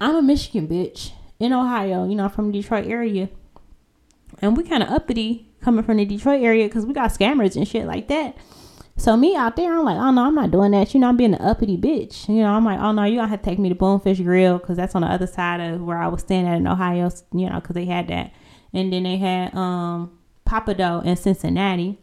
I'm 0.00 0.16
a 0.16 0.22
Michigan 0.22 0.68
bitch 0.68 1.12
in 1.38 1.52
Ohio. 1.52 2.06
You 2.06 2.14
know, 2.14 2.28
from 2.28 2.50
the 2.50 2.60
Detroit 2.60 2.86
area, 2.86 3.28
and 4.40 4.56
we 4.56 4.64
kind 4.64 4.82
of 4.82 4.90
uppity 4.90 5.48
coming 5.60 5.84
from 5.84 5.96
the 5.96 6.04
Detroit 6.04 6.42
area 6.42 6.66
because 6.66 6.86
we 6.86 6.92
got 6.92 7.10
scammers 7.10 7.56
and 7.56 7.66
shit 7.66 7.86
like 7.86 8.08
that. 8.08 8.36
So 8.98 9.16
me 9.16 9.36
out 9.36 9.56
there, 9.56 9.78
I'm 9.78 9.84
like, 9.84 9.98
oh 9.98 10.10
no, 10.10 10.24
I'm 10.24 10.34
not 10.34 10.50
doing 10.50 10.70
that. 10.70 10.94
You 10.94 11.00
know, 11.00 11.08
I'm 11.08 11.16
being 11.16 11.34
an 11.34 11.42
uppity 11.42 11.76
bitch. 11.76 12.28
You 12.28 12.36
know, 12.36 12.52
I'm 12.52 12.64
like, 12.64 12.80
oh 12.80 12.92
no, 12.92 13.04
you 13.04 13.16
gonna 13.16 13.28
have 13.28 13.42
to 13.42 13.44
take 13.44 13.58
me 13.58 13.68
to 13.68 13.74
Bonefish 13.74 14.20
Grill 14.20 14.58
because 14.58 14.76
that's 14.76 14.94
on 14.94 15.02
the 15.02 15.08
other 15.08 15.26
side 15.26 15.60
of 15.60 15.82
where 15.82 15.98
I 15.98 16.08
was 16.08 16.22
staying 16.22 16.46
at 16.46 16.56
in 16.56 16.66
Ohio. 16.66 17.10
You 17.32 17.50
know, 17.50 17.60
because 17.60 17.74
they 17.74 17.84
had 17.84 18.08
that, 18.08 18.32
and 18.72 18.92
then 18.92 19.02
they 19.02 19.18
had 19.18 19.54
um 19.54 20.18
Pappadeaux 20.46 21.04
in 21.04 21.16
Cincinnati. 21.16 21.98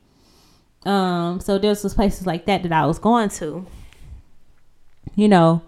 Um, 0.85 1.39
so 1.39 1.57
there's 1.57 1.81
those 1.81 1.93
places 1.93 2.27
like 2.27 2.45
that 2.45 2.63
that 2.63 2.71
I 2.71 2.85
was 2.85 2.99
going 2.99 3.29
to. 3.29 3.65
You 5.15 5.27
know, 5.27 5.63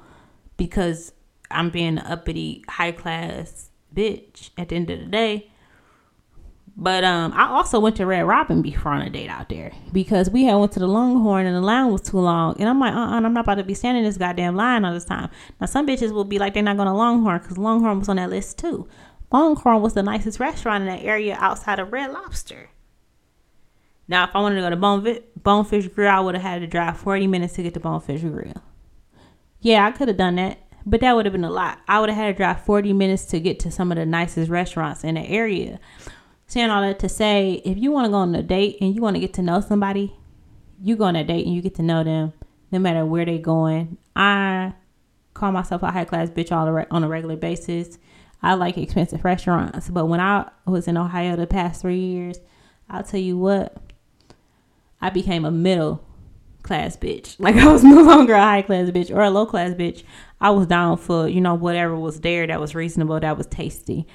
because 0.58 1.12
I'm 1.56 1.70
being 1.70 1.98
an 1.98 2.00
uppity, 2.00 2.64
high 2.68 2.92
class 2.92 3.70
bitch 3.94 4.50
at 4.58 4.70
the 4.70 4.76
end 4.76 4.90
of 4.90 5.00
the 5.00 5.06
day. 5.06 5.52
But 6.78 7.06
um, 7.06 7.32
I 7.34 7.48
also 7.48 7.80
went 7.80 7.96
to 7.98 8.06
Red 8.06 8.24
Robin 8.24 8.62
before 8.62 8.92
on 8.92 9.02
a 9.02 9.10
date 9.10 9.30
out 9.30 9.48
there 9.48 9.72
because 9.94 10.30
we 10.30 10.44
had 10.44 10.56
went 10.56 10.74
to 10.74 10.80
the 10.80 10.88
Longhorn 10.88 11.46
and 11.46 11.56
the 11.56 11.62
line 11.62 11.90
was 11.90 12.02
too 12.02 12.20
long. 12.20 12.60
And 12.60 12.68
I'm 12.68 12.80
like, 12.82 12.94
uh, 12.94 12.98
uh-uh, 12.98 13.12
I'm 13.12 13.34
not 13.34 13.46
about 13.46 13.56
to 13.56 13.64
be 13.64 13.74
standing 13.74 14.04
this 14.04 14.18
goddamn 14.18 14.58
line 14.58 14.84
all 14.84 14.94
this 14.94 15.06
time. 15.06 15.30
Now 15.62 15.68
some 15.68 15.88
bitches 15.88 16.12
will 16.12 16.26
be 16.26 16.38
like, 16.38 16.54
they're 16.54 16.64
not 16.64 16.76
going 16.76 16.88
to 16.88 16.94
Longhorn 16.94 17.40
because 17.40 17.58
Longhorn 17.58 18.00
was 18.00 18.10
on 18.10 18.18
that 18.18 18.30
list 18.30 18.60
too. 18.60 18.90
Longhorn 19.32 19.82
was 19.82 19.94
the 19.94 20.04
nicest 20.04 20.40
restaurant 20.42 20.82
in 20.82 20.90
that 20.90 21.04
area 21.04 21.38
outside 21.40 21.80
of 21.80 21.94
Red 21.94 22.12
Lobster. 22.12 22.70
Now, 24.08 24.26
if 24.26 24.36
I 24.36 24.42
wanted 24.42 24.56
to 24.56 24.62
go 24.62 24.70
to 24.70 24.76
Bone, 24.76 25.20
Bonefish 25.38 25.88
Grill, 25.88 26.12
I 26.12 26.20
would 26.20 26.36
have 26.36 26.44
had 26.44 26.62
to 26.62 26.68
drive 26.68 26.98
40 26.98 27.26
minutes 27.28 27.54
to 27.54 27.64
get 27.64 27.74
to 27.74 27.80
Bonefish 27.80 28.22
Grill. 28.22 28.62
Yeah, 29.62 29.86
I 29.86 29.92
could 29.92 30.10
have 30.10 30.18
done 30.18 30.36
that. 30.36 30.60
But 30.86 31.02
that 31.02 31.16
would 31.16 31.26
have 31.26 31.34
been 31.34 31.44
a 31.44 31.50
lot. 31.50 31.80
I 31.88 32.00
would 32.00 32.10
have 32.10 32.18
had 32.18 32.28
to 32.28 32.34
drive 32.34 32.64
40 32.64 32.94
minutes 32.94 33.26
to 33.26 33.40
get 33.40 33.60
to 33.62 33.72
some 33.72 33.92
of 33.92 33.98
the 33.98 34.06
nicest 34.06 34.52
restaurants 34.52 35.04
in 35.04 35.16
the 35.16 35.22
area. 35.22 35.80
Saying 36.48 36.70
all 36.70 36.82
that 36.82 37.00
to 37.00 37.10
say, 37.10 37.62
if 37.66 37.78
you 37.78 37.92
want 37.92 38.06
to 38.06 38.12
go 38.12 38.18
on 38.18 38.36
a 38.36 38.44
date 38.44 38.78
and 38.82 38.94
you 38.94 39.02
want 39.02 39.16
to 39.16 39.20
get 39.20 39.34
to 39.36 39.42
know 39.42 39.62
somebody, 39.62 40.16
you 40.82 40.96
go 40.96 41.06
on 41.06 41.16
a 41.16 41.24
date 41.24 41.46
and 41.46 41.56
you 41.56 41.62
get 41.62 41.76
to 41.76 41.82
know 41.82 42.04
them 42.04 42.34
no 42.72 42.78
matter 42.78 43.06
where 43.06 43.26
they're 43.26 43.40
going. 43.40 43.98
I 44.16 44.74
call 45.34 45.52
myself 45.52 45.82
a 45.82 45.92
high 45.92 46.06
class 46.06 46.30
bitch 46.30 46.52
all 46.52 46.68
on 46.92 47.04
a 47.04 47.08
regular 47.08 47.36
basis. 47.36 47.98
I 48.44 48.54
like 48.54 48.78
expensive 48.78 49.26
restaurants, 49.26 49.90
but 49.90 50.06
when 50.06 50.20
I 50.20 50.50
was 50.66 50.88
in 50.88 50.98
Ohio 50.98 51.36
the 51.36 51.48
past 51.48 51.82
three 51.82 52.00
years, 52.00 52.40
I'll 52.90 53.04
tell 53.04 53.20
you 53.20 53.38
what, 53.38 53.76
I 55.02 55.10
became 55.10 55.46
a 55.46 55.52
middle 55.52 56.04
class 56.64 56.98
bitch. 56.98 57.38
Like 57.40 57.56
I 57.56 57.72
was 57.72 57.84
no 57.84 58.02
longer 58.02 58.34
a 58.34 58.42
high 58.42 58.62
class 58.62 58.90
bitch 58.90 59.16
or 59.16 59.22
a 59.22 59.30
low 59.30 59.46
class 59.46 59.72
bitch. 59.72 60.04
I 60.42 60.50
was 60.52 60.68
down 60.68 60.98
for, 60.98 61.28
you 61.28 61.42
know, 61.42 61.56
whatever 61.56 61.96
was 61.96 62.22
there 62.22 62.46
that 62.48 62.60
was 62.60 62.76
reasonable, 62.76 63.20
that 63.20 63.38
was 63.38 63.48
tasty. 63.48 64.06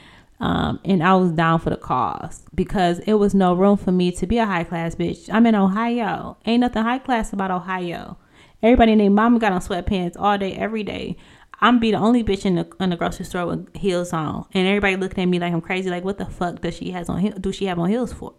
Um, 0.40 0.80
and 0.84 1.02
I 1.02 1.14
was 1.16 1.32
down 1.32 1.60
for 1.60 1.70
the 1.70 1.76
cause 1.76 2.44
because 2.54 2.98
it 3.00 3.14
was 3.14 3.34
no 3.34 3.52
room 3.52 3.76
for 3.76 3.92
me 3.92 4.10
to 4.12 4.26
be 4.26 4.38
a 4.38 4.46
high 4.46 4.64
class 4.64 4.94
bitch. 4.94 5.28
I'm 5.30 5.46
in 5.46 5.54
Ohio. 5.54 6.38
Ain't 6.46 6.60
nothing 6.60 6.82
high 6.82 6.98
class 6.98 7.32
about 7.32 7.50
Ohio. 7.50 8.16
Everybody 8.62 8.94
named 8.94 9.14
mama 9.14 9.38
got 9.38 9.52
on 9.52 9.60
sweatpants 9.60 10.16
all 10.18 10.38
day, 10.38 10.54
every 10.54 10.82
day. 10.82 11.16
I'm 11.60 11.78
be 11.78 11.90
the 11.90 11.98
only 11.98 12.24
bitch 12.24 12.46
in 12.46 12.54
the 12.54 12.66
in 12.80 12.88
the 12.90 12.96
grocery 12.96 13.26
store 13.26 13.46
with 13.46 13.76
heels 13.76 14.14
on, 14.14 14.46
and 14.52 14.66
everybody 14.66 14.96
looking 14.96 15.22
at 15.22 15.28
me 15.28 15.38
like 15.38 15.52
I'm 15.52 15.60
crazy. 15.60 15.90
Like, 15.90 16.04
what 16.04 16.16
the 16.16 16.24
fuck 16.24 16.62
does 16.62 16.74
she 16.74 16.90
has 16.92 17.10
on? 17.10 17.22
Do 17.38 17.52
she 17.52 17.66
have 17.66 17.78
on 17.78 17.90
heels 17.90 18.14
for? 18.14 18.34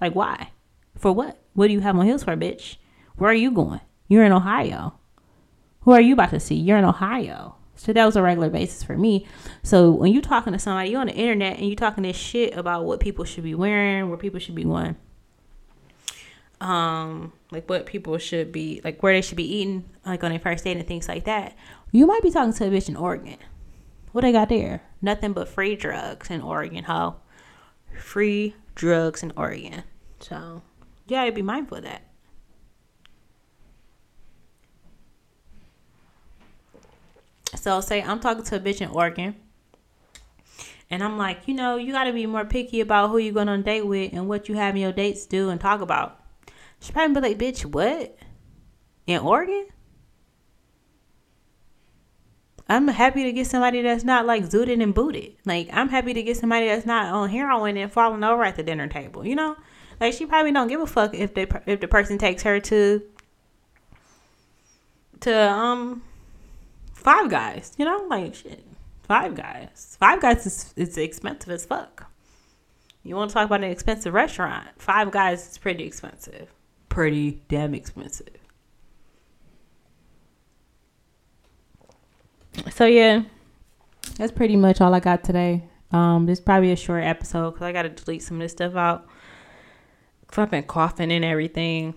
Like, 0.00 0.14
why? 0.14 0.50
For 0.98 1.12
what? 1.12 1.38
What 1.52 1.68
do 1.68 1.72
you 1.72 1.80
have 1.80 1.96
on 1.96 2.04
heels 2.04 2.24
for, 2.24 2.36
bitch? 2.36 2.76
Where 3.16 3.30
are 3.30 3.34
you 3.34 3.52
going? 3.52 3.80
You're 4.08 4.24
in 4.24 4.32
Ohio. 4.32 4.98
Who 5.84 5.92
are 5.92 6.00
you 6.00 6.14
about 6.14 6.30
to 6.30 6.40
see? 6.40 6.54
You're 6.54 6.78
in 6.78 6.84
Ohio. 6.84 7.56
So 7.76 7.92
that 7.92 8.04
was 8.04 8.16
a 8.16 8.22
regular 8.22 8.48
basis 8.48 8.82
for 8.82 8.96
me. 8.96 9.26
So 9.62 9.90
when 9.90 10.12
you 10.12 10.22
talking 10.22 10.52
to 10.52 10.58
somebody, 10.58 10.90
you 10.90 10.96
on 10.96 11.08
the 11.08 11.14
internet 11.14 11.58
and 11.58 11.68
you 11.68 11.76
talking 11.76 12.04
this 12.04 12.16
shit 12.16 12.56
about 12.56 12.84
what 12.84 13.00
people 13.00 13.24
should 13.24 13.44
be 13.44 13.54
wearing, 13.54 14.08
where 14.08 14.16
people 14.16 14.40
should 14.40 14.54
be 14.54 14.64
going, 14.64 14.96
um, 16.60 17.32
like 17.50 17.68
what 17.68 17.84
people 17.84 18.16
should 18.16 18.52
be 18.52 18.80
like 18.84 19.02
where 19.02 19.12
they 19.12 19.20
should 19.20 19.36
be 19.36 19.56
eating, 19.56 19.84
like 20.06 20.24
on 20.24 20.30
their 20.30 20.38
first 20.38 20.64
date 20.64 20.76
and 20.76 20.86
things 20.86 21.08
like 21.08 21.24
that. 21.24 21.56
You 21.92 22.06
might 22.06 22.22
be 22.22 22.30
talking 22.30 22.52
to 22.54 22.66
a 22.66 22.70
bitch 22.70 22.88
in 22.88 22.96
Oregon. 22.96 23.36
What 24.12 24.22
they 24.22 24.32
got 24.32 24.48
there? 24.48 24.82
Nothing 25.02 25.32
but 25.32 25.48
free 25.48 25.76
drugs 25.76 26.30
in 26.30 26.40
Oregon, 26.40 26.84
ho. 26.84 27.16
Free 27.98 28.54
drugs 28.74 29.22
in 29.22 29.32
Oregon. 29.36 29.82
So 30.20 30.62
yeah, 31.06 31.24
you 31.24 31.32
be 31.32 31.42
mindful 31.42 31.78
of 31.78 31.84
that. 31.84 32.02
So 37.56 37.80
say 37.80 38.02
I'm 38.02 38.20
talking 38.20 38.44
to 38.44 38.56
a 38.56 38.60
bitch 38.60 38.80
in 38.80 38.90
Oregon. 38.90 39.36
And 40.90 41.02
I'm 41.02 41.16
like, 41.16 41.46
you 41.46 41.54
know, 41.54 41.76
you 41.76 41.92
got 41.92 42.04
to 42.04 42.12
be 42.12 42.26
more 42.26 42.44
picky 42.44 42.80
about 42.80 43.10
who 43.10 43.18
you're 43.18 43.32
going 43.32 43.48
on 43.48 43.62
date 43.62 43.86
with 43.86 44.12
and 44.12 44.28
what 44.28 44.48
you 44.48 44.54
have 44.54 44.76
your 44.76 44.92
dates 44.92 45.26
do 45.26 45.48
and 45.48 45.60
talk 45.60 45.80
about. 45.80 46.20
She 46.80 46.92
probably 46.92 47.14
be 47.20 47.28
like, 47.28 47.38
bitch, 47.38 47.64
what? 47.64 48.16
In 49.06 49.20
Oregon? 49.20 49.66
I'm 52.68 52.88
happy 52.88 53.24
to 53.24 53.32
get 53.32 53.46
somebody 53.46 53.82
that's 53.82 54.04
not 54.04 54.24
like 54.26 54.44
zooted 54.44 54.82
and 54.82 54.94
booted. 54.94 55.36
Like 55.44 55.68
I'm 55.72 55.88
happy 55.88 56.14
to 56.14 56.22
get 56.22 56.36
somebody 56.36 56.66
that's 56.66 56.86
not 56.86 57.12
on 57.12 57.28
heroin 57.28 57.76
and 57.76 57.92
falling 57.92 58.24
over 58.24 58.42
at 58.42 58.56
the 58.56 58.62
dinner 58.62 58.88
table. 58.88 59.26
You 59.26 59.36
know, 59.36 59.56
like 60.00 60.14
she 60.14 60.24
probably 60.26 60.52
don't 60.52 60.68
give 60.68 60.80
a 60.80 60.86
fuck 60.86 61.14
if 61.14 61.34
they 61.34 61.46
if 61.66 61.80
the 61.80 61.88
person 61.88 62.16
takes 62.16 62.42
her 62.42 62.60
to 62.60 63.02
to 65.20 65.50
um 65.50 66.02
Five 67.04 67.28
Guys, 67.28 67.72
you 67.76 67.84
know, 67.84 68.06
like 68.08 68.34
shit. 68.34 68.64
Five 69.02 69.34
Guys. 69.34 69.98
Five 70.00 70.22
Guys 70.22 70.46
is, 70.46 70.72
is 70.74 70.96
expensive 70.96 71.50
as 71.52 71.66
fuck. 71.66 72.10
You 73.02 73.14
want 73.14 73.30
to 73.30 73.34
talk 73.34 73.44
about 73.44 73.62
an 73.62 73.70
expensive 73.70 74.14
restaurant? 74.14 74.66
Five 74.78 75.10
Guys 75.10 75.50
is 75.50 75.58
pretty 75.58 75.84
expensive. 75.84 76.50
Pretty 76.88 77.42
damn 77.48 77.74
expensive. 77.74 78.30
So 82.70 82.86
yeah, 82.86 83.24
that's 84.16 84.32
pretty 84.32 84.56
much 84.56 84.80
all 84.80 84.94
I 84.94 85.00
got 85.00 85.22
today. 85.24 85.64
Um, 85.92 86.24
this 86.24 86.38
is 86.38 86.44
probably 86.44 86.72
a 86.72 86.76
short 86.76 87.04
episode 87.04 87.50
because 87.50 87.64
I 87.66 87.72
got 87.72 87.82
to 87.82 87.90
delete 87.90 88.22
some 88.22 88.38
of 88.38 88.40
this 88.40 88.52
stuff 88.52 88.74
out. 88.76 89.06
Cause 90.28 90.38
I've 90.38 90.50
been 90.50 90.62
coughing 90.64 91.12
and 91.12 91.24
everything. 91.24 91.94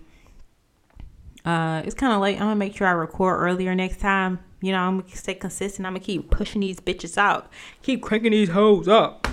Uh, 1.45 1.81
it's 1.85 1.95
kind 1.95 2.11
of 2.11 2.19
late. 2.19 2.35
I'm 2.35 2.41
gonna 2.41 2.55
make 2.57 2.75
sure 2.75 2.87
I 2.87 2.91
record 2.91 3.39
earlier 3.39 3.73
next 3.73 4.01
time. 4.01 4.39
You 4.61 4.71
know, 4.71 4.79
I'm 4.79 5.01
gonna 5.01 5.15
stay 5.15 5.35
consistent. 5.35 5.85
I'm 5.85 5.93
gonna 5.93 6.03
keep 6.03 6.31
pushing 6.31 6.61
these 6.61 6.79
bitches 6.79 7.17
out. 7.17 7.51
Keep 7.81 8.01
cranking 8.01 8.31
these 8.31 8.49
hoes 8.49 8.87
up. 8.87 9.27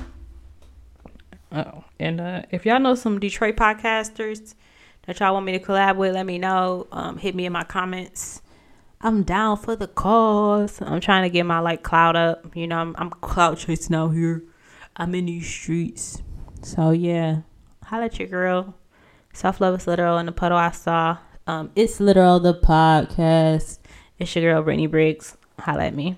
Oh, 1.51 1.85
and 2.01 2.21
uh, 2.21 2.43
if 2.51 2.67
y'all 2.67 2.81
know 2.81 2.95
some 2.95 3.21
Detroit 3.21 3.57
podcasters 3.57 4.55
that 5.07 5.21
y'all 5.21 5.35
want 5.35 5.47
me 5.47 5.53
to 5.53 5.65
collab 5.65 5.97
with, 5.97 6.15
let 6.15 6.27
me 6.27 6.39
know. 6.39 6.89
Um, 6.91 7.17
hit 7.19 7.35
me 7.35 7.47
in 7.47 7.53
my 7.53 7.65
comments. 7.65 8.43
I'm 9.01 9.23
down 9.23 9.59
for 9.59 9.77
the 9.77 9.87
cause. 9.87 10.81
I'm 10.81 11.01
trying 11.01 11.23
to 11.25 11.31
get 11.31 11.45
my 11.45 11.61
like 11.61 11.83
cloud 11.83 12.17
up. 12.17 12.57
You 12.57 12.67
know, 12.67 12.79
I'm, 12.79 12.95
I'm 12.99 13.11
cloud 13.11 13.59
chasing 13.59 13.95
out 13.95 14.11
here. 14.11 14.43
I'm 14.97 15.15
in 15.15 15.27
these 15.27 15.47
streets. 15.47 16.23
So 16.63 16.91
yeah, 16.91 17.43
holla 17.85 18.07
at 18.07 18.19
your 18.19 18.29
girl. 18.29 18.75
Self 19.33 19.61
love 19.61 19.79
is 19.79 19.87
literal 19.87 20.19
in 20.19 20.27
the 20.27 20.33
puddle 20.33 20.59
I 20.59 20.71
saw. 20.71 21.19
Um, 21.47 21.71
it's 21.77 22.01
literal 22.01 22.41
the 22.41 22.55
podcast. 22.55 23.79
It's 24.19 24.35
your 24.37 24.45
girl 24.53 24.63
Brittany 24.63 24.87
Briggs. 24.87 25.37
Holla 25.59 25.87
at 25.87 25.95
me. 25.95 26.17